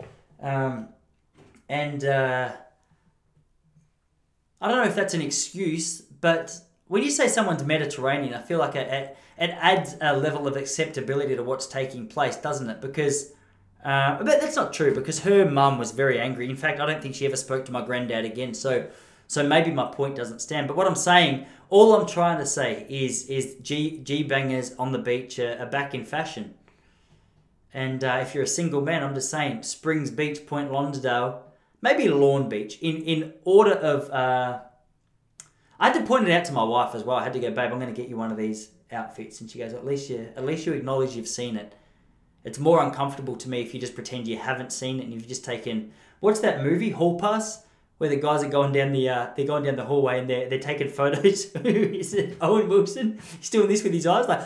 um, 0.42 0.88
and 1.68 2.05
uh, 2.05 2.51
I 4.61 4.68
don't 4.68 4.78
know 4.78 4.88
if 4.88 4.97
that's 4.97 5.14
an 5.14 5.20
excuse, 5.22 6.01
but 6.01 6.59
when 6.89 7.03
you 7.03 7.11
say 7.11 7.26
someone's 7.28 7.64
Mediterranean, 7.64 8.34
I 8.34 8.43
feel 8.43 8.59
like 8.59 8.76
it, 8.76 8.89
it, 8.93 9.16
it 9.39 9.51
adds 9.51 9.97
a 10.01 10.16
level 10.16 10.47
of 10.47 10.57
acceptability 10.57 11.34
to 11.34 11.43
what's 11.43 11.66
taking 11.66 12.07
place, 12.07 12.37
doesn't 12.37 12.70
it? 12.70 12.80
Because, 12.80 13.32
uh, 13.84 14.16
but 14.18 14.26
that's 14.26 14.57
not 14.57 14.72
true 14.72 14.95
because 14.95 15.20
her 15.20 15.51
mum 15.51 15.78
was 15.78 15.91
very 15.91 16.20
angry. 16.20 16.49
In 16.49 16.57
fact, 16.57 16.80
I 16.80 16.87
don't 16.87 17.03
think 17.03 17.14
she 17.14 17.26
ever 17.26 17.37
spoke 17.37 17.64
to 17.64 17.72
my 17.72 17.84
granddad 17.84 18.24
again. 18.24 18.55
So, 18.55 18.87
so 19.26 19.47
maybe 19.47 19.72
my 19.72 19.87
point 19.87 20.14
doesn't 20.14 20.41
stand. 20.41 20.68
But 20.68 20.76
what 20.76 20.87
I'm 20.87 20.95
saying, 20.95 21.47
all 21.70 21.95
I'm 21.97 22.07
trying 22.07 22.39
to 22.39 22.47
say 22.47 22.87
is, 22.89 23.28
is 23.28 23.57
G 23.62 23.99
G 24.05 24.22
bangers 24.22 24.72
on 24.78 24.93
the 24.93 24.99
beach 24.99 25.41
are, 25.41 25.59
are 25.59 25.66
back 25.66 25.93
in 25.93 26.05
fashion. 26.05 26.55
And 27.74 28.05
uh, 28.05 28.20
if 28.22 28.34
you're 28.34 28.45
a 28.45 28.49
single 28.49 28.80
man, 28.80 29.03
I'm 29.03 29.14
just 29.14 29.30
saying 29.30 29.64
Springs 29.64 30.11
Beach, 30.12 30.47
Point 30.47 30.72
Lonsdale, 30.72 31.43
maybe 31.82 32.09
Lorne 32.09 32.49
Beach, 32.49 32.78
in 32.80 33.03
in 33.03 33.34
order 33.45 33.72
of. 33.72 34.09
Uh, 34.11 34.61
I 35.79 35.89
had 35.89 35.99
to 36.01 36.07
point 36.07 36.29
it 36.29 36.33
out 36.33 36.45
to 36.47 36.53
my 36.53 36.64
wife 36.64 36.95
as 36.95 37.05
well. 37.05 37.16
I 37.16 37.24
had 37.24 37.33
to 37.35 37.39
go, 37.39 37.51
babe, 37.51 37.70
I'm 37.72 37.79
going 37.79 37.93
to 37.93 38.01
get 38.01 38.09
you 38.09 38.16
one 38.16 38.31
of 38.31 38.37
these 38.37 38.70
outfits, 38.91 39.41
and 39.41 39.51
she 39.51 39.59
goes, 39.59 39.72
at 39.72 39.85
least 39.85 40.09
you, 40.11 40.29
at 40.37 40.45
least 40.45 40.66
you 40.66 40.72
acknowledge 40.72 41.16
you've 41.16 41.29
seen 41.29 41.57
it. 41.57 41.74
It's 42.45 42.59
more 42.59 42.83
uncomfortable 42.83 43.37
to 43.37 43.49
me 43.49 43.61
if 43.61 43.74
you 43.74 43.81
just 43.81 43.95
pretend 43.95 44.29
you 44.29 44.39
haven't 44.39 44.72
seen 44.72 45.01
it 45.01 45.05
and 45.05 45.12
you've 45.12 45.27
just 45.27 45.45
taken. 45.45 45.93
What's 46.20 46.41
that 46.41 46.62
movie, 46.62 46.91
Hall 46.91 47.18
Pass, 47.18 47.64
where 47.99 48.09
the 48.09 48.16
guys 48.16 48.45
are 48.45 48.49
going 48.49 48.72
down 48.72 48.93
the 48.93 49.09
uh, 49.09 49.31
they're 49.37 49.47
going 49.47 49.64
down 49.64 49.77
the 49.77 49.85
hallway 49.85 50.20
and 50.20 50.31
they're 50.31 50.49
they're 50.49 50.59
taking 50.59 50.89
photos. 50.89 51.53
Who 51.62 51.68
is 51.68 52.14
it? 52.14 52.37
Owen 52.41 52.68
Wilson. 52.68 53.18
He's 53.39 53.51
doing 53.51 53.68
this 53.68 53.83
with 53.83 53.93
his 53.93 54.07
eyes, 54.07 54.29
like. 54.29 54.43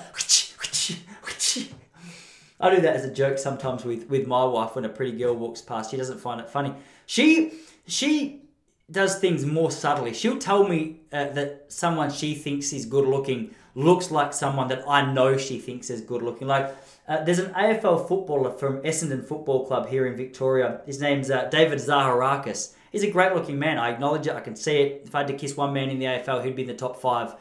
I 2.62 2.74
do 2.74 2.82
that 2.82 2.94
as 2.94 3.04
a 3.04 3.12
joke 3.12 3.38
sometimes 3.38 3.84
with 3.84 4.08
with 4.08 4.26
my 4.26 4.44
wife 4.44 4.74
when 4.74 4.84
a 4.84 4.88
pretty 4.88 5.16
girl 5.16 5.34
walks 5.34 5.60
past. 5.60 5.90
She 5.90 5.96
doesn't 5.96 6.20
find 6.20 6.40
it 6.40 6.48
funny. 6.48 6.74
She 7.06 7.54
she 7.86 8.42
does 8.90 9.18
things 9.18 9.46
more 9.46 9.70
subtly. 9.70 10.12
She'll 10.12 10.38
tell 10.38 10.66
me 10.66 11.00
uh, 11.12 11.26
that 11.30 11.66
someone 11.68 12.10
she 12.10 12.34
thinks 12.34 12.72
is 12.72 12.86
good 12.86 13.06
looking 13.06 13.54
looks 13.74 14.10
like 14.10 14.32
someone 14.32 14.68
that 14.68 14.82
I 14.88 15.12
know 15.12 15.36
she 15.36 15.58
thinks 15.58 15.90
is 15.90 16.00
good 16.00 16.22
looking. 16.22 16.48
Like 16.48 16.74
uh, 17.08 17.22
there's 17.24 17.38
an 17.38 17.52
AFL 17.54 18.06
footballer 18.08 18.50
from 18.52 18.82
Essendon 18.82 19.24
Football 19.24 19.66
Club 19.66 19.88
here 19.88 20.06
in 20.06 20.16
Victoria. 20.16 20.80
His 20.86 21.00
name's 21.00 21.30
uh, 21.30 21.44
David 21.44 21.78
Zaharakis. 21.78 22.74
He's 22.92 23.04
a 23.04 23.10
great 23.10 23.34
looking 23.34 23.58
man. 23.58 23.78
I 23.78 23.90
acknowledge 23.90 24.26
it. 24.26 24.34
I 24.34 24.40
can 24.40 24.56
see 24.56 24.78
it. 24.78 25.02
If 25.06 25.14
I 25.14 25.18
had 25.18 25.28
to 25.28 25.34
kiss 25.34 25.56
one 25.56 25.72
man 25.72 25.90
in 25.90 25.98
the 25.98 26.06
AFL, 26.06 26.44
he'd 26.44 26.56
be 26.56 26.62
in 26.62 26.68
the 26.68 26.74
top 26.74 27.00
five, 27.00 27.34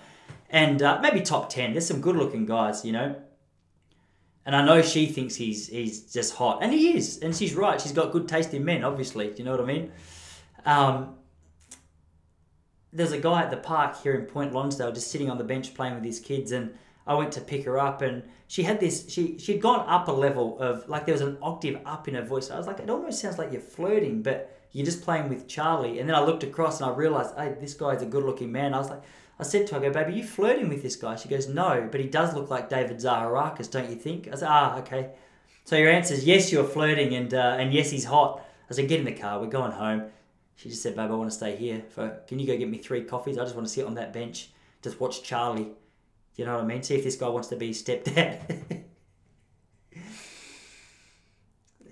and 0.49 0.81
uh, 0.81 0.99
maybe 1.01 1.21
top 1.21 1.49
ten. 1.49 1.73
There's 1.73 1.87
some 1.87 2.01
good 2.01 2.15
looking 2.15 2.45
guys, 2.45 2.85
you 2.85 2.91
know. 2.91 3.15
And 4.45 4.55
I 4.55 4.63
know 4.65 4.81
she 4.81 5.07
thinks 5.07 5.35
he's 5.35 5.67
he's 5.67 6.01
just 6.01 6.35
hot, 6.35 6.59
and 6.61 6.71
he 6.71 6.95
is, 6.95 7.19
and 7.19 7.35
she's 7.35 7.55
right. 7.55 7.81
She's 7.81 7.91
got 7.91 8.11
good 8.11 8.27
taste 8.27 8.53
in 8.53 8.63
men, 8.63 8.83
obviously. 8.83 9.27
Do 9.27 9.35
you 9.37 9.43
know 9.43 9.51
what 9.51 9.61
I 9.61 9.65
mean? 9.65 9.91
Um, 10.65 11.15
there's 12.91 13.11
a 13.11 13.19
guy 13.19 13.43
at 13.43 13.51
the 13.51 13.57
park 13.57 14.01
here 14.01 14.15
in 14.15 14.25
Point 14.25 14.53
Lonsdale 14.53 14.91
just 14.91 15.11
sitting 15.11 15.29
on 15.29 15.37
the 15.37 15.43
bench 15.43 15.73
playing 15.73 15.95
with 15.95 16.03
his 16.03 16.19
kids, 16.19 16.51
and 16.51 16.73
I 17.05 17.13
went 17.15 17.31
to 17.33 17.41
pick 17.41 17.65
her 17.65 17.79
up, 17.79 18.01
and 18.01 18.23
she 18.47 18.63
had 18.63 18.79
this. 18.79 19.09
She 19.09 19.37
she'd 19.37 19.61
gone 19.61 19.87
up 19.87 20.07
a 20.07 20.11
level 20.11 20.59
of 20.59 20.87
like 20.89 21.05
there 21.05 21.13
was 21.13 21.21
an 21.21 21.37
octave 21.41 21.79
up 21.85 22.07
in 22.07 22.15
her 22.15 22.23
voice. 22.23 22.49
I 22.49 22.57
was 22.57 22.67
like, 22.67 22.79
it 22.79 22.89
almost 22.89 23.19
sounds 23.19 23.37
like 23.37 23.51
you're 23.51 23.61
flirting, 23.61 24.21
but 24.21 24.55
you're 24.71 24.85
just 24.85 25.01
playing 25.01 25.29
with 25.29 25.47
Charlie. 25.47 25.99
And 25.99 26.07
then 26.07 26.15
I 26.15 26.23
looked 26.23 26.43
across 26.43 26.79
and 26.79 26.89
I 26.89 26.93
realized, 26.93 27.35
hey, 27.35 27.55
this 27.59 27.73
guy's 27.73 28.03
a 28.03 28.05
good-looking 28.05 28.51
man. 28.51 28.73
I 28.73 28.77
was 28.77 28.89
like, 28.89 29.01
I 29.39 29.43
said 29.43 29.65
to 29.67 29.75
her, 29.75 29.81
I 29.81 29.83
go, 29.85 29.91
baby, 29.91 30.13
you 30.13 30.23
flirting 30.23 30.69
with 30.69 30.83
this 30.83 30.95
guy? 30.95 31.15
She 31.15 31.29
goes, 31.29 31.47
no, 31.47 31.87
but 31.91 31.99
he 31.99 32.07
does 32.07 32.35
look 32.35 32.49
like 32.49 32.69
David 32.69 32.97
Zaharakis, 32.97 33.71
don't 33.71 33.89
you 33.89 33.95
think? 33.95 34.27
I 34.27 34.35
said, 34.35 34.49
ah, 34.49 34.77
okay. 34.79 35.11
So 35.65 35.75
your 35.75 35.89
answer 35.89 36.13
is 36.13 36.25
yes, 36.25 36.51
you're 36.51 36.63
flirting, 36.63 37.13
and 37.15 37.33
uh, 37.33 37.55
and 37.59 37.73
yes, 37.73 37.89
he's 37.91 38.05
hot. 38.05 38.43
I 38.69 38.73
said, 38.73 38.87
get 38.87 38.99
in 38.99 39.05
the 39.05 39.13
car. 39.13 39.39
We're 39.39 39.47
going 39.47 39.71
home. 39.71 40.11
She 40.59 40.67
just 40.67 40.83
said, 40.83 40.97
babe, 40.97 41.09
I 41.09 41.15
want 41.15 41.29
to 41.29 41.35
stay 41.35 41.55
here. 41.55 41.83
For 41.87 42.19
can 42.27 42.37
you 42.37 42.45
go 42.45 42.57
get 42.57 42.69
me 42.69 42.79
three 42.79 43.05
coffees? 43.05 43.37
I 43.37 43.43
just 43.43 43.55
want 43.55 43.65
to 43.65 43.73
sit 43.73 43.85
on 43.85 43.93
that 43.93 44.11
bench, 44.11 44.49
just 44.81 44.99
watch 44.99 45.23
Charlie. 45.23 45.69
You 46.35 46.45
know 46.45 46.55
what 46.55 46.65
I 46.65 46.67
mean? 46.67 46.83
See 46.83 46.95
if 46.95 47.03
this 47.05 47.15
guy 47.15 47.29
wants 47.29 47.47
to 47.47 47.55
be 47.55 47.69
stepdad. 47.69 48.83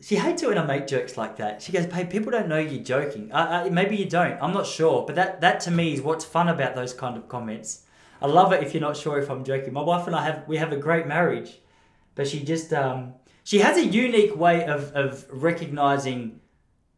she 0.01 0.17
hates 0.17 0.43
it 0.43 0.49
when 0.49 0.57
I 0.57 0.65
make 0.65 0.85
jokes 0.85 1.15
like 1.15 1.37
that. 1.37 1.61
She 1.61 1.71
goes, 1.71 1.85
"Babe, 1.85 2.09
people 2.09 2.29
don't 2.29 2.49
know 2.49 2.57
you're 2.57 2.83
joking. 2.83 3.31
Uh, 3.31 3.67
uh, 3.67 3.69
maybe 3.71 3.95
you 3.95 4.09
don't. 4.09 4.37
I'm 4.41 4.51
not 4.53 4.67
sure, 4.67 5.05
but 5.05 5.15
that 5.15 5.39
that 5.39 5.61
to 5.61 5.71
me 5.71 5.93
is 5.93 6.01
what's 6.01 6.25
fun 6.25 6.49
about 6.49 6.75
those 6.75 6.93
kind 6.93 7.15
of 7.15 7.29
comments. 7.29 7.85
I 8.21 8.27
love 8.27 8.51
it 8.51 8.63
if 8.63 8.73
you're 8.73 8.81
not 8.81 8.97
sure 8.97 9.17
if 9.17 9.31
I'm 9.31 9.45
joking. 9.45 9.71
My 9.71 9.81
wife 9.81 10.07
and 10.07 10.15
I 10.15 10.25
have 10.25 10.45
we 10.45 10.57
have 10.57 10.73
a 10.73 10.77
great 10.77 11.07
marriage, 11.07 11.59
but 12.15 12.27
she 12.27 12.43
just 12.43 12.73
um, 12.73 13.13
she 13.45 13.59
has 13.59 13.77
a 13.77 13.85
unique 13.85 14.35
way 14.35 14.65
of 14.65 14.91
of 14.91 15.25
recognizing 15.31 16.41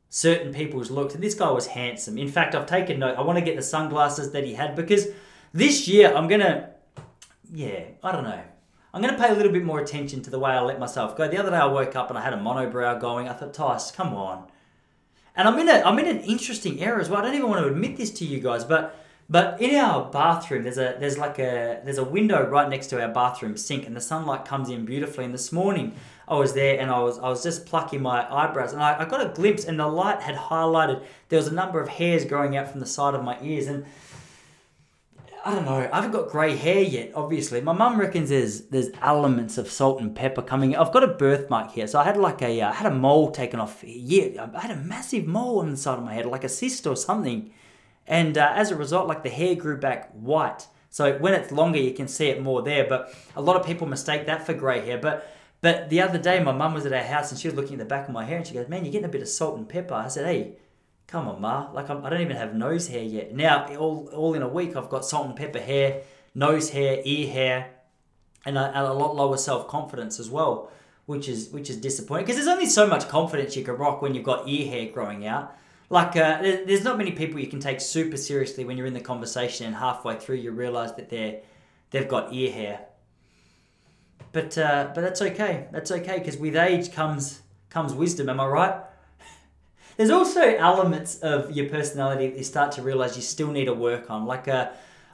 certain 0.09 0.53
people's 0.53 0.91
looks. 0.91 1.15
And 1.15 1.23
this 1.23 1.35
guy 1.35 1.49
was 1.51 1.67
handsome. 1.67 2.17
In 2.17 2.27
fact, 2.27 2.55
I've 2.55 2.65
taken 2.65 2.99
note. 2.99 3.17
I 3.17 3.21
want 3.21 3.37
to 3.37 3.45
get 3.45 3.55
the 3.55 3.61
sunglasses 3.61 4.31
that 4.31 4.43
he 4.43 4.53
had 4.53 4.75
because 4.75 5.07
this 5.53 5.87
year 5.87 6.13
I'm 6.13 6.27
gonna, 6.27 6.71
yeah, 7.51 7.83
I 8.03 8.11
don't 8.11 8.23
know. 8.23 8.43
I'm 8.93 9.01
going 9.01 9.13
to 9.13 9.21
pay 9.21 9.29
a 9.29 9.35
little 9.35 9.51
bit 9.51 9.63
more 9.63 9.79
attention 9.79 10.21
to 10.23 10.29
the 10.29 10.39
way 10.39 10.51
I 10.51 10.61
let 10.61 10.79
myself 10.79 11.15
go. 11.15 11.27
The 11.27 11.37
other 11.37 11.51
day 11.51 11.57
I 11.57 11.65
woke 11.65 11.95
up 11.95 12.09
and 12.09 12.17
I 12.17 12.23
had 12.23 12.33
a 12.33 12.37
monobrow 12.37 12.99
going. 12.99 13.29
I 13.29 13.33
thought, 13.33 13.53
Tice, 13.53 13.91
come 13.91 14.15
on. 14.15 14.47
And 15.35 15.47
I'm 15.47 15.57
in 15.59 15.69
a 15.69 15.81
I'm 15.83 15.99
in 15.99 16.07
an 16.07 16.21
interesting 16.21 16.81
era 16.81 16.99
as 16.99 17.07
well. 17.07 17.19
I 17.19 17.25
don't 17.25 17.35
even 17.35 17.49
want 17.49 17.61
to 17.63 17.71
admit 17.71 17.97
this 17.97 18.11
to 18.11 18.25
you 18.25 18.39
guys, 18.39 18.65
but 18.65 18.99
but 19.29 19.61
in 19.61 19.75
our 19.75 20.09
bathroom 20.11 20.63
there's 20.63 20.79
a 20.79 20.97
there's 20.99 21.17
like 21.17 21.37
a 21.39 21.81
there's 21.85 21.99
a 21.99 22.03
window 22.03 22.45
right 22.49 22.67
next 22.67 22.87
to 22.87 23.01
our 23.01 23.07
bathroom 23.07 23.55
sink 23.55 23.85
and 23.85 23.95
the 23.95 24.01
sunlight 24.01 24.43
comes 24.43 24.69
in 24.69 24.85
beautifully. 24.85 25.23
And 25.23 25.33
this 25.33 25.51
morning 25.51 25.93
I 26.29 26.35
was 26.35 26.53
there 26.53 26.79
and 26.79 26.91
I 26.91 26.99
was 26.99 27.17
I 27.19 27.27
was 27.29 27.41
just 27.41 27.65
plucking 27.65 28.01
my 28.01 28.31
eyebrows 28.31 28.71
and 28.73 28.81
I, 28.81 29.01
I 29.01 29.05
got 29.05 29.25
a 29.25 29.29
glimpse 29.29 29.65
and 29.65 29.79
the 29.79 29.87
light 29.87 30.21
had 30.21 30.35
highlighted 30.35 31.03
there 31.29 31.37
was 31.37 31.47
a 31.47 31.53
number 31.53 31.81
of 31.81 31.89
hairs 31.89 32.23
growing 32.23 32.55
out 32.55 32.69
from 32.69 32.79
the 32.79 32.85
side 32.85 33.15
of 33.15 33.23
my 33.23 33.37
ears 33.41 33.67
and 33.67 33.85
I 35.45 35.55
don't 35.55 35.65
know. 35.65 35.89
I 35.91 35.95
haven't 35.95 36.11
got 36.11 36.29
grey 36.29 36.55
hair 36.55 36.81
yet. 36.81 37.13
Obviously, 37.15 37.61
my 37.61 37.71
mum 37.71 37.99
reckons 37.99 38.29
there's 38.29 38.61
there's 38.63 38.89
elements 39.01 39.57
of 39.57 39.69
salt 39.69 40.01
and 40.01 40.13
pepper 40.13 40.41
coming. 40.41 40.75
I've 40.75 40.91
got 40.91 41.03
a 41.03 41.07
birthmark 41.07 41.71
here, 41.71 41.87
so 41.87 41.97
I 41.99 42.03
had 42.03 42.17
like 42.17 42.41
a 42.41 42.61
uh, 42.61 42.69
I 42.69 42.73
had 42.73 42.91
a 42.91 42.95
mole 42.95 43.31
taken 43.31 43.59
off. 43.59 43.83
Yeah, 43.83 44.47
I 44.53 44.59
had 44.59 44.71
a 44.71 44.75
massive 44.75 45.25
mole 45.25 45.59
on 45.59 45.71
the 45.71 45.77
side 45.77 45.97
of 45.97 46.03
my 46.03 46.13
head, 46.13 46.25
like 46.25 46.43
a 46.43 46.49
cyst 46.49 46.85
or 46.85 46.95
something, 46.95 47.51
and 48.05 48.37
uh, 48.37 48.51
as 48.53 48.69
a 48.69 48.75
result, 48.75 49.07
like 49.07 49.23
the 49.23 49.29
hair 49.29 49.55
grew 49.55 49.77
back 49.77 50.11
white. 50.11 50.67
So 50.89 51.17
when 51.19 51.33
it's 51.33 51.51
longer, 51.51 51.79
you 51.79 51.93
can 51.93 52.07
see 52.07 52.27
it 52.27 52.41
more 52.41 52.61
there. 52.61 52.85
But 52.87 53.13
a 53.35 53.41
lot 53.41 53.55
of 53.55 53.65
people 53.65 53.87
mistake 53.87 54.25
that 54.25 54.45
for 54.45 54.53
grey 54.53 54.85
hair. 54.85 54.97
But 54.97 55.31
but 55.61 55.89
the 55.89 56.01
other 56.01 56.17
day, 56.17 56.41
my 56.41 56.51
mum 56.51 56.73
was 56.73 56.85
at 56.85 56.93
our 56.93 57.03
house 57.03 57.31
and 57.31 57.39
she 57.39 57.47
was 57.47 57.55
looking 57.55 57.73
at 57.73 57.79
the 57.79 57.85
back 57.85 58.07
of 58.07 58.13
my 58.13 58.25
hair 58.25 58.37
and 58.37 58.47
she 58.47 58.53
goes, 58.53 58.67
"Man, 58.69 58.83
you're 58.85 58.91
getting 58.91 59.05
a 59.05 59.11
bit 59.11 59.21
of 59.21 59.29
salt 59.29 59.57
and 59.57 59.67
pepper." 59.67 59.93
I 59.93 60.07
said, 60.07 60.25
"Hey." 60.25 60.57
Come 61.07 61.27
on, 61.27 61.41
Ma. 61.41 61.71
Like, 61.73 61.89
I'm, 61.89 62.05
I 62.05 62.09
don't 62.11 62.21
even 62.21 62.37
have 62.37 62.53
nose 62.53 62.87
hair 62.87 63.01
yet. 63.01 63.33
Now, 63.33 63.65
all, 63.77 64.07
all 64.13 64.35
in 64.35 64.43
a 64.43 64.47
week, 64.47 64.75
I've 64.75 64.89
got 64.89 65.03
salt 65.03 65.25
and 65.25 65.35
pepper 65.35 65.59
hair, 65.59 66.03
nose 66.35 66.69
hair, 66.69 67.01
ear 67.03 67.27
hair, 67.27 67.71
and 68.45 68.57
a, 68.57 68.65
and 68.67 68.85
a 68.85 68.93
lot 68.93 69.15
lower 69.15 69.37
self 69.37 69.67
confidence 69.67 70.19
as 70.19 70.29
well, 70.29 70.71
which 71.07 71.27
is 71.27 71.49
which 71.49 71.69
is 71.69 71.77
disappointing. 71.77 72.25
Because 72.25 72.37
there's 72.37 72.47
only 72.47 72.67
so 72.67 72.85
much 72.85 73.07
confidence 73.07 73.55
you 73.55 73.63
can 73.63 73.75
rock 73.75 74.03
when 74.03 74.13
you've 74.13 74.23
got 74.23 74.47
ear 74.47 74.69
hair 74.69 74.91
growing 74.91 75.25
out. 75.25 75.55
Like, 75.89 76.15
uh, 76.15 76.43
there's 76.43 76.83
not 76.83 76.99
many 76.99 77.13
people 77.13 77.39
you 77.39 77.47
can 77.47 77.59
take 77.59 77.81
super 77.81 78.17
seriously 78.17 78.63
when 78.63 78.77
you're 78.77 78.85
in 78.85 78.93
the 78.93 79.01
conversation, 79.01 79.65
and 79.65 79.75
halfway 79.75 80.15
through 80.15 80.35
you 80.35 80.51
realize 80.51 80.93
that 80.95 81.09
they're 81.09 81.39
they've 81.89 82.07
got 82.07 82.31
ear 82.31 82.51
hair. 82.51 82.81
But 84.31 84.57
uh, 84.57 84.91
but 84.93 85.01
that's 85.01 85.21
okay. 85.21 85.67
That's 85.71 85.91
okay 85.91 86.19
because 86.19 86.37
with 86.37 86.55
age 86.55 86.91
comes 86.91 87.41
comes 87.69 87.93
wisdom. 87.93 88.29
Am 88.29 88.39
I 88.39 88.47
right? 88.47 88.75
There's 89.97 90.11
also 90.11 90.41
elements 90.41 91.19
of 91.19 91.51
your 91.51 91.69
personality 91.69 92.27
that 92.27 92.37
you 92.37 92.43
start 92.43 92.71
to 92.73 92.81
realize 92.81 93.15
you 93.15 93.21
still 93.21 93.51
need 93.51 93.65
to 93.65 93.73
work 93.73 94.09
on. 94.09 94.25
Like, 94.25 94.47
uh, 94.47 94.69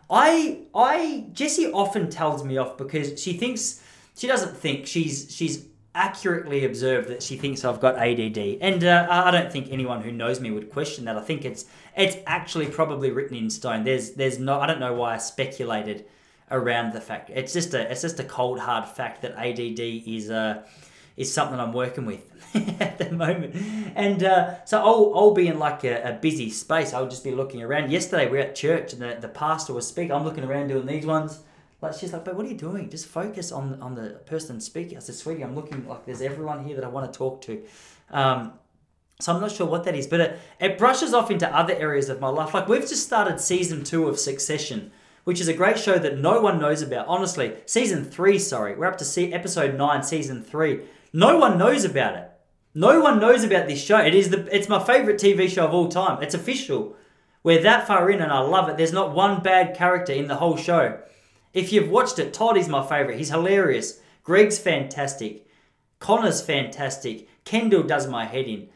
I, 0.09 0.59
I, 0.75 1.25
Jessie 1.33 1.71
often 1.71 2.09
tells 2.09 2.43
me 2.43 2.57
off 2.57 2.77
because 2.77 3.21
she 3.21 3.33
thinks 3.33 3.81
she 4.15 4.27
doesn't 4.27 4.55
think 4.55 4.85
she's 4.85 5.27
she's 5.33 5.65
accurately 5.95 6.65
observed 6.65 7.07
that 7.07 7.23
she 7.23 7.37
thinks 7.37 7.63
I've 7.63 7.79
got 7.79 7.97
ADD, 7.97 8.37
and 8.61 8.83
uh, 8.83 9.07
I 9.09 9.31
don't 9.31 9.51
think 9.51 9.69
anyone 9.71 10.01
who 10.03 10.11
knows 10.11 10.39
me 10.39 10.51
would 10.51 10.69
question 10.69 11.05
that. 11.05 11.17
I 11.17 11.21
think 11.21 11.45
it's 11.45 11.65
it's 11.95 12.17
actually 12.27 12.67
probably 12.67 13.11
written 13.11 13.37
in 13.37 13.49
stone. 13.49 13.83
There's 13.83 14.11
there's 14.11 14.37
no 14.37 14.59
I 14.59 14.67
don't 14.67 14.79
know 14.79 14.93
why 14.93 15.15
I 15.15 15.17
speculated 15.17 16.05
around 16.51 16.93
the 16.93 17.01
fact. 17.01 17.29
It's 17.29 17.53
just 17.53 17.73
a 17.73 17.91
it's 17.91 18.01
just 18.01 18.19
a 18.19 18.23
cold 18.23 18.59
hard 18.59 18.87
fact 18.87 19.21
that 19.21 19.33
ADD 19.37 19.79
is 19.79 20.29
uh 20.29 20.63
is 21.17 21.33
something 21.33 21.59
I'm 21.59 21.71
working 21.73 22.05
with 22.05 22.23
at 22.81 22.97
the 22.97 23.11
moment. 23.11 23.55
And 23.95 24.21
uh, 24.23 24.65
so 24.65 24.79
I'll, 24.79 25.13
I'll 25.15 25.33
be 25.33 25.47
in 25.47 25.59
like 25.59 25.85
a, 25.85 26.09
a 26.09 26.13
busy 26.13 26.49
space. 26.49 26.93
I'll 26.93 27.07
just 27.07 27.23
be 27.23 27.31
looking 27.31 27.61
around. 27.61 27.89
Yesterday 27.89 28.29
we 28.29 28.37
are 28.37 28.41
at 28.41 28.55
church 28.55 28.91
and 28.91 29.01
the, 29.01 29.17
the 29.21 29.29
pastor 29.29 29.71
was 29.73 29.87
speaking. 29.87 30.11
I'm 30.11 30.25
looking 30.25 30.43
around 30.43 30.67
doing 30.67 30.85
these 30.85 31.05
ones. 31.05 31.39
Like 31.81 31.93
she's 31.93 32.11
like, 32.11 32.25
but 32.25 32.35
what 32.35 32.45
are 32.45 32.49
you 32.49 32.57
doing? 32.57 32.89
Just 32.89 33.05
focus 33.07 33.51
on 33.51 33.81
on 33.81 33.95
the 33.95 34.21
person 34.25 34.59
speaking. 34.59 34.97
I 34.97 35.01
said, 35.01 35.15
sweetie, 35.15 35.43
I'm 35.43 35.55
looking 35.55 35.87
like 35.87 36.05
there's 36.05 36.21
everyone 36.21 36.65
here 36.65 36.75
that 36.75 36.83
I 36.83 36.87
want 36.89 37.11
to 37.11 37.17
talk 37.17 37.41
to. 37.43 37.63
Um, 38.09 38.53
so 39.19 39.33
I'm 39.33 39.39
not 39.39 39.51
sure 39.51 39.65
what 39.65 39.85
that 39.85 39.95
is, 39.95 40.07
but 40.07 40.19
it, 40.19 40.39
it 40.59 40.77
brushes 40.77 41.13
off 41.13 41.31
into 41.31 41.47
other 41.55 41.73
areas 41.73 42.09
of 42.09 42.19
my 42.19 42.27
life. 42.27 42.53
Like 42.53 42.67
we've 42.67 42.81
just 42.81 43.05
started 43.05 43.39
season 43.39 43.83
two 43.83 44.07
of 44.07 44.19
Succession, 44.19 44.91
which 45.25 45.41
is 45.41 45.49
a 45.49 45.53
great 45.53 45.77
show 45.77 45.99
that 45.99 46.17
no 46.17 46.39
one 46.39 46.59
knows 46.59 46.81
about. 46.81 47.07
Honestly, 47.07 47.53
season 47.65 48.05
three, 48.05 48.39
sorry, 48.39 48.75
we're 48.75 48.85
up 48.85 48.97
to 48.99 49.05
see 49.05 49.33
episode 49.33 49.75
nine, 49.75 50.01
season 50.01 50.41
three. 50.41 50.85
No 51.11 51.37
one 51.37 51.57
knows 51.57 51.83
about 51.83 52.15
it. 52.15 52.31
No 52.73 53.01
one 53.01 53.19
knows 53.19 53.43
about 53.43 53.67
this 53.67 53.83
show. 53.83 53.97
It 53.97 54.15
is 54.15 54.29
the 54.29 54.47
it's 54.55 54.69
my 54.69 54.83
favorite 54.83 55.19
TV 55.19 55.49
show 55.49 55.65
of 55.65 55.73
all 55.73 55.87
time. 55.87 56.21
It's 56.21 56.35
official. 56.35 56.95
We're 57.43 57.61
that 57.61 57.87
far 57.87 58.09
in 58.09 58.21
and 58.21 58.31
I 58.31 58.39
love 58.39 58.69
it. 58.69 58.77
There's 58.77 58.93
not 58.93 59.13
one 59.13 59.41
bad 59.41 59.75
character 59.75 60.13
in 60.13 60.27
the 60.27 60.35
whole 60.35 60.57
show. 60.57 60.99
If 61.53 61.71
you've 61.71 61.89
watched 61.89 62.19
it, 62.19 62.33
Todd 62.33 62.57
is 62.57 62.67
my 62.67 62.85
favorite. 62.85 63.17
He's 63.17 63.29
hilarious. 63.29 64.01
Greg's 64.23 64.59
fantastic. 64.59 65.47
Connor's 65.99 66.41
fantastic. 66.41 67.29
Kendall 67.45 67.83
does 67.83 68.07
my 68.07 68.25
head 68.25 68.45
in. 68.45 68.67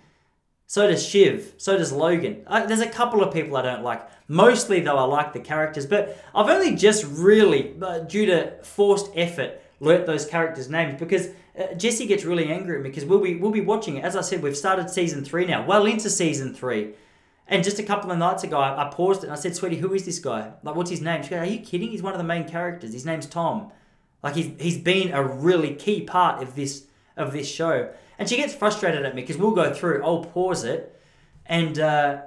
So 0.70 0.86
does 0.86 1.04
Shiv. 1.04 1.56
So 1.58 1.80
does 1.80 1.92
Logan. 1.92 2.44
Uh, 2.46 2.68
there's 2.68 2.80
a 2.80 2.88
couple 2.88 3.24
of 3.24 3.34
people 3.34 3.58
I 3.58 3.64
don't 3.64 3.84
like. 3.84 4.08
Mostly, 4.28 4.82
though, 4.82 4.98
I 4.98 5.04
like 5.06 5.34
the 5.34 5.40
characters. 5.40 5.88
But 5.88 6.24
I've 6.36 6.48
only 6.48 6.76
just 6.76 7.06
really, 7.06 7.74
uh, 7.82 8.02
due 8.02 8.28
to 8.28 8.52
forced 8.62 9.10
effort, 9.16 9.64
learnt 9.80 10.06
those 10.06 10.28
characters' 10.28 10.70
names 10.70 11.00
because 11.00 11.30
uh, 11.60 11.74
Jesse 11.74 12.06
gets 12.06 12.24
really 12.24 12.52
angry 12.52 12.78
at 12.78 12.84
me 12.84 12.90
because 12.90 13.04
we'll 13.04 13.20
be 13.20 13.36
we'll 13.38 13.50
be 13.50 13.62
watching 13.62 13.98
it. 13.98 14.06
As 14.06 14.16
I 14.16 14.22
said, 14.22 14.44
we've 14.44 14.56
started 14.56 14.92
season 14.92 15.26
three 15.26 15.48
now, 15.48 15.66
well 15.66 15.88
into 15.88 16.08
season 16.08 16.54
three. 16.54 16.94
And 17.48 17.64
just 17.64 17.80
a 17.80 17.84
couple 17.84 18.12
of 18.12 18.20
nights 18.20 18.44
ago, 18.44 18.60
I, 18.60 18.86
I 18.86 18.92
paused 18.92 19.24
it 19.24 19.28
and 19.28 19.34
I 19.34 19.38
said, 19.38 19.56
"Sweetie, 19.56 19.78
who 19.78 19.96
is 19.96 20.06
this 20.06 20.20
guy? 20.20 20.52
Like, 20.62 20.76
what's 20.76 20.92
his 20.92 21.02
name?" 21.02 21.24
She 21.24 21.30
goes, 21.30 21.40
"Are 21.40 21.52
you 21.52 21.62
kidding? 21.62 21.90
He's 21.90 22.04
one 22.04 22.14
of 22.14 22.20
the 22.20 22.24
main 22.24 22.48
characters. 22.48 22.94
His 22.94 23.08
name's 23.08 23.26
Tom. 23.26 23.72
Like, 24.22 24.36
he's 24.36 24.52
he's 24.60 24.78
been 24.78 25.14
a 25.14 25.24
really 25.24 25.74
key 25.74 26.02
part 26.02 26.44
of 26.44 26.56
this 26.56 26.86
of 27.20 27.32
this 27.34 27.48
show." 27.48 27.90
And 28.18 28.28
she 28.28 28.36
gets 28.38 28.54
frustrated 28.54 29.06
at 29.06 29.14
me 29.16 29.22
because 29.22 29.38
we'll 29.38 29.52
go 29.52 29.74
through. 29.74 30.04
I'll 30.04 30.24
pause 30.24 30.64
it, 30.64 31.00
and 31.46 31.78
uh, 31.80 32.22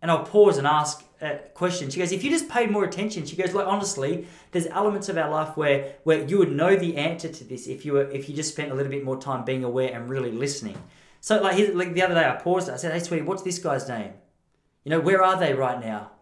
and 0.00 0.10
I'll 0.10 0.24
pause 0.24 0.58
and 0.58 0.66
ask 0.66 1.04
a 1.20 1.36
question. 1.54 1.90
She 1.90 1.98
goes, 1.98 2.12
"If 2.12 2.24
you 2.24 2.30
just 2.30 2.48
paid 2.48 2.70
more 2.70 2.84
attention," 2.84 3.26
she 3.26 3.36
goes, 3.36 3.52
"Like 3.54 3.66
honestly, 3.66 4.26
there's 4.52 4.66
elements 4.68 5.08
of 5.08 5.18
our 5.18 5.30
life 5.30 5.56
where 5.56 5.94
where 6.04 6.24
you 6.24 6.38
would 6.38 6.52
know 6.52 6.74
the 6.76 6.96
answer 6.96 7.28
to 7.28 7.44
this 7.44 7.66
if 7.68 7.84
you 7.84 7.92
were 7.94 8.10
if 8.10 8.28
you 8.28 8.34
just 8.34 8.52
spent 8.52 8.72
a 8.72 8.74
little 8.74 8.90
bit 8.90 9.04
more 9.04 9.20
time 9.20 9.44
being 9.44 9.64
aware 9.64 9.90
and 9.94 10.08
really 10.08 10.32
listening." 10.32 10.78
So 11.20 11.40
like, 11.42 11.56
here's- 11.56 11.74
like 11.74 11.94
the 11.94 12.02
other 12.02 12.14
day, 12.14 12.26
I 12.28 12.36
paused. 12.36 12.70
I 12.70 12.76
said, 12.76 12.92
"Hey, 12.92 13.00
sweetie, 13.00 13.24
what's 13.24 13.42
this 13.42 13.58
guy's 13.58 13.88
name? 13.88 14.12
You 14.84 14.90
know, 14.90 15.00
where 15.00 15.22
are 15.22 15.38
they 15.38 15.52
right 15.54 15.80
now? 15.80 16.12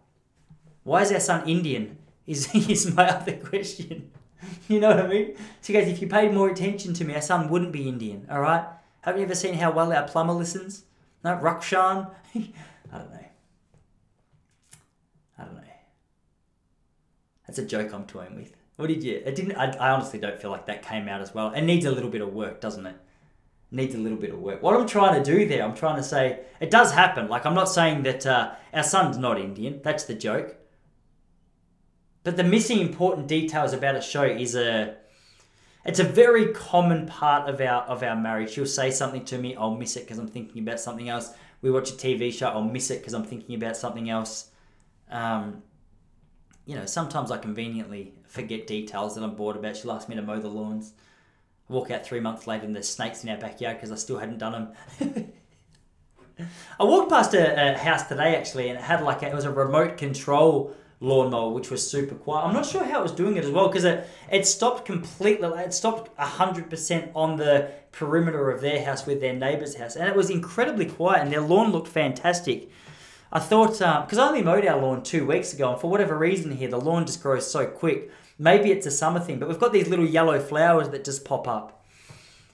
Why 0.83 1.01
is 1.03 1.11
our 1.11 1.19
son 1.19 1.47
Indian?" 1.47 1.97
Is 2.27 2.53
is 2.69 2.93
my 2.93 3.07
other 3.09 3.37
question. 3.37 4.11
You 4.67 4.79
know 4.79 4.89
what 4.89 4.99
I 4.99 5.07
mean? 5.07 5.35
She 5.61 5.73
goes, 5.73 5.87
"If 5.87 6.01
you 6.01 6.07
paid 6.07 6.33
more 6.33 6.49
attention 6.49 6.93
to 6.95 7.05
me, 7.05 7.15
our 7.15 7.21
son 7.21 7.49
wouldn't 7.49 7.71
be 7.71 7.87
Indian. 7.87 8.27
All 8.29 8.41
right." 8.41 8.65
Haven't 9.07 9.21
you 9.21 9.25
ever 9.25 9.35
seen 9.35 9.53
how 9.53 9.71
well 9.71 9.93
our 9.93 10.05
plumber 10.05 10.33
listens? 10.33 10.83
No, 11.23 11.31
Rukshan? 11.37 12.11
I 12.35 12.97
don't 12.97 13.09
know. 13.09 13.25
I 15.39 15.43
don't 15.45 15.55
know. 15.55 15.61
That's 17.47 17.59
a 17.59 17.65
joke 17.65 17.93
I'm 17.93 18.05
toying 18.05 18.35
with. 18.35 18.53
What 18.75 18.87
did 18.87 19.03
you? 19.03 19.21
It 19.25 19.33
didn't. 19.35 19.55
I, 19.55 19.71
I 19.77 19.91
honestly 19.91 20.19
don't 20.19 20.41
feel 20.41 20.51
like 20.51 20.65
that 20.65 20.83
came 20.83 21.07
out 21.07 21.21
as 21.21 21.33
well. 21.33 21.53
It 21.53 21.61
needs 21.61 21.85
a 21.85 21.91
little 21.91 22.09
bit 22.09 22.19
of 22.19 22.33
work, 22.33 22.59
doesn't 22.59 22.85
it? 22.85 22.97
Needs 23.71 23.95
a 23.95 23.97
little 23.97 24.17
bit 24.17 24.31
of 24.31 24.39
work. 24.39 24.61
What 24.61 24.75
I'm 24.75 24.85
trying 24.85 25.23
to 25.23 25.31
do 25.31 25.47
there, 25.47 25.63
I'm 25.63 25.73
trying 25.73 25.95
to 25.95 26.03
say 26.03 26.41
it 26.59 26.69
does 26.69 26.91
happen. 26.91 27.29
Like 27.29 27.45
I'm 27.45 27.55
not 27.55 27.69
saying 27.69 28.03
that 28.03 28.25
uh, 28.25 28.55
our 28.73 28.83
son's 28.83 29.17
not 29.17 29.39
Indian. 29.39 29.79
That's 29.83 30.03
the 30.03 30.15
joke. 30.15 30.57
But 32.27 32.35
the 32.35 32.43
missing 32.43 32.81
important 32.81 33.29
details 33.29 33.71
about 33.71 33.95
a 33.95 34.01
show 34.01 34.23
is 34.23 34.53
a 34.53 34.97
it's 35.85 35.99
a 35.99 36.03
very 36.03 36.51
common 36.51 37.07
part 37.07 37.47
of 37.47 37.61
our 37.61 37.83
of 37.83 38.03
our 38.03 38.17
marriage. 38.17 38.49
She'll 38.49 38.65
say 38.65 38.91
something 38.91 39.23
to 39.23 39.37
me, 39.37 39.55
I'll 39.55 39.77
miss 39.77 39.95
it 39.95 40.01
because 40.01 40.17
I'm 40.17 40.27
thinking 40.27 40.61
about 40.61 40.81
something 40.81 41.07
else. 41.07 41.31
We 41.61 41.71
watch 41.71 41.89
a 41.89 41.93
TV 41.93 42.33
show, 42.33 42.49
I'll 42.49 42.63
miss 42.63 42.91
it 42.91 42.99
because 42.99 43.13
I'm 43.13 43.23
thinking 43.23 43.55
about 43.55 43.77
something 43.77 44.09
else. 44.09 44.49
Um, 45.09 45.63
you 46.65 46.75
know, 46.75 46.85
sometimes 46.85 47.31
I 47.31 47.37
conveniently 47.37 48.11
forget 48.25 48.67
details 48.67 49.15
that 49.15 49.23
I'm 49.23 49.35
bored 49.35 49.55
about. 49.55 49.77
She'll 49.77 49.93
ask 49.93 50.09
me 50.09 50.17
to 50.17 50.21
mow 50.21 50.41
the 50.41 50.49
lawns. 50.49 50.91
I 51.69 51.73
walk 51.73 51.91
out 51.91 52.05
three 52.05 52.19
months 52.19 52.45
later 52.45 52.65
and 52.65 52.75
there's 52.75 52.89
snakes 52.89 53.23
in 53.23 53.29
our 53.29 53.37
backyard 53.37 53.77
because 53.77 53.93
I 53.93 53.95
still 53.95 54.17
hadn't 54.17 54.39
done 54.39 54.73
them. 54.99 55.33
I 56.77 56.83
walked 56.83 57.09
past 57.09 57.33
a, 57.33 57.75
a 57.75 57.77
house 57.77 58.05
today 58.09 58.35
actually, 58.35 58.67
and 58.67 58.77
it 58.77 58.83
had 58.83 59.01
like 59.01 59.23
a, 59.23 59.27
it 59.27 59.33
was 59.33 59.45
a 59.45 59.49
remote 59.49 59.95
control 59.95 60.75
lawnmower, 60.99 61.51
which 61.51 61.69
was 61.69 61.89
super 61.89 62.15
quiet. 62.15 62.45
I'm 62.45 62.53
not 62.53 62.65
sure 62.65 62.83
how 62.83 62.99
it 62.99 63.03
was 63.03 63.11
doing 63.11 63.37
it 63.37 63.43
as 63.43 63.51
well 63.51 63.67
because 63.67 63.83
it 63.83 64.07
it 64.31 64.47
stopped 64.47 64.85
completely. 64.85 65.47
It 65.59 65.73
stopped 65.73 66.09
hundred 66.17 66.69
percent 66.69 67.11
on 67.15 67.37
the 67.37 67.71
perimeter 67.91 68.49
of 68.49 68.61
their 68.61 68.83
house 68.83 69.05
with 69.05 69.21
their 69.21 69.33
neighbour's 69.33 69.75
house, 69.75 69.95
and 69.95 70.07
it 70.07 70.15
was 70.15 70.29
incredibly 70.29 70.85
quiet, 70.85 71.21
and 71.21 71.31
their 71.31 71.41
lawn 71.41 71.71
looked 71.71 71.87
fantastic. 71.87 72.69
I 73.31 73.39
thought 73.39 73.73
because 73.73 74.17
I 74.17 74.27
only 74.27 74.41
mowed 74.41 74.65
our 74.65 74.81
lawn 74.81 75.03
two 75.03 75.25
weeks 75.25 75.53
ago, 75.53 75.71
and 75.71 75.81
for 75.81 75.89
whatever 75.89 76.17
reason 76.17 76.51
here, 76.51 76.69
the 76.69 76.79
lawn 76.79 77.05
just 77.05 77.21
grows 77.21 77.49
so 77.49 77.67
quick. 77.67 78.09
Maybe 78.39 78.71
it's 78.71 78.85
a 78.85 78.91
summer 78.91 79.19
thing, 79.19 79.39
but 79.39 79.49
we've 79.49 79.59
got 79.59 79.73
these 79.73 79.87
little 79.87 80.05
yellow 80.05 80.39
flowers 80.39 80.89
that 80.89 81.03
just 81.03 81.25
pop 81.25 81.47
up. 81.47 81.85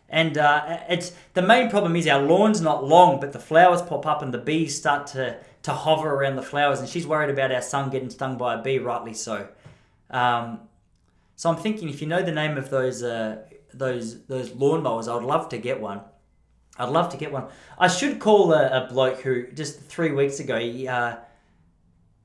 And 0.09 0.37
uh, 0.37 0.79
it's 0.89 1.11
the 1.33 1.41
main 1.41 1.69
problem 1.69 1.95
is 1.95 2.07
our 2.07 2.21
lawn's 2.21 2.61
not 2.61 2.85
long, 2.85 3.19
but 3.19 3.33
the 3.33 3.39
flowers 3.39 3.81
pop 3.81 4.05
up 4.05 4.21
and 4.21 4.33
the 4.33 4.37
bees 4.37 4.77
start 4.77 5.07
to, 5.07 5.37
to 5.63 5.71
hover 5.71 6.13
around 6.13 6.35
the 6.35 6.43
flowers. 6.43 6.79
And 6.79 6.87
she's 6.87 7.07
worried 7.07 7.29
about 7.29 7.51
our 7.51 7.61
son 7.61 7.89
getting 7.89 8.09
stung 8.09 8.37
by 8.37 8.55
a 8.55 8.61
bee, 8.61 8.79
rightly 8.79 9.13
so. 9.13 9.47
Um, 10.09 10.61
so 11.35 11.49
I'm 11.49 11.57
thinking 11.57 11.89
if 11.89 12.01
you 12.01 12.07
know 12.07 12.21
the 12.21 12.31
name 12.31 12.57
of 12.57 12.69
those 12.69 13.01
uh, 13.01 13.43
those 13.73 14.25
those 14.25 14.51
lawnmowers, 14.51 15.11
I 15.11 15.15
would 15.15 15.23
love 15.23 15.49
to 15.49 15.57
get 15.57 15.81
one. 15.81 16.01
I'd 16.77 16.89
love 16.89 17.09
to 17.09 17.17
get 17.17 17.31
one. 17.31 17.47
I 17.77 17.87
should 17.87 18.19
call 18.19 18.53
a, 18.53 18.85
a 18.85 18.87
bloke 18.87 19.21
who 19.21 19.51
just 19.51 19.79
three 19.81 20.11
weeks 20.11 20.39
ago. 20.39 20.59
He, 20.59 20.87
uh, 20.87 21.17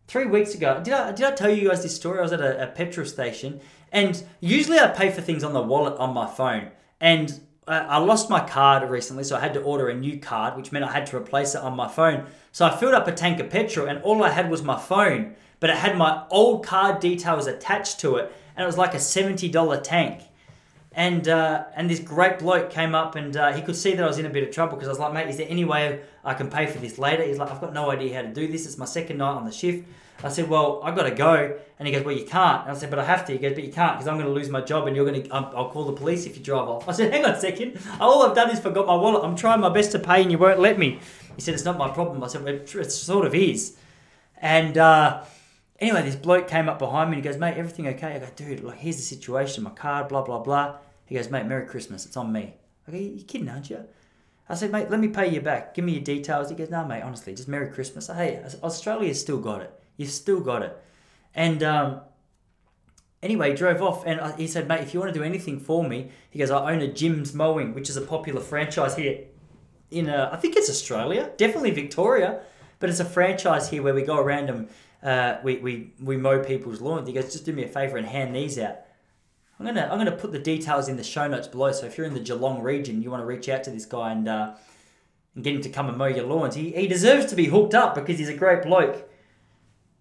three 0.06 0.26
weeks 0.26 0.54
ago, 0.54 0.80
did 0.82 0.94
I 0.94 1.12
did 1.12 1.26
I 1.26 1.32
tell 1.32 1.50
you 1.50 1.68
guys 1.68 1.82
this 1.82 1.96
story? 1.96 2.18
I 2.18 2.22
was 2.22 2.32
at 2.32 2.40
a, 2.40 2.64
a 2.64 2.66
petrol 2.66 3.06
station, 3.06 3.60
and 3.92 4.22
usually 4.40 4.78
I 4.78 4.88
pay 4.88 5.10
for 5.10 5.20
things 5.20 5.44
on 5.44 5.52
the 5.52 5.62
wallet 5.62 5.98
on 5.98 6.14
my 6.14 6.26
phone, 6.26 6.70
and 7.00 7.40
I 7.68 7.98
lost 7.98 8.30
my 8.30 8.40
card 8.40 8.88
recently, 8.88 9.24
so 9.24 9.36
I 9.36 9.40
had 9.40 9.54
to 9.54 9.62
order 9.62 9.88
a 9.88 9.94
new 9.94 10.18
card, 10.18 10.56
which 10.56 10.72
meant 10.72 10.84
I 10.84 10.92
had 10.92 11.06
to 11.06 11.16
replace 11.16 11.54
it 11.54 11.60
on 11.60 11.76
my 11.76 11.88
phone. 11.88 12.26
So 12.52 12.66
I 12.66 12.76
filled 12.76 12.94
up 12.94 13.06
a 13.06 13.12
tank 13.12 13.40
of 13.40 13.50
petrol, 13.50 13.86
and 13.88 14.02
all 14.02 14.22
I 14.24 14.30
had 14.30 14.50
was 14.50 14.62
my 14.62 14.78
phone, 14.78 15.34
but 15.60 15.70
it 15.70 15.76
had 15.76 15.96
my 15.96 16.24
old 16.30 16.64
card 16.64 17.00
details 17.00 17.46
attached 17.46 18.00
to 18.00 18.16
it, 18.16 18.32
and 18.56 18.62
it 18.62 18.66
was 18.66 18.78
like 18.78 18.94
a 18.94 19.00
seventy 19.00 19.48
dollar 19.48 19.80
tank. 19.80 20.22
And 20.92 21.28
uh, 21.28 21.64
and 21.76 21.88
this 21.88 22.00
great 22.00 22.38
bloke 22.38 22.70
came 22.70 22.94
up, 22.94 23.14
and 23.14 23.36
uh, 23.36 23.52
he 23.52 23.62
could 23.62 23.76
see 23.76 23.94
that 23.94 24.02
I 24.02 24.06
was 24.06 24.18
in 24.18 24.26
a 24.26 24.30
bit 24.30 24.42
of 24.42 24.52
trouble 24.52 24.76
because 24.76 24.88
I 24.88 24.92
was 24.92 24.98
like, 24.98 25.12
mate, 25.12 25.28
is 25.28 25.36
there 25.36 25.46
any 25.48 25.64
way 25.64 26.00
I 26.24 26.34
can 26.34 26.50
pay 26.50 26.66
for 26.66 26.78
this 26.78 26.98
later? 26.98 27.22
He's 27.22 27.38
like, 27.38 27.50
I've 27.50 27.60
got 27.60 27.72
no 27.72 27.90
idea 27.90 28.16
how 28.16 28.22
to 28.22 28.32
do 28.32 28.48
this. 28.48 28.66
It's 28.66 28.78
my 28.78 28.86
second 28.86 29.18
night 29.18 29.34
on 29.34 29.44
the 29.44 29.52
shift. 29.52 29.86
I 30.22 30.28
said, 30.28 30.48
well, 30.48 30.80
I've 30.82 30.96
got 30.96 31.04
to 31.04 31.12
go. 31.14 31.58
And 31.78 31.86
he 31.86 31.94
goes, 31.94 32.04
well, 32.04 32.16
you 32.16 32.24
can't. 32.24 32.62
And 32.62 32.72
I 32.72 32.74
said, 32.74 32.90
but 32.90 32.98
I 32.98 33.04
have 33.04 33.24
to. 33.26 33.32
He 33.32 33.38
goes, 33.38 33.54
but 33.54 33.62
you 33.62 33.72
can't 33.72 33.96
because 33.96 34.08
I'm 34.08 34.16
going 34.16 34.26
to 34.26 34.32
lose 34.32 34.48
my 34.48 34.60
job 34.60 34.88
and 34.88 34.96
you're 34.96 35.08
going 35.08 35.22
to, 35.22 35.30
um, 35.30 35.50
I'll 35.54 35.70
call 35.70 35.84
the 35.84 35.92
police 35.92 36.26
if 36.26 36.36
you 36.36 36.42
drive 36.42 36.68
off. 36.68 36.88
I 36.88 36.92
said, 36.92 37.12
hang 37.12 37.24
on 37.24 37.32
a 37.32 37.40
second. 37.40 37.78
All 38.00 38.22
I've 38.22 38.34
done 38.34 38.50
is 38.50 38.58
forgot 38.58 38.86
my 38.86 38.96
wallet. 38.96 39.22
I'm 39.22 39.36
trying 39.36 39.60
my 39.60 39.68
best 39.68 39.92
to 39.92 39.98
pay 40.00 40.22
and 40.22 40.32
you 40.32 40.38
won't 40.38 40.58
let 40.58 40.78
me. 40.78 40.98
He 41.36 41.40
said, 41.40 41.54
it's 41.54 41.64
not 41.64 41.78
my 41.78 41.88
problem. 41.88 42.22
I 42.24 42.26
said, 42.26 42.42
well, 42.42 42.54
it, 42.54 42.90
sort 42.90 43.26
of 43.26 43.34
is. 43.34 43.76
And 44.40 44.76
uh, 44.76 45.22
anyway, 45.78 46.02
this 46.02 46.16
bloke 46.16 46.48
came 46.48 46.68
up 46.68 46.80
behind 46.80 47.10
me 47.10 47.16
and 47.16 47.24
he 47.24 47.30
goes, 47.30 47.38
mate, 47.38 47.56
everything 47.56 47.86
okay? 47.86 48.14
I 48.14 48.18
go, 48.18 48.26
dude, 48.34 48.64
like, 48.64 48.78
here's 48.78 48.96
the 48.96 49.02
situation, 49.02 49.62
my 49.62 49.70
card, 49.70 50.08
blah, 50.08 50.22
blah, 50.22 50.40
blah. 50.40 50.78
He 51.06 51.14
goes, 51.14 51.30
mate, 51.30 51.46
Merry 51.46 51.66
Christmas. 51.66 52.04
It's 52.06 52.16
on 52.16 52.32
me. 52.32 52.54
I 52.88 52.90
go, 52.90 52.98
you're 52.98 53.24
kidding, 53.24 53.48
aren't 53.48 53.70
you? 53.70 53.84
I 54.48 54.54
said, 54.56 54.72
mate, 54.72 54.90
let 54.90 54.98
me 54.98 55.08
pay 55.08 55.28
you 55.28 55.40
back. 55.40 55.74
Give 55.74 55.84
me 55.84 55.92
your 55.92 56.02
details. 56.02 56.48
He 56.48 56.56
goes, 56.56 56.70
no, 56.70 56.84
mate, 56.84 57.02
honestly, 57.02 57.34
just 57.34 57.48
Merry 57.48 57.70
Christmas. 57.70 58.08
Hey, 58.08 58.42
Australia's 58.62 59.20
still 59.20 59.38
got 59.38 59.60
it. 59.60 59.77
You've 59.98 60.10
still 60.10 60.40
got 60.40 60.62
it. 60.62 60.74
And 61.34 61.62
um, 61.62 62.00
anyway, 63.22 63.50
he 63.50 63.56
drove 63.56 63.82
off 63.82 64.04
and 64.06 64.18
I- 64.18 64.36
he 64.36 64.46
said, 64.46 64.66
mate, 64.66 64.80
if 64.80 64.94
you 64.94 65.00
want 65.00 65.12
to 65.12 65.18
do 65.18 65.24
anything 65.24 65.60
for 65.60 65.86
me, 65.86 66.10
he 66.30 66.38
goes, 66.38 66.50
I 66.50 66.72
own 66.72 66.80
a 66.80 66.88
Jim's 66.88 67.34
Mowing, 67.34 67.74
which 67.74 67.90
is 67.90 67.96
a 67.98 68.00
popular 68.00 68.40
franchise 68.40 68.96
here 68.96 69.24
in, 69.90 70.08
uh, 70.08 70.30
I 70.32 70.36
think 70.36 70.56
it's 70.56 70.70
Australia, 70.70 71.30
definitely 71.36 71.72
Victoria, 71.72 72.40
but 72.78 72.88
it's 72.88 73.00
a 73.00 73.04
franchise 73.04 73.68
here 73.68 73.82
where 73.82 73.94
we 73.94 74.02
go 74.02 74.18
around 74.18 74.48
and 74.48 74.68
uh, 75.02 75.38
we, 75.42 75.58
we, 75.58 75.92
we 76.00 76.16
mow 76.16 76.42
people's 76.42 76.80
lawns. 76.80 77.06
He 77.08 77.14
goes, 77.14 77.32
just 77.32 77.44
do 77.44 77.52
me 77.52 77.64
a 77.64 77.68
favor 77.68 77.96
and 77.96 78.06
hand 78.06 78.34
these 78.34 78.58
out. 78.58 78.76
I'm 79.60 79.66
gonna 79.66 79.88
I'm 79.90 79.98
gonna 79.98 80.12
put 80.12 80.30
the 80.30 80.38
details 80.38 80.86
in 80.86 80.96
the 80.96 81.02
show 81.02 81.26
notes 81.26 81.48
below. 81.48 81.72
So 81.72 81.86
if 81.86 81.98
you're 81.98 82.06
in 82.06 82.14
the 82.14 82.20
Geelong 82.20 82.62
region, 82.62 83.02
you 83.02 83.10
want 83.10 83.22
to 83.22 83.26
reach 83.26 83.48
out 83.48 83.64
to 83.64 83.70
this 83.70 83.86
guy 83.86 84.12
and 84.12 84.28
uh, 84.28 84.54
and 85.34 85.42
get 85.42 85.52
him 85.56 85.62
to 85.62 85.68
come 85.68 85.88
and 85.88 85.98
mow 85.98 86.06
your 86.06 86.26
lawns. 86.26 86.54
He, 86.54 86.70
he 86.70 86.86
deserves 86.86 87.26
to 87.26 87.34
be 87.34 87.46
hooked 87.46 87.74
up 87.74 87.96
because 87.96 88.20
he's 88.20 88.28
a 88.28 88.36
great 88.36 88.62
bloke. 88.62 89.07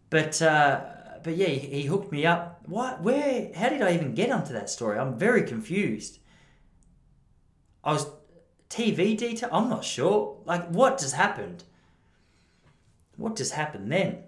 But 0.10 0.42
uh, 0.42 0.82
but 1.24 1.36
yeah, 1.36 1.48
he, 1.48 1.82
he 1.82 1.84
hooked 1.84 2.12
me 2.12 2.26
up. 2.26 2.62
What? 2.66 3.02
Where? 3.02 3.52
How 3.56 3.70
did 3.70 3.82
I 3.82 3.94
even 3.94 4.14
get 4.14 4.32
onto 4.32 4.54
that 4.54 4.70
story? 4.70 4.98
I'm 4.98 5.18
very 5.18 5.44
confused. 5.44 6.20
I 7.84 7.94
was 7.94 8.08
TV 8.70 9.18
detail. 9.18 9.50
I'm 9.52 9.70
not 9.70 9.84
sure. 9.84 10.38
Like 10.46 10.68
what 10.70 11.00
just 11.00 11.16
happened? 11.16 11.64
What 13.16 13.36
just 13.36 13.54
happened 13.54 13.92
then? 13.92 14.24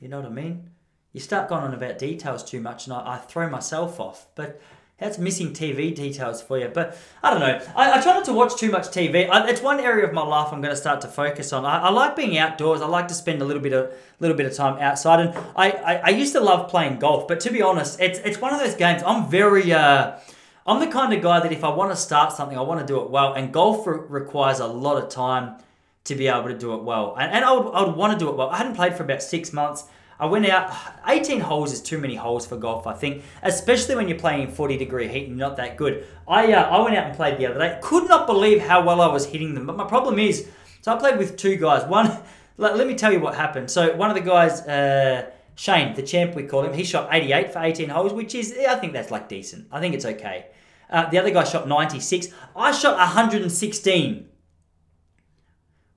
You 0.00 0.08
know 0.08 0.20
what 0.20 0.30
I 0.30 0.34
mean? 0.34 0.70
You 1.12 1.20
start 1.20 1.48
going 1.48 1.64
on 1.64 1.74
about 1.74 1.98
details 1.98 2.44
too 2.44 2.60
much, 2.60 2.86
and 2.86 2.94
I, 2.94 3.14
I 3.14 3.16
throw 3.18 3.48
myself 3.48 3.98
off. 3.98 4.26
But 4.34 4.60
that's 4.98 5.16
missing 5.16 5.52
TV 5.52 5.94
details 5.94 6.42
for 6.42 6.58
you. 6.58 6.68
But 6.68 6.98
I 7.22 7.30
don't 7.30 7.40
know. 7.40 7.60
I, 7.76 7.98
I 7.98 8.02
try 8.02 8.14
not 8.14 8.24
to 8.24 8.32
watch 8.32 8.56
too 8.56 8.70
much 8.70 8.88
TV. 8.88 9.28
I, 9.30 9.48
it's 9.48 9.62
one 9.62 9.78
area 9.78 10.04
of 10.04 10.12
my 10.12 10.22
life 10.22 10.52
I'm 10.52 10.60
going 10.60 10.74
to 10.74 10.80
start 10.80 11.00
to 11.02 11.08
focus 11.08 11.52
on. 11.52 11.64
I, 11.64 11.82
I 11.82 11.90
like 11.90 12.16
being 12.16 12.36
outdoors. 12.36 12.80
I 12.80 12.86
like 12.86 13.06
to 13.08 13.14
spend 13.14 13.40
a 13.40 13.44
little 13.44 13.62
bit 13.62 13.72
of 13.72 13.92
little 14.18 14.36
bit 14.36 14.46
of 14.46 14.54
time 14.54 14.78
outside. 14.80 15.20
And 15.20 15.34
I, 15.56 16.00
I, 16.04 16.10
used 16.10 16.32
to 16.32 16.40
love 16.40 16.68
playing 16.68 16.98
golf, 16.98 17.28
but 17.28 17.38
to 17.40 17.52
be 17.52 17.62
honest, 17.62 18.00
it's 18.00 18.18
it's 18.20 18.40
one 18.40 18.52
of 18.52 18.58
those 18.58 18.74
games. 18.74 19.02
I'm 19.06 19.30
very 19.30 19.72
uh, 19.72 20.18
I'm 20.66 20.80
the 20.80 20.88
kind 20.88 21.12
of 21.14 21.22
guy 21.22 21.38
that 21.40 21.52
if 21.52 21.62
I 21.62 21.68
want 21.68 21.92
to 21.92 21.96
start 21.96 22.32
something, 22.32 22.58
I 22.58 22.62
want 22.62 22.80
to 22.80 22.86
do 22.86 23.00
it 23.00 23.08
well. 23.08 23.34
And 23.34 23.52
golf 23.52 23.86
re- 23.86 24.00
requires 24.08 24.58
a 24.58 24.66
lot 24.66 25.02
of 25.02 25.08
time 25.08 25.58
to 26.04 26.14
be 26.16 26.26
able 26.26 26.48
to 26.48 26.58
do 26.58 26.74
it 26.74 26.82
well. 26.82 27.14
And, 27.18 27.32
and 27.32 27.44
I 27.44 27.52
would, 27.52 27.72
I 27.72 27.82
would 27.84 27.96
want 27.96 28.18
to 28.18 28.18
do 28.18 28.28
it 28.30 28.36
well. 28.36 28.50
I 28.50 28.56
hadn't 28.56 28.74
played 28.74 28.94
for 28.94 29.04
about 29.04 29.22
six 29.22 29.52
months. 29.52 29.84
I 30.20 30.26
went 30.26 30.46
out, 30.46 30.74
18 31.06 31.40
holes 31.40 31.72
is 31.72 31.80
too 31.80 31.98
many 31.98 32.16
holes 32.16 32.44
for 32.44 32.56
golf, 32.56 32.88
I 32.88 32.92
think, 32.92 33.22
especially 33.42 33.94
when 33.94 34.08
you're 34.08 34.18
playing 34.18 34.42
in 34.42 34.50
40 34.50 34.76
degree 34.76 35.06
heat 35.06 35.28
and 35.28 35.36
not 35.36 35.56
that 35.58 35.76
good. 35.76 36.06
I, 36.26 36.52
uh, 36.52 36.62
I 36.64 36.82
went 36.82 36.96
out 36.96 37.06
and 37.06 37.16
played 37.16 37.38
the 37.38 37.46
other 37.46 37.58
day. 37.58 37.78
Could 37.82 38.08
not 38.08 38.26
believe 38.26 38.60
how 38.60 38.84
well 38.84 39.00
I 39.00 39.06
was 39.06 39.26
hitting 39.26 39.54
them. 39.54 39.66
But 39.66 39.76
my 39.76 39.86
problem 39.86 40.18
is, 40.18 40.48
so 40.82 40.92
I 40.92 40.98
played 40.98 41.18
with 41.18 41.36
two 41.36 41.56
guys. 41.56 41.84
One, 41.84 42.18
let, 42.56 42.76
let 42.76 42.88
me 42.88 42.94
tell 42.94 43.12
you 43.12 43.20
what 43.20 43.36
happened. 43.36 43.70
So 43.70 43.94
one 43.94 44.10
of 44.10 44.16
the 44.16 44.22
guys, 44.22 44.60
uh, 44.62 45.30
Shane, 45.54 45.94
the 45.94 46.02
champ 46.02 46.34
we 46.34 46.42
call 46.42 46.64
him, 46.64 46.72
he 46.72 46.82
shot 46.82 47.08
88 47.12 47.52
for 47.52 47.62
18 47.62 47.88
holes, 47.88 48.12
which 48.12 48.34
is, 48.34 48.56
I 48.58 48.74
think 48.74 48.94
that's 48.94 49.12
like 49.12 49.28
decent. 49.28 49.68
I 49.70 49.80
think 49.80 49.94
it's 49.94 50.04
okay. 50.04 50.46
Uh, 50.90 51.08
the 51.10 51.18
other 51.18 51.30
guy 51.30 51.44
shot 51.44 51.68
96. 51.68 52.28
I 52.56 52.72
shot 52.72 52.96
116 52.96 54.27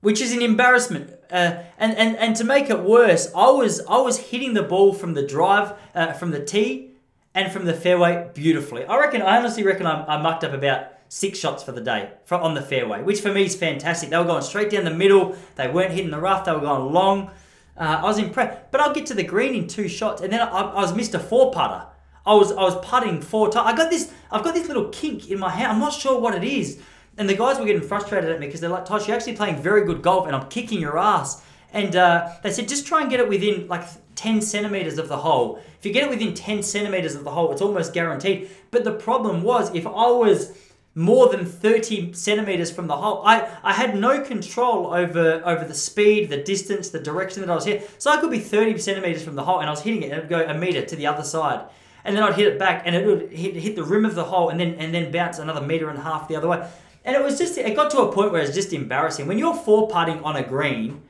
which 0.02 0.20
is 0.20 0.32
an 0.32 0.42
embarrassment. 0.42 1.10
Uh, 1.30 1.62
and, 1.78 1.96
and 1.96 2.16
and 2.18 2.36
to 2.36 2.44
make 2.44 2.68
it 2.68 2.80
worse, 2.80 3.32
I 3.34 3.50
was 3.50 3.80
I 3.86 3.96
was 4.02 4.18
hitting 4.18 4.52
the 4.52 4.62
ball 4.62 4.92
from 4.92 5.14
the 5.14 5.26
drive, 5.26 5.72
uh, 5.94 6.12
from 6.12 6.30
the 6.30 6.44
tee, 6.44 6.90
and 7.34 7.50
from 7.50 7.64
the 7.64 7.72
fairway 7.72 8.28
beautifully. 8.34 8.84
I 8.84 8.98
reckon 8.98 9.22
I 9.22 9.38
honestly 9.38 9.62
reckon 9.62 9.86
I, 9.86 10.04
I 10.04 10.20
mucked 10.20 10.44
up 10.44 10.52
about 10.52 10.88
six 11.08 11.38
shots 11.38 11.62
for 11.62 11.72
the 11.72 11.80
day 11.80 12.10
from 12.24 12.42
on 12.42 12.54
the 12.54 12.62
fairway, 12.62 13.02
which 13.02 13.20
for 13.20 13.32
me 13.32 13.44
is 13.44 13.56
fantastic. 13.56 14.10
They 14.10 14.18
were 14.18 14.24
going 14.24 14.42
straight 14.42 14.70
down 14.70 14.84
the 14.84 14.90
middle. 14.90 15.36
They 15.56 15.68
weren't 15.68 15.92
hitting 15.92 16.10
the 16.10 16.20
rough. 16.20 16.44
They 16.44 16.52
were 16.52 16.60
going 16.60 16.92
long. 16.92 17.30
Uh, 17.76 18.00
I 18.00 18.02
was 18.02 18.18
impressed. 18.18 18.58
But 18.70 18.82
I'll 18.82 18.92
get 18.92 19.06
to 19.06 19.14
the 19.14 19.22
green 19.22 19.54
in 19.54 19.66
two 19.66 19.88
shots, 19.88 20.20
and 20.20 20.32
then 20.32 20.40
I, 20.40 20.46
I 20.46 20.80
was 20.82 20.94
missed 20.94 21.14
a 21.14 21.18
four 21.18 21.50
putter. 21.52 21.86
I 22.26 22.34
was 22.34 22.52
I 22.52 22.62
was 22.62 22.76
putting 22.84 23.20
four 23.22 23.50
times. 23.50 23.72
I 23.72 23.76
got 23.76 23.90
this. 23.90 24.12
I've 24.30 24.44
got 24.44 24.54
this 24.54 24.68
little 24.68 24.88
kink 24.88 25.30
in 25.30 25.38
my 25.38 25.50
hand. 25.50 25.72
I'm 25.72 25.80
not 25.80 25.92
sure 25.92 26.20
what 26.20 26.34
it 26.34 26.44
is. 26.44 26.80
And 27.18 27.28
the 27.28 27.34
guys 27.34 27.58
were 27.58 27.66
getting 27.66 27.82
frustrated 27.82 28.30
at 28.30 28.40
me 28.40 28.46
because 28.46 28.60
they're 28.60 28.70
like, 28.70 28.84
Tosh, 28.84 29.06
you're 29.06 29.16
actually 29.16 29.36
playing 29.36 29.56
very 29.56 29.84
good 29.84 30.02
golf 30.02 30.26
and 30.26 30.34
I'm 30.34 30.48
kicking 30.48 30.80
your 30.80 30.98
ass. 30.98 31.44
And 31.72 31.96
uh, 31.96 32.30
they 32.42 32.50
said, 32.50 32.68
just 32.68 32.86
try 32.86 33.00
and 33.00 33.10
get 33.10 33.20
it 33.20 33.28
within 33.28 33.66
like 33.68 33.84
10 34.14 34.40
centimeters 34.40 34.98
of 34.98 35.08
the 35.08 35.16
hole. 35.16 35.60
If 35.78 35.86
you 35.86 35.92
get 35.92 36.04
it 36.04 36.10
within 36.10 36.34
10 36.34 36.62
centimeters 36.62 37.14
of 37.14 37.24
the 37.24 37.30
hole, 37.30 37.50
it's 37.52 37.62
almost 37.62 37.92
guaranteed. 37.92 38.50
But 38.70 38.84
the 38.84 38.92
problem 38.92 39.42
was, 39.42 39.74
if 39.74 39.86
I 39.86 40.10
was 40.10 40.56
more 40.94 41.30
than 41.30 41.46
30 41.46 42.12
centimeters 42.12 42.70
from 42.70 42.86
the 42.86 42.96
hole, 42.96 43.22
I, 43.24 43.48
I 43.62 43.72
had 43.72 43.96
no 43.96 44.20
control 44.20 44.92
over, 44.92 45.42
over 45.44 45.64
the 45.64 45.74
speed, 45.74 46.28
the 46.28 46.42
distance, 46.42 46.90
the 46.90 47.00
direction 47.00 47.40
that 47.40 47.50
I 47.50 47.54
was 47.54 47.64
hitting. 47.64 47.86
So 47.98 48.10
I 48.10 48.18
could 48.18 48.30
be 48.30 48.38
30 48.38 48.76
centimeters 48.78 49.24
from 49.24 49.34
the 49.34 49.44
hole 49.44 49.60
and 49.60 49.68
I 49.68 49.70
was 49.70 49.80
hitting 49.80 50.02
it 50.02 50.06
and 50.06 50.14
it 50.14 50.20
would 50.20 50.28
go 50.28 50.44
a 50.44 50.54
meter 50.54 50.84
to 50.84 50.96
the 50.96 51.06
other 51.06 51.24
side. 51.24 51.64
And 52.04 52.16
then 52.16 52.22
I'd 52.22 52.34
hit 52.34 52.48
it 52.48 52.58
back 52.58 52.82
and 52.84 52.94
it 52.94 53.06
would 53.06 53.32
hit, 53.32 53.54
hit 53.54 53.76
the 53.76 53.84
rim 53.84 54.04
of 54.04 54.14
the 54.14 54.24
hole 54.24 54.50
and 54.50 54.60
then, 54.60 54.74
and 54.74 54.92
then 54.92 55.10
bounce 55.10 55.38
another 55.38 55.62
meter 55.62 55.88
and 55.88 55.98
a 55.98 56.02
half 56.02 56.28
the 56.28 56.36
other 56.36 56.48
way. 56.48 56.68
And 57.04 57.16
it 57.16 57.22
was 57.22 57.38
just, 57.38 57.58
it 57.58 57.74
got 57.74 57.90
to 57.90 58.00
a 58.02 58.12
point 58.12 58.32
where 58.32 58.42
it's 58.42 58.54
just 58.54 58.72
embarrassing. 58.72 59.26
When 59.26 59.38
you're 59.38 59.54
four 59.54 59.88
putting 59.88 60.22
on 60.22 60.36
a 60.36 60.42
green, 60.42 61.02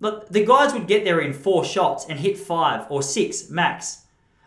look, 0.00 0.28
the 0.28 0.44
guys 0.44 0.72
would 0.72 0.86
get 0.86 1.04
there 1.04 1.20
in 1.20 1.32
four 1.32 1.64
shots 1.64 2.06
and 2.08 2.20
hit 2.20 2.38
five 2.38 2.86
or 2.88 3.02
six 3.02 3.50
max. 3.50 4.02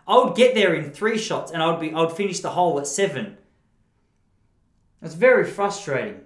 I 0.07 0.17
would 0.17 0.35
get 0.35 0.55
there 0.55 0.73
in 0.73 0.91
three 0.91 1.17
shots 1.17 1.51
and 1.51 1.61
I 1.61 1.69
would 1.69 1.81
be, 1.81 1.91
I 1.91 1.99
would 2.01 2.13
finish 2.13 2.39
the 2.39 2.51
hole 2.51 2.79
at 2.79 2.87
seven. 2.87 3.37
It's 5.01 5.15
very 5.15 5.45
frustrating. 5.45 6.21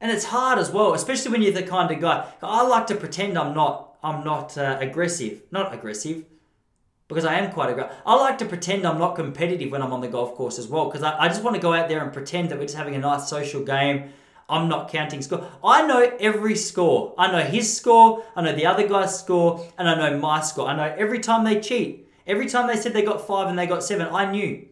And 0.00 0.12
it's 0.12 0.26
hard 0.26 0.60
as 0.60 0.70
well, 0.70 0.94
especially 0.94 1.32
when 1.32 1.42
you're 1.42 1.52
the 1.52 1.64
kind 1.64 1.90
of 1.90 2.00
guy. 2.00 2.30
I 2.40 2.64
like 2.66 2.86
to 2.86 2.94
pretend 2.94 3.36
I'm 3.36 3.54
not, 3.54 3.96
I'm 4.02 4.24
not 4.24 4.56
uh, 4.56 4.78
aggressive. 4.80 5.42
Not 5.50 5.74
aggressive 5.74 6.24
because 7.08 7.24
I 7.24 7.38
am 7.38 7.50
quite 7.50 7.70
aggressive. 7.70 7.96
I 8.06 8.14
like 8.14 8.38
to 8.38 8.44
pretend 8.44 8.86
I'm 8.86 8.98
not 8.98 9.16
competitive 9.16 9.72
when 9.72 9.82
I'm 9.82 9.92
on 9.92 10.02
the 10.02 10.08
golf 10.08 10.34
course 10.34 10.58
as 10.58 10.68
well 10.68 10.86
because 10.86 11.02
I, 11.02 11.18
I 11.18 11.28
just 11.28 11.42
want 11.42 11.56
to 11.56 11.62
go 11.62 11.72
out 11.72 11.88
there 11.88 12.02
and 12.02 12.12
pretend 12.12 12.50
that 12.50 12.58
we're 12.58 12.66
just 12.66 12.76
having 12.76 12.94
a 12.94 12.98
nice 12.98 13.28
social 13.28 13.64
game. 13.64 14.12
I'm 14.50 14.68
not 14.68 14.90
counting 14.90 15.20
score. 15.20 15.46
I 15.62 15.86
know 15.86 16.16
every 16.20 16.54
score. 16.54 17.14
I 17.18 17.30
know 17.32 17.40
his 17.40 17.74
score, 17.74 18.24
I 18.36 18.42
know 18.42 18.54
the 18.54 18.66
other 18.66 18.86
guy's 18.86 19.18
score, 19.18 19.66
and 19.76 19.88
I 19.88 19.94
know 19.94 20.18
my 20.18 20.40
score. 20.40 20.68
I 20.68 20.76
know 20.76 20.94
every 20.96 21.18
time 21.18 21.44
they 21.44 21.60
cheat. 21.60 22.06
Every 22.26 22.46
time 22.46 22.66
they 22.66 22.76
said 22.76 22.92
they 22.92 23.02
got 23.02 23.26
five 23.26 23.48
and 23.48 23.58
they 23.58 23.66
got 23.66 23.82
seven, 23.82 24.08
I 24.10 24.30
knew. 24.30 24.66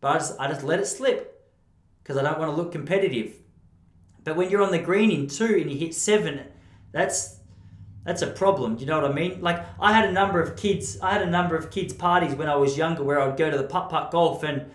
But 0.00 0.08
I 0.08 0.18
just, 0.18 0.40
I 0.40 0.48
just 0.48 0.62
let 0.62 0.80
it 0.80 0.86
slip 0.86 1.50
because 2.02 2.18
I 2.18 2.22
don't 2.22 2.38
want 2.38 2.50
to 2.50 2.56
look 2.56 2.72
competitive. 2.72 3.34
But 4.22 4.36
when 4.36 4.50
you're 4.50 4.62
on 4.62 4.70
the 4.70 4.78
green 4.78 5.10
in 5.10 5.26
two 5.26 5.56
and 5.60 5.70
you 5.70 5.78
hit 5.78 5.94
seven, 5.94 6.42
that's 6.92 7.39
that's 8.04 8.22
a 8.22 8.26
problem. 8.26 8.76
Do 8.76 8.80
you 8.80 8.86
know 8.86 9.00
what 9.00 9.10
I 9.10 9.14
mean? 9.14 9.40
Like 9.40 9.64
I 9.78 9.92
had 9.92 10.08
a 10.08 10.12
number 10.12 10.40
of 10.40 10.56
kids. 10.56 10.98
I 11.00 11.12
had 11.12 11.22
a 11.22 11.30
number 11.30 11.56
of 11.56 11.70
kids 11.70 11.92
parties 11.92 12.34
when 12.34 12.48
I 12.48 12.56
was 12.56 12.76
younger 12.78 13.02
where 13.02 13.20
I 13.20 13.26
would 13.26 13.36
go 13.36 13.50
to 13.50 13.56
the 13.56 13.64
putt 13.64 13.90
putt 13.90 14.10
golf 14.10 14.42
and 14.42 14.70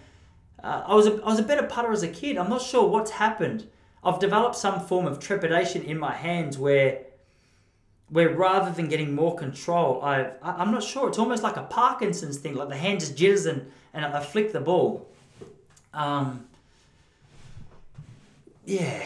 uh, 0.63 0.83
I 0.85 0.95
was 0.95 1.07
a, 1.07 1.21
I 1.23 1.25
was 1.25 1.39
a 1.39 1.43
better 1.43 1.63
putter 1.63 1.91
as 1.91 2.03
a 2.03 2.07
kid. 2.07 2.37
I'm 2.37 2.49
not 2.49 2.61
sure 2.61 2.87
what's 2.87 3.11
happened. 3.11 3.67
I've 4.03 4.19
developed 4.19 4.55
some 4.55 4.79
form 4.79 5.07
of 5.07 5.19
trepidation 5.19 5.81
in 5.83 5.97
my 5.97 6.13
hands 6.13 6.57
where 6.57 7.01
where 8.09 8.29
rather 8.29 8.71
than 8.71 8.87
getting 8.87 9.15
more 9.15 9.35
control, 9.35 10.01
I've, 10.03 10.33
I, 10.41 10.51
I'm 10.51 10.71
not 10.71 10.83
sure. 10.83 11.07
It's 11.07 11.17
almost 11.17 11.41
like 11.41 11.57
a 11.57 11.63
Parkinson's 11.63 12.37
thing. 12.37 12.53
Like 12.53 12.69
the 12.69 12.77
hand 12.77 12.99
just 12.99 13.17
jitters 13.17 13.47
and, 13.47 13.71
and 13.93 14.05
I 14.05 14.19
flick 14.21 14.53
the 14.53 14.61
ball. 14.61 15.07
Um, 15.93 16.45
yeah. 18.65 19.03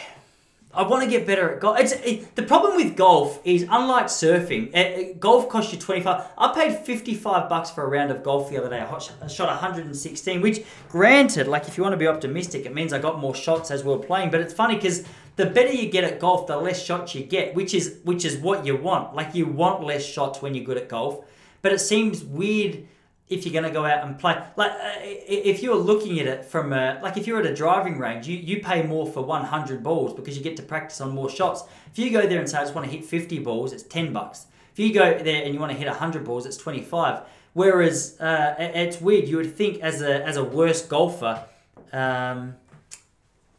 I 0.79 0.83
want 0.87 1.03
to 1.03 1.09
get 1.09 1.27
better 1.27 1.45
at 1.53 1.59
golf. 1.59 1.77
It's 1.79 1.91
it, 1.91 2.35
the 2.35 2.43
problem 2.43 2.75
with 2.77 2.95
golf 2.95 3.39
is 3.43 3.61
unlike 3.69 4.05
surfing. 4.05 4.63
eh, 4.73 4.81
eh, 4.81 5.13
golf 5.19 5.49
costs 5.49 5.73
you 5.73 5.79
twenty 5.79 6.01
five. 6.01 6.25
I 6.37 6.53
paid 6.53 6.71
fifty 6.91 7.13
five 7.25 7.49
bucks 7.49 7.69
for 7.69 7.83
a 7.83 7.87
round 7.87 8.11
of 8.11 8.23
golf 8.23 8.49
the 8.49 8.57
other 8.57 8.69
day. 8.69 8.79
I 8.79 8.85
hot- 8.85 9.11
I 9.21 9.27
shot 9.27 9.47
one 9.49 9.57
hundred 9.57 9.85
and 9.87 9.95
sixteen. 10.07 10.39
Which, 10.41 10.59
granted, 10.89 11.47
like 11.47 11.67
if 11.67 11.75
you 11.77 11.83
want 11.83 11.93
to 11.93 11.97
be 11.97 12.07
optimistic, 12.07 12.65
it 12.65 12.73
means 12.73 12.93
I 12.93 12.99
got 12.99 13.19
more 13.19 13.35
shots 13.35 13.71
as 13.71 13.83
we're 13.83 13.97
playing. 13.97 14.31
But 14.31 14.39
it's 14.41 14.53
funny 14.53 14.75
because 14.75 15.03
the 15.35 15.47
better 15.47 15.73
you 15.73 15.89
get 15.89 16.03
at 16.05 16.19
golf, 16.19 16.47
the 16.47 16.55
less 16.57 16.81
shots 16.83 17.13
you 17.15 17.23
get, 17.23 17.53
which 17.55 17.73
is 17.73 17.97
which 18.05 18.23
is 18.23 18.37
what 18.37 18.65
you 18.65 18.75
want. 18.77 19.13
Like 19.19 19.35
you 19.35 19.45
want 19.47 19.83
less 19.83 20.05
shots 20.05 20.41
when 20.41 20.55
you're 20.55 20.65
good 20.65 20.77
at 20.77 20.87
golf. 20.87 21.25
But 21.61 21.73
it 21.73 21.79
seems 21.79 22.23
weird 22.23 22.87
if 23.29 23.45
you're 23.45 23.53
going 23.53 23.63
to 23.63 23.71
go 23.71 23.85
out 23.85 24.03
and 24.05 24.17
play. 24.17 24.41
Like 24.55 24.71
uh, 24.71 24.95
if 25.03 25.61
you're 25.61 25.75
looking 25.75 26.19
at 26.19 26.27
it 26.27 26.45
from 26.45 26.73
a, 26.73 26.99
like 27.01 27.15
if 27.15 27.27
you're 27.27 27.39
at 27.39 27.45
a 27.45 27.53
driving 27.53 27.99
range 27.99 28.27
you, 28.27 28.35
you 28.35 28.61
pay 28.61 28.81
more 28.81 29.05
for 29.05 29.23
100 29.23 29.83
balls 29.83 30.13
because 30.13 30.35
you 30.35 30.43
get 30.43 30.57
to 30.57 30.63
practice 30.63 30.99
on 30.99 31.11
more 31.11 31.29
shots. 31.29 31.63
If 31.91 31.99
you 31.99 32.11
go 32.11 32.27
there 32.27 32.39
and 32.39 32.49
say 32.49 32.57
i 32.57 32.61
just 32.61 32.73
want 32.73 32.89
to 32.89 32.91
hit 32.91 33.05
50 33.05 33.39
balls 33.39 33.71
it's 33.71 33.83
10 33.83 34.11
bucks. 34.11 34.47
If 34.73 34.79
you 34.79 34.93
go 34.93 35.17
there 35.17 35.43
and 35.43 35.53
you 35.53 35.59
want 35.59 35.71
to 35.71 35.77
hit 35.77 35.87
100 35.87 36.25
balls 36.25 36.45
it's 36.45 36.57
25 36.57 37.21
whereas 37.53 38.19
uh, 38.19 38.55
it's 38.57 38.99
weird. 38.99 39.27
You 39.27 39.37
would 39.37 39.55
think 39.55 39.81
as 39.81 40.01
a 40.01 40.25
as 40.25 40.37
a 40.37 40.43
worse 40.43 40.85
golfer 40.85 41.45
um, 41.93 42.55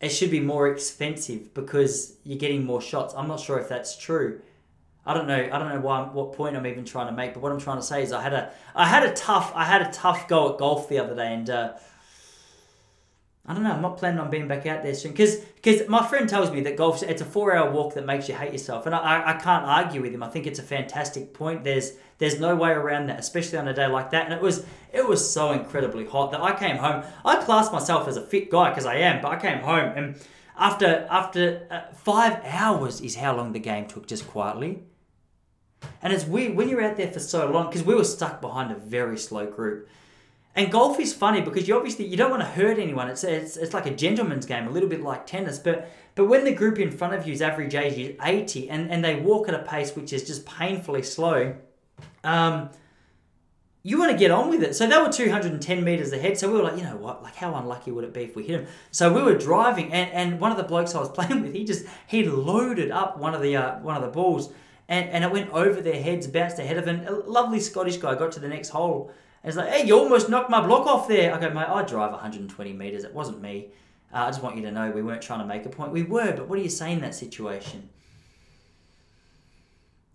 it 0.01 0.09
should 0.09 0.31
be 0.31 0.41
more 0.41 0.69
expensive 0.69 1.55
because 1.55 2.17
you're 2.25 2.39
getting 2.39 2.65
more 2.65 2.81
shots. 2.81 3.15
I'm 3.17 3.29
not 3.29 3.39
sure 3.39 3.59
if 3.59 3.69
that's 3.69 3.97
true 3.97 4.41
I 5.11 5.15
don't 5.15 5.27
know. 5.27 5.49
I 5.53 5.59
don't 5.59 5.69
know 5.71 5.81
why. 5.81 6.03
What 6.03 6.35
point 6.35 6.57
I'm 6.57 6.65
even 6.69 6.85
trying 6.85 7.09
to 7.09 7.13
make. 7.13 7.35
But 7.35 7.43
what 7.43 7.51
I'm 7.51 7.59
trying 7.59 7.79
to 7.79 7.83
say 7.83 8.05
is, 8.05 8.13
I 8.13 8.23
had 8.23 8.33
a, 8.33 8.53
I 8.77 8.87
had 8.87 9.03
a 9.03 9.13
tough, 9.13 9.51
I 9.57 9.65
had 9.65 9.83
a 9.83 9.91
tough 9.91 10.29
go 10.29 10.53
at 10.53 10.59
golf 10.59 10.89
the 10.89 11.01
other 11.01 11.17
day, 11.17 11.35
and 11.35 11.51
uh, 11.51 11.73
I 13.45 13.55
don't 13.55 13.65
know. 13.65 13.73
I'm 13.73 13.83
not 13.83 13.97
planning 13.97 14.21
on 14.21 14.31
being 14.31 14.47
back 14.47 14.67
out 14.67 14.85
there 14.85 14.95
soon 14.95 15.11
because, 15.11 15.39
because 15.57 15.89
my 15.89 16.07
friend 16.07 16.29
tells 16.29 16.53
me 16.53 16.61
that 16.61 16.77
golf, 16.77 17.03
it's 17.03 17.21
a 17.21 17.25
four 17.25 17.57
hour 17.57 17.73
walk 17.73 17.95
that 17.95 18.07
makes 18.07 18.29
you 18.29 18.37
hate 18.37 18.53
yourself, 18.53 18.87
and 18.87 18.95
I, 18.95 19.31
I, 19.31 19.33
can't 19.33 19.65
argue 19.65 20.01
with 20.01 20.13
him. 20.15 20.23
I 20.23 20.29
think 20.29 20.47
it's 20.47 20.61
a 20.61 20.63
fantastic 20.63 21.35
point. 21.35 21.65
There's, 21.65 21.95
there's 22.19 22.39
no 22.39 22.55
way 22.55 22.71
around 22.71 23.09
that, 23.09 23.19
especially 23.19 23.59
on 23.59 23.67
a 23.67 23.75
day 23.75 23.89
like 23.89 24.13
that. 24.13 24.27
And 24.27 24.33
it 24.33 24.41
was, 24.41 24.65
it 24.93 25.09
was 25.09 25.29
so 25.29 25.51
incredibly 25.51 26.07
hot 26.07 26.31
that 26.31 26.41
I 26.41 26.57
came 26.57 26.77
home. 26.77 27.03
I 27.25 27.43
class 27.43 27.73
myself 27.73 28.07
as 28.07 28.17
a 28.17 28.23
fit 28.23 28.49
guy 28.49 28.69
because 28.69 28.87
I 28.87 28.99
am, 28.99 29.21
but 29.21 29.33
I 29.33 29.41
came 29.41 29.59
home 29.59 29.93
and 29.97 30.21
after, 30.57 31.09
after 31.11 31.67
uh, 31.69 31.93
five 31.95 32.41
hours 32.45 33.01
is 33.01 33.17
how 33.17 33.35
long 33.35 33.53
the 33.53 33.59
game 33.59 33.87
took 33.87 34.07
just 34.07 34.29
quietly. 34.29 34.85
And 36.03 36.13
it's 36.13 36.25
weird 36.25 36.57
when 36.57 36.69
you're 36.69 36.83
out 36.83 36.97
there 36.97 37.11
for 37.11 37.21
so 37.21 37.51
long 37.51 37.67
because 37.67 37.83
we 37.83 37.95
were 37.95 38.05
stuck 38.05 38.41
behind 38.41 38.71
a 38.71 38.75
very 38.75 39.19
slow 39.19 39.47
group. 39.47 39.89
And 40.57 40.71
golf 40.71 40.99
is 40.99 41.15
funny 41.15 41.41
because 41.41 41.69
you 41.69 41.77
obviously 41.77 42.07
you 42.07 42.17
don't 42.17 42.31
want 42.31 42.43
to 42.43 42.49
hurt 42.49 42.79
anyone. 42.79 43.09
It's, 43.09 43.23
it's 43.23 43.57
it's 43.57 43.73
like 43.73 43.87
a 43.87 43.95
gentleman's 43.95 44.47
game, 44.47 44.67
a 44.67 44.71
little 44.71 44.89
bit 44.89 45.03
like 45.03 45.27
tennis. 45.27 45.59
But 45.59 45.91
but 46.15 46.27
when 46.27 46.45
the 46.45 46.53
group 46.53 46.79
in 46.79 46.91
front 46.91 47.15
of 47.15 47.27
you's 47.27 47.41
average 47.41 47.75
age 47.75 47.99
is 47.99 48.17
80 48.23 48.69
and, 48.69 48.91
and 48.91 49.05
they 49.05 49.17
walk 49.17 49.49
at 49.49 49.55
a 49.55 49.61
pace 49.63 49.95
which 49.95 50.13
is 50.13 50.27
just 50.27 50.45
painfully 50.45 51.03
slow, 51.03 51.55
um, 52.25 52.71
you 53.83 53.99
want 53.99 54.13
to 54.13 54.19
get 54.19 54.31
on 54.31 54.51
with 54.51 54.63
it. 54.63 54.75
So 54.77 54.87
they 54.87 54.99
were 54.99 55.09
210 55.09 55.85
meters 55.85 56.13
ahead. 56.13 56.37
So 56.37 56.51
we 56.51 56.59
were 56.59 56.65
like, 56.65 56.77
you 56.77 56.85
know 56.85 56.97
what? 56.97 57.23
Like, 57.23 57.37
how 57.37 57.55
unlucky 57.55 57.91
would 57.91 58.05
it 58.05 58.13
be 58.13 58.25
if 58.25 58.37
we 58.37 58.43
hit 58.43 58.59
them? 58.59 58.73
So 58.91 59.13
we 59.13 59.23
were 59.23 59.39
driving, 59.39 59.93
and, 59.93 60.11
and 60.11 60.41
one 60.41 60.51
of 60.51 60.59
the 60.59 60.65
blokes 60.65 60.95
I 60.95 61.01
was 61.01 61.09
playing 61.19 61.43
with, 61.43 61.55
he 61.55 61.65
just 61.65 61.87
he 62.07 62.25
loaded 62.25 62.91
up 62.91 63.19
one 63.19 63.35
of 63.35 63.41
the 63.41 63.57
uh, 63.57 63.79
one 63.79 63.97
of 63.97 64.03
the 64.03 64.09
balls, 64.09 64.53
and, 64.91 65.09
and 65.11 65.25
it 65.25 65.31
went 65.31 65.51
over 65.51 65.81
their 65.81 66.03
heads, 66.03 66.27
bounced 66.27 66.59
ahead 66.59 66.77
of 66.77 66.85
them. 66.85 67.07
A 67.07 67.13
lovely 67.13 67.61
Scottish 67.61 67.97
guy 67.97 68.17
got 68.17 68.33
to 68.33 68.41
the 68.41 68.49
next 68.49 68.71
hole. 68.71 69.13
And 69.43 69.49
it's 69.49 69.57
like, 69.57 69.69
hey, 69.69 69.87
you 69.87 69.97
almost 69.97 70.29
knocked 70.29 70.51
my 70.51 70.61
block 70.61 70.85
off 70.87 71.07
there. 71.07 71.33
I 71.33 71.39
go, 71.39 71.49
mate, 71.49 71.69
I 71.69 71.85
drive 71.85 72.11
120 72.11 72.73
meters. 72.73 73.05
It 73.05 73.15
wasn't 73.15 73.41
me. 73.41 73.69
Uh, 74.13 74.25
I 74.25 74.27
just 74.31 74.43
want 74.43 74.57
you 74.57 74.63
to 74.63 74.73
know 74.73 74.91
we 74.91 75.03
weren't 75.03 75.23
trying 75.23 75.39
to 75.39 75.47
make 75.47 75.65
a 75.65 75.69
point. 75.69 75.93
We 75.93 76.03
were, 76.03 76.33
but 76.33 76.49
what 76.49 76.57
do 76.57 76.63
you 76.63 76.69
say 76.69 76.93
in 76.93 77.01
that 77.03 77.15
situation? 77.15 77.89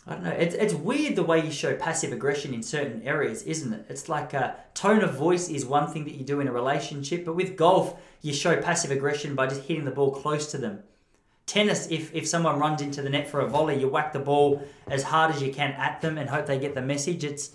I 0.05 0.15
don't 0.15 0.23
know. 0.25 0.31
It's, 0.31 0.53
it's 0.53 0.73
weird 0.73 1.15
the 1.15 1.23
way 1.23 1.43
you 1.43 1.51
show 1.51 1.73
passive 1.77 2.11
aggression 2.11 2.53
in 2.53 2.61
certain 2.61 3.01
areas, 3.03 3.43
isn't 3.43 3.71
it? 3.71 3.85
It's 3.87 4.09
like 4.09 4.33
a 4.33 4.57
tone 4.73 5.03
of 5.03 5.15
voice 5.15 5.47
is 5.47 5.65
one 5.65 5.87
thing 5.87 6.03
that 6.03 6.15
you 6.15 6.25
do 6.25 6.41
in 6.41 6.49
a 6.49 6.51
relationship, 6.51 7.23
but 7.23 7.35
with 7.37 7.55
golf, 7.55 7.97
you 8.21 8.33
show 8.33 8.61
passive 8.61 8.91
aggression 8.91 9.35
by 9.35 9.47
just 9.47 9.61
hitting 9.61 9.85
the 9.85 9.91
ball 9.91 10.11
close 10.11 10.51
to 10.51 10.57
them. 10.57 10.83
Tennis, 11.45 11.87
if, 11.91 12.13
if 12.13 12.27
someone 12.27 12.59
runs 12.59 12.81
into 12.81 13.01
the 13.01 13.09
net 13.09 13.27
for 13.27 13.39
a 13.41 13.47
volley, 13.47 13.79
you 13.79 13.87
whack 13.87 14.13
the 14.13 14.19
ball 14.19 14.65
as 14.87 15.03
hard 15.03 15.33
as 15.35 15.41
you 15.41 15.53
can 15.53 15.71
at 15.73 16.01
them 16.01 16.17
and 16.17 16.29
hope 16.29 16.47
they 16.47 16.57
get 16.57 16.73
the 16.73 16.81
message. 16.81 17.23
It's 17.23 17.51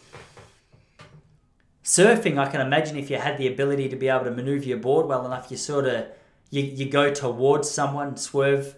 surfing. 1.82 2.38
I 2.38 2.48
can 2.48 2.60
imagine 2.60 2.96
if 2.96 3.10
you 3.10 3.18
had 3.18 3.36
the 3.36 3.48
ability 3.48 3.88
to 3.88 3.96
be 3.96 4.08
able 4.08 4.24
to 4.24 4.30
maneuver 4.30 4.64
your 4.64 4.78
board 4.78 5.06
well 5.06 5.26
enough, 5.26 5.50
you 5.50 5.56
sort 5.56 5.86
of 5.86 6.06
you, 6.50 6.62
you 6.62 6.88
go 6.88 7.12
towards 7.12 7.70
someone, 7.70 8.16
swerve 8.16 8.76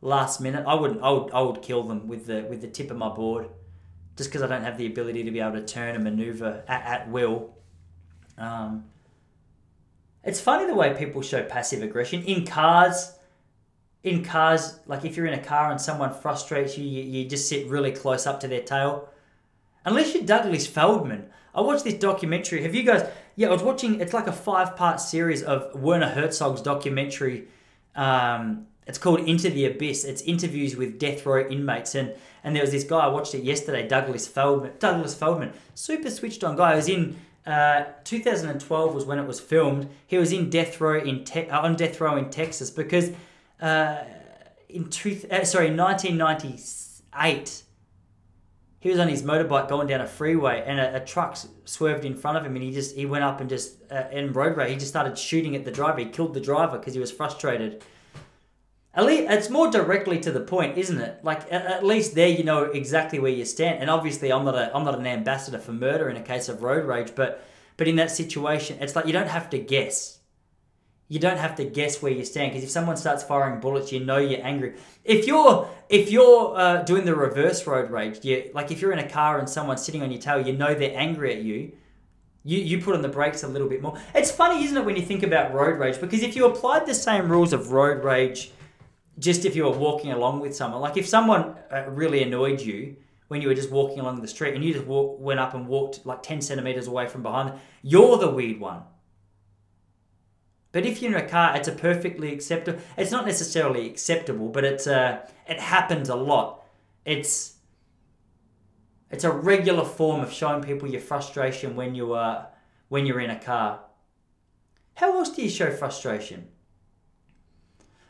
last 0.00 0.40
minute. 0.40 0.64
I 0.66 0.74
wouldn't. 0.74 1.02
I 1.02 1.10
would. 1.10 1.30
I 1.32 1.40
would 1.40 1.62
kill 1.62 1.82
them 1.82 2.06
with 2.06 2.26
the 2.26 2.46
with 2.48 2.60
the 2.60 2.68
tip 2.68 2.90
of 2.90 2.96
my 2.96 3.08
board, 3.08 3.48
just 4.16 4.30
because 4.30 4.42
I 4.42 4.46
don't 4.46 4.62
have 4.62 4.78
the 4.78 4.86
ability 4.86 5.24
to 5.24 5.30
be 5.30 5.40
able 5.40 5.52
to 5.52 5.64
turn 5.64 5.94
and 5.94 6.04
maneuver 6.04 6.62
at, 6.68 6.84
at 6.84 7.10
will. 7.10 7.54
Um, 8.36 8.84
it's 10.22 10.40
funny 10.40 10.66
the 10.66 10.74
way 10.74 10.94
people 10.94 11.22
show 11.22 11.42
passive 11.42 11.82
aggression 11.82 12.22
in 12.24 12.46
cars. 12.46 13.12
In 14.04 14.22
cars, 14.22 14.78
like 14.86 15.04
if 15.04 15.16
you're 15.16 15.26
in 15.26 15.34
a 15.34 15.42
car 15.42 15.70
and 15.70 15.80
someone 15.80 16.14
frustrates 16.14 16.78
you, 16.78 16.84
you, 16.84 17.02
you 17.02 17.28
just 17.28 17.48
sit 17.48 17.66
really 17.66 17.90
close 17.90 18.26
up 18.26 18.38
to 18.40 18.48
their 18.48 18.62
tail. 18.62 19.08
Unless 19.84 20.14
you're 20.14 20.24
Douglas 20.24 20.66
Feldman. 20.66 21.30
I 21.54 21.60
watched 21.60 21.84
this 21.84 21.94
documentary. 21.94 22.62
Have 22.62 22.74
you 22.74 22.82
guys? 22.82 23.08
Yeah, 23.36 23.48
I 23.48 23.52
was 23.52 23.62
watching. 23.62 24.00
It's 24.00 24.12
like 24.12 24.26
a 24.26 24.32
five-part 24.32 25.00
series 25.00 25.42
of 25.42 25.74
Werner 25.74 26.08
Herzog's 26.08 26.60
documentary. 26.60 27.48
Um, 27.94 28.66
it's 28.86 28.98
called 28.98 29.20
Into 29.20 29.50
the 29.50 29.66
Abyss. 29.66 30.04
It's 30.04 30.22
interviews 30.22 30.76
with 30.76 30.98
death 30.98 31.24
row 31.24 31.46
inmates, 31.48 31.94
and 31.94 32.14
and 32.42 32.54
there 32.54 32.62
was 32.62 32.72
this 32.72 32.84
guy. 32.84 32.98
I 32.98 33.08
watched 33.08 33.34
it 33.34 33.42
yesterday. 33.42 33.86
Douglas 33.86 34.26
Feldman. 34.26 34.72
Douglas 34.78 35.14
Feldman, 35.14 35.52
super 35.74 36.10
switched 36.10 36.44
on 36.44 36.56
guy. 36.56 36.72
He 36.72 36.76
was 36.76 36.88
in. 36.88 37.16
Uh, 37.46 37.84
2012 38.04 38.94
was 38.94 39.04
when 39.04 39.18
it 39.18 39.26
was 39.26 39.38
filmed. 39.38 39.86
He 40.06 40.16
was 40.16 40.32
in 40.32 40.48
death 40.48 40.80
row 40.80 40.98
in 40.98 41.24
te- 41.24 41.50
uh, 41.50 41.60
on 41.60 41.76
death 41.76 42.00
row 42.00 42.16
in 42.16 42.30
Texas 42.30 42.70
because 42.70 43.10
uh, 43.64 44.04
in 44.68 44.90
two, 44.90 45.20
uh, 45.30 45.44
sorry 45.44 45.70
1998 45.70 47.62
he 48.84 48.90
was 48.90 48.98
on 48.98 49.08
his 49.08 49.22
motorbike 49.22 49.66
going 49.66 49.86
down 49.86 50.02
a 50.02 50.06
freeway 50.06 50.62
and 50.66 50.78
a, 50.78 50.96
a 50.96 51.00
truck 51.00 51.38
swerved 51.64 52.04
in 52.04 52.14
front 52.14 52.36
of 52.36 52.44
him 52.44 52.54
and 52.54 52.62
he 52.62 52.70
just 52.70 52.94
he 52.94 53.06
went 53.06 53.24
up 53.24 53.40
and 53.40 53.48
just 53.48 53.78
uh, 53.90 54.04
in 54.12 54.34
road 54.34 54.58
rage. 54.58 54.68
He 54.68 54.76
just 54.76 54.88
started 54.88 55.16
shooting 55.16 55.56
at 55.56 55.64
the 55.64 55.70
driver. 55.70 56.00
He 56.00 56.04
killed 56.04 56.34
the 56.34 56.40
driver 56.40 56.76
because 56.76 56.92
he 56.92 57.00
was 57.00 57.10
frustrated. 57.10 57.82
At 58.92 59.06
least 59.06 59.30
it's 59.30 59.48
more 59.48 59.70
directly 59.70 60.20
to 60.20 60.30
the 60.30 60.40
point 60.40 60.76
isn't 60.76 61.00
it? 61.00 61.24
Like 61.24 61.50
at, 61.50 61.64
at 61.64 61.82
least 61.82 62.14
there 62.14 62.28
you 62.28 62.44
know 62.44 62.64
exactly 62.64 63.18
where 63.18 63.32
you 63.32 63.46
stand. 63.46 63.80
And 63.80 63.88
obviously 63.88 64.30
i'm 64.30 64.44
not 64.44 64.54
a 64.54 64.70
i'm 64.76 64.84
not 64.84 64.98
an 64.98 65.06
ambassador 65.06 65.58
for 65.58 65.72
murder 65.72 66.10
in 66.10 66.18
a 66.18 66.22
case 66.22 66.50
of 66.50 66.62
road 66.62 66.84
rage 66.84 67.14
but 67.16 67.42
but 67.78 67.88
in 67.88 67.96
that 67.96 68.10
situation 68.10 68.76
it's 68.82 68.94
like 68.94 69.06
you 69.06 69.14
don't 69.14 69.28
have 69.28 69.48
to 69.48 69.58
guess 69.58 70.18
you 71.08 71.18
don't 71.18 71.36
have 71.36 71.56
to 71.56 71.64
guess 71.64 72.00
where 72.00 72.12
you 72.12 72.24
stand 72.24 72.52
because 72.52 72.64
if 72.64 72.70
someone 72.70 72.96
starts 72.96 73.22
firing 73.22 73.60
bullets, 73.60 73.92
you 73.92 74.00
know 74.00 74.16
you're 74.16 74.44
angry. 74.44 74.74
If 75.04 75.26
you're 75.26 75.68
if 75.88 76.10
you're 76.10 76.56
uh, 76.56 76.82
doing 76.82 77.04
the 77.04 77.14
reverse 77.14 77.66
road 77.66 77.90
rage, 77.90 78.24
you 78.24 78.50
like 78.54 78.70
if 78.70 78.80
you're 78.80 78.92
in 78.92 78.98
a 78.98 79.08
car 79.08 79.38
and 79.38 79.48
someone's 79.48 79.84
sitting 79.84 80.02
on 80.02 80.10
your 80.10 80.20
tail, 80.20 80.40
you 80.40 80.54
know 80.54 80.74
they're 80.74 80.96
angry 80.96 81.34
at 81.34 81.42
you. 81.42 81.72
You 82.42 82.58
you 82.58 82.82
put 82.82 82.94
on 82.94 83.02
the 83.02 83.08
brakes 83.08 83.42
a 83.42 83.48
little 83.48 83.68
bit 83.68 83.82
more. 83.82 83.98
It's 84.14 84.30
funny, 84.30 84.64
isn't 84.64 84.76
it, 84.76 84.84
when 84.84 84.96
you 84.96 85.02
think 85.02 85.22
about 85.22 85.52
road 85.52 85.78
rage? 85.78 86.00
Because 86.00 86.22
if 86.22 86.36
you 86.36 86.46
applied 86.46 86.86
the 86.86 86.94
same 86.94 87.30
rules 87.30 87.52
of 87.52 87.72
road 87.72 88.02
rage, 88.02 88.50
just 89.18 89.44
if 89.44 89.54
you 89.54 89.64
were 89.64 89.78
walking 89.78 90.12
along 90.12 90.40
with 90.40 90.56
someone, 90.56 90.80
like 90.80 90.96
if 90.96 91.06
someone 91.06 91.54
uh, 91.70 91.84
really 91.88 92.22
annoyed 92.22 92.60
you 92.60 92.96
when 93.28 93.40
you 93.42 93.48
were 93.48 93.54
just 93.54 93.70
walking 93.70 94.00
along 94.00 94.20
the 94.20 94.28
street 94.28 94.54
and 94.54 94.64
you 94.64 94.72
just 94.72 94.86
walk, 94.86 95.18
went 95.18 95.40
up 95.40 95.54
and 95.54 95.66
walked 95.66 96.04
like 96.06 96.22
ten 96.22 96.40
centimeters 96.40 96.86
away 96.86 97.06
from 97.06 97.22
behind 97.22 97.52
you're 97.82 98.18
the 98.18 98.30
weird 98.30 98.60
one 98.60 98.82
But 100.74 100.84
if 100.84 101.00
you're 101.00 101.16
in 101.16 101.24
a 101.24 101.28
car, 101.28 101.56
it's 101.56 101.68
a 101.68 101.72
perfectly 101.72 102.32
acceptable. 102.32 102.80
It's 102.96 103.12
not 103.12 103.26
necessarily 103.26 103.88
acceptable, 103.88 104.48
but 104.48 104.64
it's 104.64 104.88
uh, 104.88 105.24
it 105.48 105.60
happens 105.60 106.08
a 106.08 106.16
lot. 106.16 106.64
It's 107.04 107.58
it's 109.08 109.22
a 109.22 109.30
regular 109.30 109.84
form 109.84 110.20
of 110.20 110.32
showing 110.32 110.64
people 110.64 110.90
your 110.90 111.00
frustration 111.00 111.76
when 111.76 111.94
you 111.94 112.12
are 112.14 112.48
when 112.88 113.06
you're 113.06 113.20
in 113.20 113.30
a 113.30 113.38
car. 113.38 113.82
How 114.96 115.16
else 115.16 115.30
do 115.30 115.42
you 115.42 115.48
show 115.48 115.70
frustration? 115.70 116.48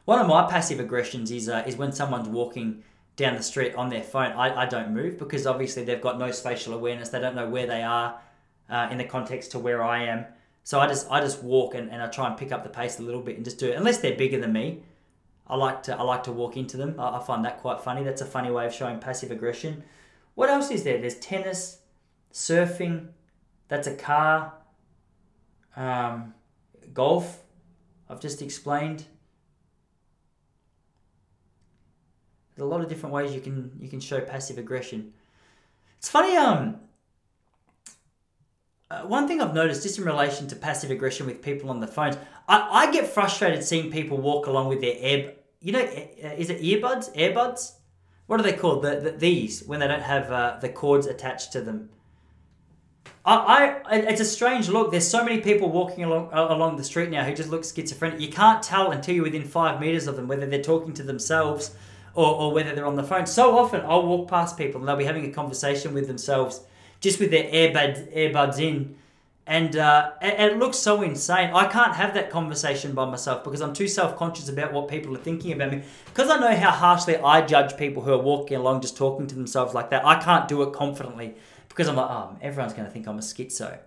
One 0.07 0.19
of 0.19 0.27
my 0.27 0.47
passive 0.51 0.81
aggressions 0.81 1.31
is 1.31 1.51
uh, 1.51 1.65
is 1.67 1.77
when 1.77 1.93
someone's 1.93 2.31
walking 2.31 2.83
down 3.17 3.37
the 3.37 3.43
street 3.43 3.75
on 3.75 3.91
their 3.91 4.03
phone. 4.03 4.33
I, 4.33 4.63
I 4.63 4.65
don't 4.65 4.95
move 4.95 5.19
because 5.19 5.47
obviously 5.47 5.85
they've 5.85 6.01
got 6.01 6.19
no 6.19 6.31
spatial 6.31 6.73
awareness. 6.73 7.11
They 7.11 7.21
don't 7.21 7.37
know 7.37 7.51
where 7.51 7.67
they 7.67 7.83
are 7.83 8.19
uh, 8.71 8.89
in 8.91 8.97
the 8.97 9.05
context 9.05 9.51
to 9.51 9.59
where 9.59 9.85
I 9.85 10.05
am. 10.05 10.25
So 10.65 10.81
I 10.81 10.87
just 10.87 11.07
I 11.11 11.21
just 11.21 11.43
walk 11.43 11.75
and, 11.75 11.91
and 11.91 12.03
I 12.03 12.09
try 12.09 12.27
and 12.27 12.37
pick 12.37 12.51
up 12.51 12.65
the 12.65 12.71
pace 12.71 12.99
a 12.99 13.03
little 13.03 13.21
bit 13.21 13.37
and 13.37 13.45
just 13.45 13.59
do 13.59 13.69
it. 13.69 13.77
Unless 13.77 13.99
they're 13.99 14.17
bigger 14.17 14.41
than 14.41 14.53
me, 14.53 14.81
I 15.47 15.57
like 15.57 15.83
to 15.85 15.97
I 15.97 16.03
like 16.03 16.25
to 16.25 16.33
walk 16.33 16.57
into 16.57 16.79
them. 16.79 16.99
I, 16.99 17.19
I 17.19 17.23
find 17.23 17.45
that 17.45 17.59
quite 17.59 17.83
funny. 17.83 18.03
That's 18.03 18.23
a 18.23 18.27
funny 18.27 18.51
way 18.51 18.67
of 18.67 18.73
showing 18.73 18.99
passive 18.99 19.31
aggression. 19.31 19.85
What 20.35 20.49
else 20.49 20.71
is 20.71 20.83
there? 20.83 20.99
There's 20.99 21.17
tennis, 21.17 21.79
surfing. 22.33 23.09
That's 23.69 23.87
a 23.87 23.95
car. 23.95 24.55
Um, 25.77 26.35
golf. 26.95 27.43
I've 28.09 28.21
just 28.21 28.41
explained. 28.41 29.05
There's 32.55 32.65
a 32.65 32.69
lot 32.69 32.81
of 32.81 32.89
different 32.89 33.15
ways 33.15 33.35
you 33.35 33.41
can 33.43 33.73
you 33.81 33.89
can 33.89 34.01
show 34.01 34.21
passive 34.23 34.57
aggression. 34.57 35.13
It's 35.99 36.09
funny. 36.09 36.37
Um, 36.37 36.81
uh, 38.95 39.07
one 39.07 39.27
thing 39.27 39.41
I've 39.41 39.55
noticed 39.55 39.83
just 39.83 39.99
in 39.99 40.05
relation 40.05 40.47
to 40.49 40.57
passive 40.57 40.91
aggression 40.91 41.27
with 41.27 41.43
people 41.43 41.71
on 41.71 41.81
the 41.81 41.87
phones, 41.87 42.17
I, 42.49 42.87
I 42.87 42.93
get 42.93 43.07
frustrated 43.07 43.65
seeing 43.65 43.91
people 43.91 44.19
walk 44.19 44.47
along 44.47 44.69
with 44.69 44.81
their 44.81 44.95
air. 44.99 45.35
You 45.61 45.73
know, 45.73 45.81
uh, 45.81 46.29
is 46.37 46.51
it 46.51 46.61
earbuds? 46.61 47.15
Earbuds? 47.17 47.73
What 48.27 48.41
are 48.41 48.43
they 48.43 48.53
called? 48.53 48.83
The, 48.83 49.01
the 49.01 49.11
these 49.13 49.65
when 49.65 49.81
they 49.81 49.89
don't 49.89 50.03
have 50.03 50.31
uh, 50.31 50.59
the 50.61 50.69
cords 50.69 51.07
attached 51.07 51.53
to 51.53 51.61
them. 51.61 51.91
I, 53.27 53.81
I, 53.87 53.97
it's 53.97 54.21
a 54.21 54.25
strange 54.25 54.69
look. 54.69 54.91
There's 54.91 55.09
so 55.09 55.25
many 55.25 55.41
people 55.41 55.71
walking 55.71 56.05
along 56.05 56.31
along 56.33 56.77
the 56.77 56.85
street 56.85 57.11
now 57.11 57.25
who 57.25 57.35
just 57.35 57.51
look 57.51 57.65
schizophrenic. 57.65 58.21
You 58.21 58.29
can't 58.29 58.63
tell 58.63 58.91
until 58.91 59.15
you're 59.15 59.25
within 59.25 59.45
five 59.45 59.81
meters 59.81 60.07
of 60.07 60.17
them 60.17 60.29
whether 60.29 60.47
they're 60.47 60.63
talking 60.63 60.93
to 60.95 61.03
themselves 61.03 61.75
or, 62.15 62.27
or 62.27 62.53
whether 62.53 62.75
they're 62.75 62.87
on 62.87 62.97
the 62.97 63.03
phone. 63.03 63.27
So 63.27 63.59
often 63.59 63.81
I'll 63.83 64.07
walk 64.07 64.29
past 64.29 64.59
people 64.59 64.81
and 64.81 64.89
they'll 64.89 64.97
be 64.97 65.05
having 65.05 65.25
a 65.25 65.33
conversation 65.33 65.95
with 65.95 66.07
themselves 66.07 66.61
just 67.05 67.21
with 67.21 67.31
their 67.31 67.45
earbuds 67.45 68.13
earbuds 68.17 68.59
in, 68.59 68.97
and 69.47 69.77
uh, 69.77 70.13
it, 70.23 70.41
it 70.41 70.59
looks 70.59 70.79
so 70.79 71.03
insane. 71.03 71.51
I 71.55 71.67
can't 71.67 71.95
have 71.95 72.15
that 72.15 72.31
conversation 72.31 72.95
by 72.95 73.05
myself 73.05 73.45
because 73.45 73.61
I'm 73.61 73.75
too 73.75 73.87
self 73.87 74.17
conscious 74.17 74.49
about 74.49 74.73
what 74.73 74.89
people 74.89 75.15
are 75.15 75.21
thinking 75.21 75.53
about 75.53 75.71
me. 75.71 75.83
Because 76.07 76.31
I 76.31 76.39
know 76.41 76.57
how 76.57 76.71
harshly 76.71 77.19
I 77.19 77.43
judge 77.43 77.77
people 77.77 78.03
who 78.03 78.13
are 78.13 78.23
walking 78.23 78.57
along 78.57 78.81
just 78.81 78.97
talking 78.97 79.27
to 79.27 79.35
themselves 79.35 79.75
like 79.75 79.91
that. 79.91 80.05
I 80.05 80.19
can't 80.19 80.49
do 80.49 80.63
it 80.63 80.73
confidently 80.73 81.35
because 81.69 81.89
I'm 81.89 81.97
like, 81.97 82.11
oh, 82.11 82.37
everyone's 82.41 82.73
going 82.73 82.87
to 82.87 82.91
think 82.91 83.07
I'm 83.07 83.19
a 83.19 83.23
schizo. 83.23 83.79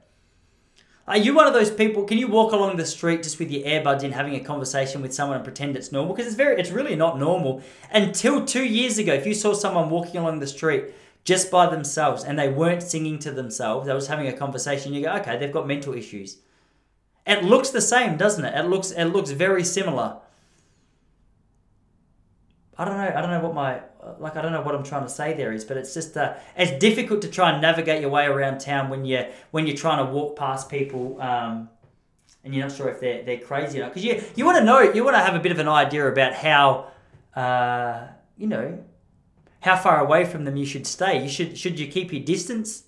Are 1.08 1.18
you 1.18 1.34
one 1.34 1.48
of 1.48 1.54
those 1.54 1.72
people? 1.72 2.04
Can 2.04 2.18
you 2.18 2.28
walk 2.28 2.52
along 2.52 2.76
the 2.76 2.86
street 2.86 3.24
just 3.24 3.40
with 3.40 3.50
your 3.50 3.64
earbuds 3.64 4.04
in, 4.04 4.12
having 4.12 4.36
a 4.36 4.42
conversation 4.42 5.02
with 5.02 5.14
someone 5.14 5.38
and 5.38 5.44
pretend 5.44 5.76
it's 5.76 5.92
normal? 5.92 6.14
Because 6.14 6.28
it's 6.28 6.36
very, 6.36 6.60
it's 6.60 6.70
really 6.70 6.98
not 6.98 7.18
normal. 7.18 7.64
Until 7.92 8.46
two 8.46 8.66
years 8.66 8.98
ago, 8.98 9.14
if 9.14 9.26
you 9.26 9.34
saw 9.34 9.54
someone 9.54 9.90
walking 9.90 10.18
along 10.18 10.40
the 10.40 10.48
street 10.48 10.94
just 11.28 11.52
by 11.52 11.68
themselves 11.68 12.24
and 12.24 12.40
they 12.40 12.48
weren't 12.48 12.82
singing 12.82 13.20
to 13.20 13.32
themselves, 13.32 13.86
they 13.86 13.94
was 13.94 14.08
having 14.08 14.28
a 14.28 14.34
conversation, 14.34 14.94
you 14.94 15.04
go, 15.04 15.12
okay, 15.16 15.38
they've 15.38 15.52
got 15.52 15.68
mental 15.68 15.94
issues. 15.94 16.38
It 17.26 17.44
looks 17.44 17.70
the 17.70 17.82
same, 17.82 18.16
doesn't 18.16 18.46
it? 18.46 18.58
It 18.58 18.70
looks, 18.70 18.92
it 18.92 19.06
looks 19.06 19.32
very 19.32 19.66
similar. 19.66 20.20
I 22.78 22.86
don't 22.86 22.96
know. 22.96 23.14
I 23.14 23.22
don't 23.22 23.32
know 23.32 23.42
what 23.42 23.56
my 23.56 23.82
like. 24.20 24.38
I 24.38 24.42
don't 24.44 24.52
know 24.52 24.62
what 24.62 24.76
I'm 24.76 24.84
trying 24.84 25.02
to 25.02 25.10
say 25.10 25.34
there 25.34 25.52
is, 25.52 25.66
but 25.66 25.78
it's 25.78 25.96
just 25.96 26.16
uh, 26.16 26.36
it's 26.56 26.78
difficult 26.80 27.24
to 27.24 27.28
try 27.28 27.52
and 27.52 27.60
navigate 27.60 28.02
your 28.02 28.12
way 28.12 28.28
around 28.28 28.60
town 28.60 28.90
when 28.92 29.04
you 29.04 29.26
when 29.50 29.66
you're 29.66 29.76
trying 29.76 30.06
to 30.06 30.14
walk 30.14 30.38
past 30.38 30.70
people 30.70 31.20
um, 31.20 31.70
and 32.44 32.54
you're 32.54 32.68
not 32.68 32.78
sure 32.78 32.88
if 32.90 33.00
they're 33.00 33.24
they're 33.24 33.40
crazy 33.40 33.80
or 33.80 33.82
not. 33.82 33.96
Because 33.96 34.06
you 34.06 34.24
you 34.36 34.46
want 34.46 34.60
to 34.60 34.64
know 34.64 34.80
you 34.80 35.04
want 35.04 35.16
to 35.16 35.22
have 35.22 35.34
a 35.34 35.40
bit 35.40 35.52
of 35.52 35.58
an 35.58 35.68
idea 35.68 36.08
about 36.08 36.34
how 36.36 36.92
uh, 37.36 38.10
you 38.38 38.46
know 38.46 38.78
how 39.62 39.76
far 39.76 40.00
away 40.00 40.26
from 40.26 40.46
them 40.46 40.56
you 40.56 40.66
should 40.66 40.88
stay. 40.88 41.22
You 41.22 41.30
should 41.30 41.58
should 41.58 41.80
you 41.80 41.88
keep 41.88 42.12
your 42.12 42.24
distance? 42.24 42.84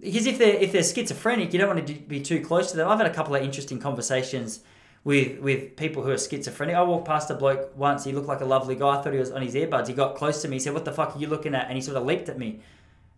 Because 0.00 0.26
if 0.26 0.38
they're 0.38 0.54
if 0.54 0.72
they're 0.72 0.82
schizophrenic, 0.82 1.52
you 1.52 1.58
don't 1.58 1.74
want 1.74 1.86
to 1.86 1.94
be 1.94 2.20
too 2.20 2.40
close 2.40 2.70
to 2.70 2.76
them. 2.76 2.88
I've 2.88 2.98
had 2.98 3.10
a 3.10 3.14
couple 3.14 3.34
of 3.34 3.42
interesting 3.42 3.78
conversations 3.78 4.60
with 5.02 5.38
with 5.40 5.76
people 5.76 6.02
who 6.02 6.10
are 6.10 6.18
schizophrenic. 6.18 6.76
I 6.76 6.82
walked 6.82 7.06
past 7.06 7.30
a 7.30 7.34
bloke 7.34 7.76
once. 7.76 8.04
He 8.04 8.12
looked 8.12 8.28
like 8.28 8.40
a 8.40 8.44
lovely 8.44 8.74
guy. 8.74 8.98
I 8.98 9.02
thought 9.02 9.12
he 9.12 9.18
was 9.18 9.30
on 9.30 9.42
his 9.42 9.54
earbuds. 9.54 9.88
He 9.88 9.94
got 9.94 10.16
close 10.16 10.42
to 10.42 10.48
me. 10.48 10.56
He 10.56 10.60
said, 10.60 10.74
"What 10.74 10.84
the 10.84 10.92
fuck 10.92 11.16
are 11.16 11.18
you 11.18 11.26
looking 11.26 11.54
at?" 11.54 11.66
And 11.68 11.74
he 11.76 11.80
sort 11.80 11.96
of 11.96 12.04
leaped 12.04 12.28
at 12.28 12.38
me. 12.38 12.60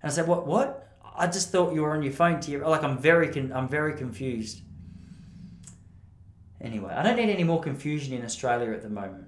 And 0.02 0.10
I 0.10 0.14
said, 0.14 0.26
"What? 0.26 0.46
What? 0.46 0.88
I 1.18 1.26
just 1.26 1.50
thought 1.50 1.72
you 1.74 1.82
were 1.82 1.92
on 1.92 2.02
your 2.02 2.12
phone 2.12 2.40
to 2.40 2.50
your 2.50 2.66
like. 2.68 2.82
I'm 2.82 2.98
very 2.98 3.28
con- 3.28 3.52
I'm 3.52 3.68
very 3.68 3.94
confused." 3.94 4.60
Anyway, 6.60 6.92
I 6.92 7.02
don't 7.02 7.16
need 7.16 7.30
any 7.30 7.44
more 7.44 7.60
confusion 7.60 8.14
in 8.14 8.24
Australia 8.24 8.72
at 8.72 8.82
the 8.82 8.88
moment. 8.88 9.26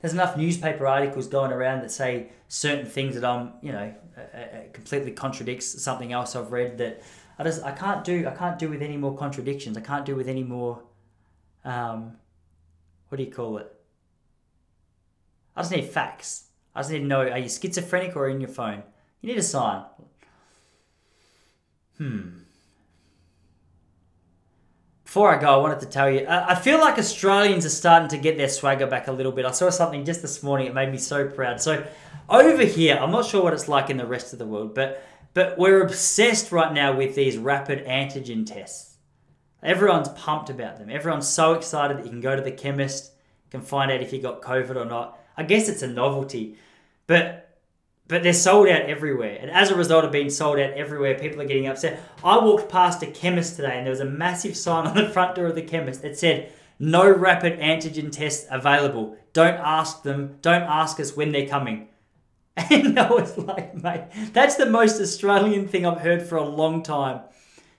There's 0.00 0.12
enough 0.12 0.36
newspaper 0.36 0.86
articles 0.86 1.26
going 1.26 1.50
around 1.50 1.82
that 1.82 1.90
say 1.90 2.30
certain 2.46 2.86
things 2.86 3.14
that 3.14 3.24
I'm, 3.24 3.52
you 3.62 3.72
know, 3.72 3.92
uh, 4.16 4.36
uh, 4.36 4.46
completely 4.72 5.10
contradicts 5.12 5.82
something 5.82 6.12
else 6.12 6.36
I've 6.36 6.52
read 6.52 6.78
that 6.78 7.02
I 7.38 7.44
just 7.44 7.62
I 7.64 7.72
can't 7.72 8.04
do. 8.04 8.26
I 8.26 8.32
can't 8.32 8.58
do 8.58 8.68
with 8.68 8.82
any 8.82 8.96
more 8.96 9.16
contradictions. 9.16 9.76
I 9.76 9.80
can't 9.80 10.04
do 10.04 10.14
with 10.16 10.28
any 10.28 10.42
more 10.42 10.82
um, 11.64 12.16
what 13.08 13.18
do 13.18 13.24
you 13.24 13.30
call 13.30 13.58
it? 13.58 13.72
I 15.56 15.62
just 15.62 15.72
need 15.72 15.86
facts. 15.86 16.44
I 16.74 16.80
just 16.80 16.90
need 16.90 17.00
to 17.00 17.04
know 17.04 17.20
are 17.20 17.38
you 17.38 17.48
schizophrenic 17.48 18.16
or 18.16 18.28
in 18.28 18.40
your 18.40 18.50
phone? 18.50 18.82
You 19.20 19.28
need 19.28 19.38
a 19.38 19.42
sign. 19.42 19.84
Hmm. 21.96 22.28
Before 25.08 25.34
I 25.34 25.40
go, 25.40 25.48
I 25.48 25.56
wanted 25.56 25.80
to 25.80 25.86
tell 25.86 26.10
you, 26.10 26.26
I 26.26 26.50
I 26.50 26.54
feel 26.54 26.78
like 26.80 26.98
Australians 26.98 27.64
are 27.64 27.70
starting 27.70 28.10
to 28.10 28.18
get 28.18 28.36
their 28.36 28.50
swagger 28.50 28.86
back 28.86 29.08
a 29.08 29.12
little 29.12 29.32
bit. 29.32 29.46
I 29.46 29.52
saw 29.52 29.70
something 29.70 30.04
just 30.04 30.20
this 30.20 30.42
morning, 30.42 30.66
it 30.66 30.74
made 30.74 30.92
me 30.92 30.98
so 30.98 31.26
proud. 31.26 31.62
So, 31.62 31.82
over 32.28 32.62
here, 32.62 32.98
I'm 32.98 33.10
not 33.10 33.24
sure 33.24 33.42
what 33.42 33.54
it's 33.54 33.68
like 33.68 33.88
in 33.88 33.96
the 33.96 34.04
rest 34.04 34.34
of 34.34 34.38
the 34.38 34.44
world, 34.44 34.74
but 34.74 35.02
but 35.32 35.56
we're 35.56 35.80
obsessed 35.80 36.52
right 36.52 36.74
now 36.74 36.94
with 36.94 37.14
these 37.14 37.38
rapid 37.38 37.86
antigen 37.86 38.44
tests. 38.44 38.98
Everyone's 39.62 40.10
pumped 40.10 40.50
about 40.50 40.76
them. 40.76 40.90
Everyone's 40.90 41.26
so 41.26 41.54
excited 41.54 41.96
that 41.96 42.04
you 42.04 42.10
can 42.10 42.20
go 42.20 42.36
to 42.36 42.42
the 42.42 42.52
chemist, 42.52 43.12
can 43.50 43.62
find 43.62 43.90
out 43.90 44.02
if 44.02 44.12
you 44.12 44.20
got 44.20 44.42
COVID 44.42 44.76
or 44.76 44.84
not. 44.84 45.18
I 45.38 45.42
guess 45.44 45.70
it's 45.70 45.80
a 45.80 45.88
novelty, 45.88 46.58
but 47.06 47.47
but 48.08 48.22
they're 48.22 48.32
sold 48.32 48.68
out 48.68 48.82
everywhere. 48.82 49.38
And 49.40 49.50
as 49.50 49.70
a 49.70 49.76
result 49.76 50.04
of 50.04 50.10
being 50.10 50.30
sold 50.30 50.58
out 50.58 50.72
everywhere, 50.72 51.18
people 51.18 51.40
are 51.42 51.46
getting 51.46 51.68
upset. 51.68 52.02
I 52.24 52.38
walked 52.38 52.70
past 52.70 53.02
a 53.02 53.06
chemist 53.06 53.56
today 53.56 53.76
and 53.76 53.86
there 53.86 53.92
was 53.92 54.00
a 54.00 54.06
massive 54.06 54.56
sign 54.56 54.86
on 54.88 54.96
the 54.96 55.10
front 55.10 55.36
door 55.36 55.46
of 55.46 55.54
the 55.54 55.62
chemist 55.62 56.02
that 56.02 56.18
said, 56.18 56.50
No 56.78 57.08
rapid 57.08 57.60
antigen 57.60 58.10
tests 58.10 58.46
available. 58.50 59.16
Don't 59.34 59.60
ask 59.60 60.02
them, 60.02 60.38
don't 60.40 60.62
ask 60.62 60.98
us 60.98 61.16
when 61.16 61.32
they're 61.32 61.46
coming. 61.46 61.88
And 62.70 62.98
I 62.98 63.08
was 63.08 63.38
like, 63.38 63.76
mate, 63.76 64.02
that's 64.32 64.56
the 64.56 64.66
most 64.66 65.00
Australian 65.00 65.68
thing 65.68 65.86
I've 65.86 66.00
heard 66.00 66.22
for 66.22 66.34
a 66.36 66.44
long 66.44 66.82
time. 66.82 67.20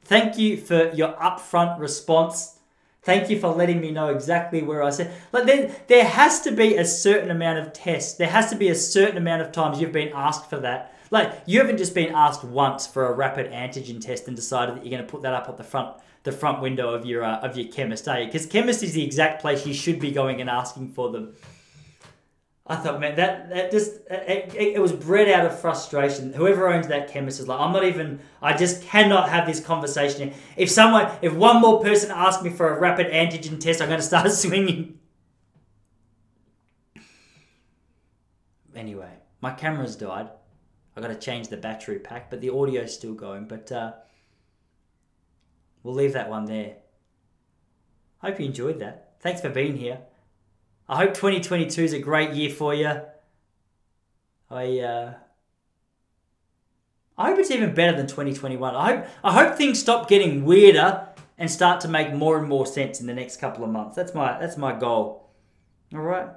Thank 0.06 0.38
you 0.38 0.56
for 0.56 0.90
your 0.94 1.14
upfront 1.16 1.80
response. 1.80 2.59
Thank 3.10 3.32
you 3.32 3.40
for 3.40 3.48
letting 3.48 3.82
me 3.82 3.90
know 3.90 4.10
exactly 4.10 4.62
where 4.62 4.84
I 4.84 4.92
said. 4.92 5.12
Like 5.32 5.48
there, 5.48 5.76
there 5.88 6.06
has 6.06 6.42
to 6.42 6.52
be 6.52 6.76
a 6.76 6.86
certain 6.86 7.32
amount 7.32 7.58
of 7.58 7.74
tests. 7.74 8.14
There 8.14 8.30
has 8.30 8.52
to 8.52 8.56
be 8.56 8.70
a 8.70 8.76
certain 8.76 9.18
amount 9.18 9.42
of 9.42 9.52
times 9.52 9.82
you've 9.82 9.92
been 9.92 10.12
asked 10.14 10.48
for 10.48 10.58
that. 10.60 10.94
Like 11.10 11.42
you 11.48 11.60
haven't 11.60 11.78
just 11.78 11.96
been 11.96 12.14
asked 12.14 12.44
once 12.44 12.86
for 12.86 13.08
a 13.08 13.12
rapid 13.12 13.52
antigen 13.52 14.00
test 14.00 14.28
and 14.28 14.36
decided 14.36 14.76
that 14.76 14.86
you're 14.86 14.92
going 14.92 15.04
to 15.04 15.12
put 15.12 15.24
that 15.24 15.34
up 15.34 15.50
at 15.50 15.58
the 15.58 15.64
front 15.64 15.98
the 16.22 16.32
front 16.32 16.62
window 16.62 16.94
of 16.94 17.04
your 17.04 17.24
uh, 17.24 17.40
of 17.40 17.58
your 17.58 17.72
chemist, 17.72 18.08
are? 18.08 18.24
Because 18.24 18.46
chemist 18.46 18.84
is 18.84 18.94
the 18.94 19.04
exact 19.04 19.42
place 19.42 19.66
you 19.66 19.74
should 19.74 20.00
be 20.00 20.12
going 20.12 20.40
and 20.40 20.48
asking 20.48 20.92
for 20.92 21.12
them. 21.12 21.34
I 22.72 22.76
thought, 22.76 23.00
man, 23.00 23.16
that 23.16 23.50
that 23.50 23.72
just 23.72 23.96
it, 24.12 24.54
it, 24.54 24.76
it 24.76 24.80
was 24.80 24.94
bred 24.94 25.28
out 25.28 25.44
of 25.44 25.60
frustration. 25.60 26.34
Whoever 26.34 26.72
owns 26.72 26.88
that 26.88 27.12
chemist 27.12 27.40
is 27.40 27.48
like, 27.48 27.60
I'm 27.60 27.74
not 27.74 27.84
even. 27.84 28.20
I 28.44 28.56
just 28.56 28.84
cannot 28.84 29.30
have 29.30 29.48
this 29.48 29.60
conversation. 29.60 30.34
If 30.56 30.70
someone, 30.70 31.12
if 31.24 31.34
one 31.34 31.62
more 31.62 31.82
person 31.82 32.12
asks 32.12 32.44
me 32.44 32.52
for 32.52 32.76
a 32.76 32.80
rapid 32.80 33.08
antigen 33.08 33.60
test, 33.60 33.82
I'm 33.82 33.88
going 33.88 34.00
to 34.00 34.06
start 34.06 34.32
swinging. 34.32 35.00
Anyway, 38.76 39.14
my 39.42 39.52
camera's 39.52 39.96
died. 39.96 40.30
I 40.96 41.02
got 41.02 41.08
to 41.08 41.16
change 41.16 41.48
the 41.48 41.58
battery 41.58 41.98
pack, 41.98 42.30
but 42.30 42.40
the 42.40 42.52
audio's 42.52 42.94
still 42.94 43.16
going. 43.16 43.46
But 43.46 43.72
uh, 43.72 43.94
we'll 45.82 45.96
leave 45.96 46.14
that 46.14 46.30
one 46.30 46.46
there. 46.46 46.76
Hope 48.20 48.40
you 48.40 48.46
enjoyed 48.46 48.78
that. 48.80 49.16
Thanks 49.22 49.42
for 49.42 49.50
being 49.50 49.76
here. 49.76 50.02
I 50.90 50.98
hope 50.98 51.14
2022 51.14 51.84
is 51.84 51.94
a 51.94 52.00
great 52.00 52.34
year 52.34 52.50
for 52.50 52.74
you. 52.74 53.02
I 54.50 54.80
uh, 54.80 55.14
I 57.16 57.30
hope 57.30 57.38
it's 57.38 57.52
even 57.52 57.76
better 57.76 57.96
than 57.96 58.08
2021. 58.08 58.76
I 58.76 58.96
hope 58.96 59.06
I 59.24 59.34
hope 59.34 59.56
things 59.56 59.80
stop 59.80 60.10
getting 60.10 60.46
weirder 60.46 61.08
and 61.38 61.52
start 61.52 61.82
to 61.82 61.88
make 61.88 62.12
more 62.12 62.40
and 62.40 62.50
more 62.50 62.66
sense 62.66 63.00
in 63.00 63.06
the 63.06 63.14
next 63.14 63.38
couple 63.38 63.64
of 63.64 63.70
months. 63.70 63.96
That's 63.96 64.16
my 64.16 64.40
that's 64.40 64.58
my 64.58 64.78
goal. 64.78 65.30
All 65.94 66.02
right. 66.02 66.30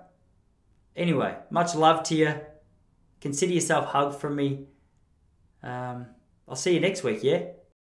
Anyway, 0.94 1.34
much 1.48 1.74
love 1.74 2.02
to 2.04 2.14
you. 2.14 2.34
Consider 3.22 3.54
yourself 3.54 3.86
hugged 3.86 4.20
from 4.20 4.36
me. 4.36 4.66
Um, 5.62 6.08
I'll 6.46 6.56
see 6.56 6.74
you 6.74 6.80
next 6.80 7.02
week. 7.02 7.20
Yeah. 7.22 7.44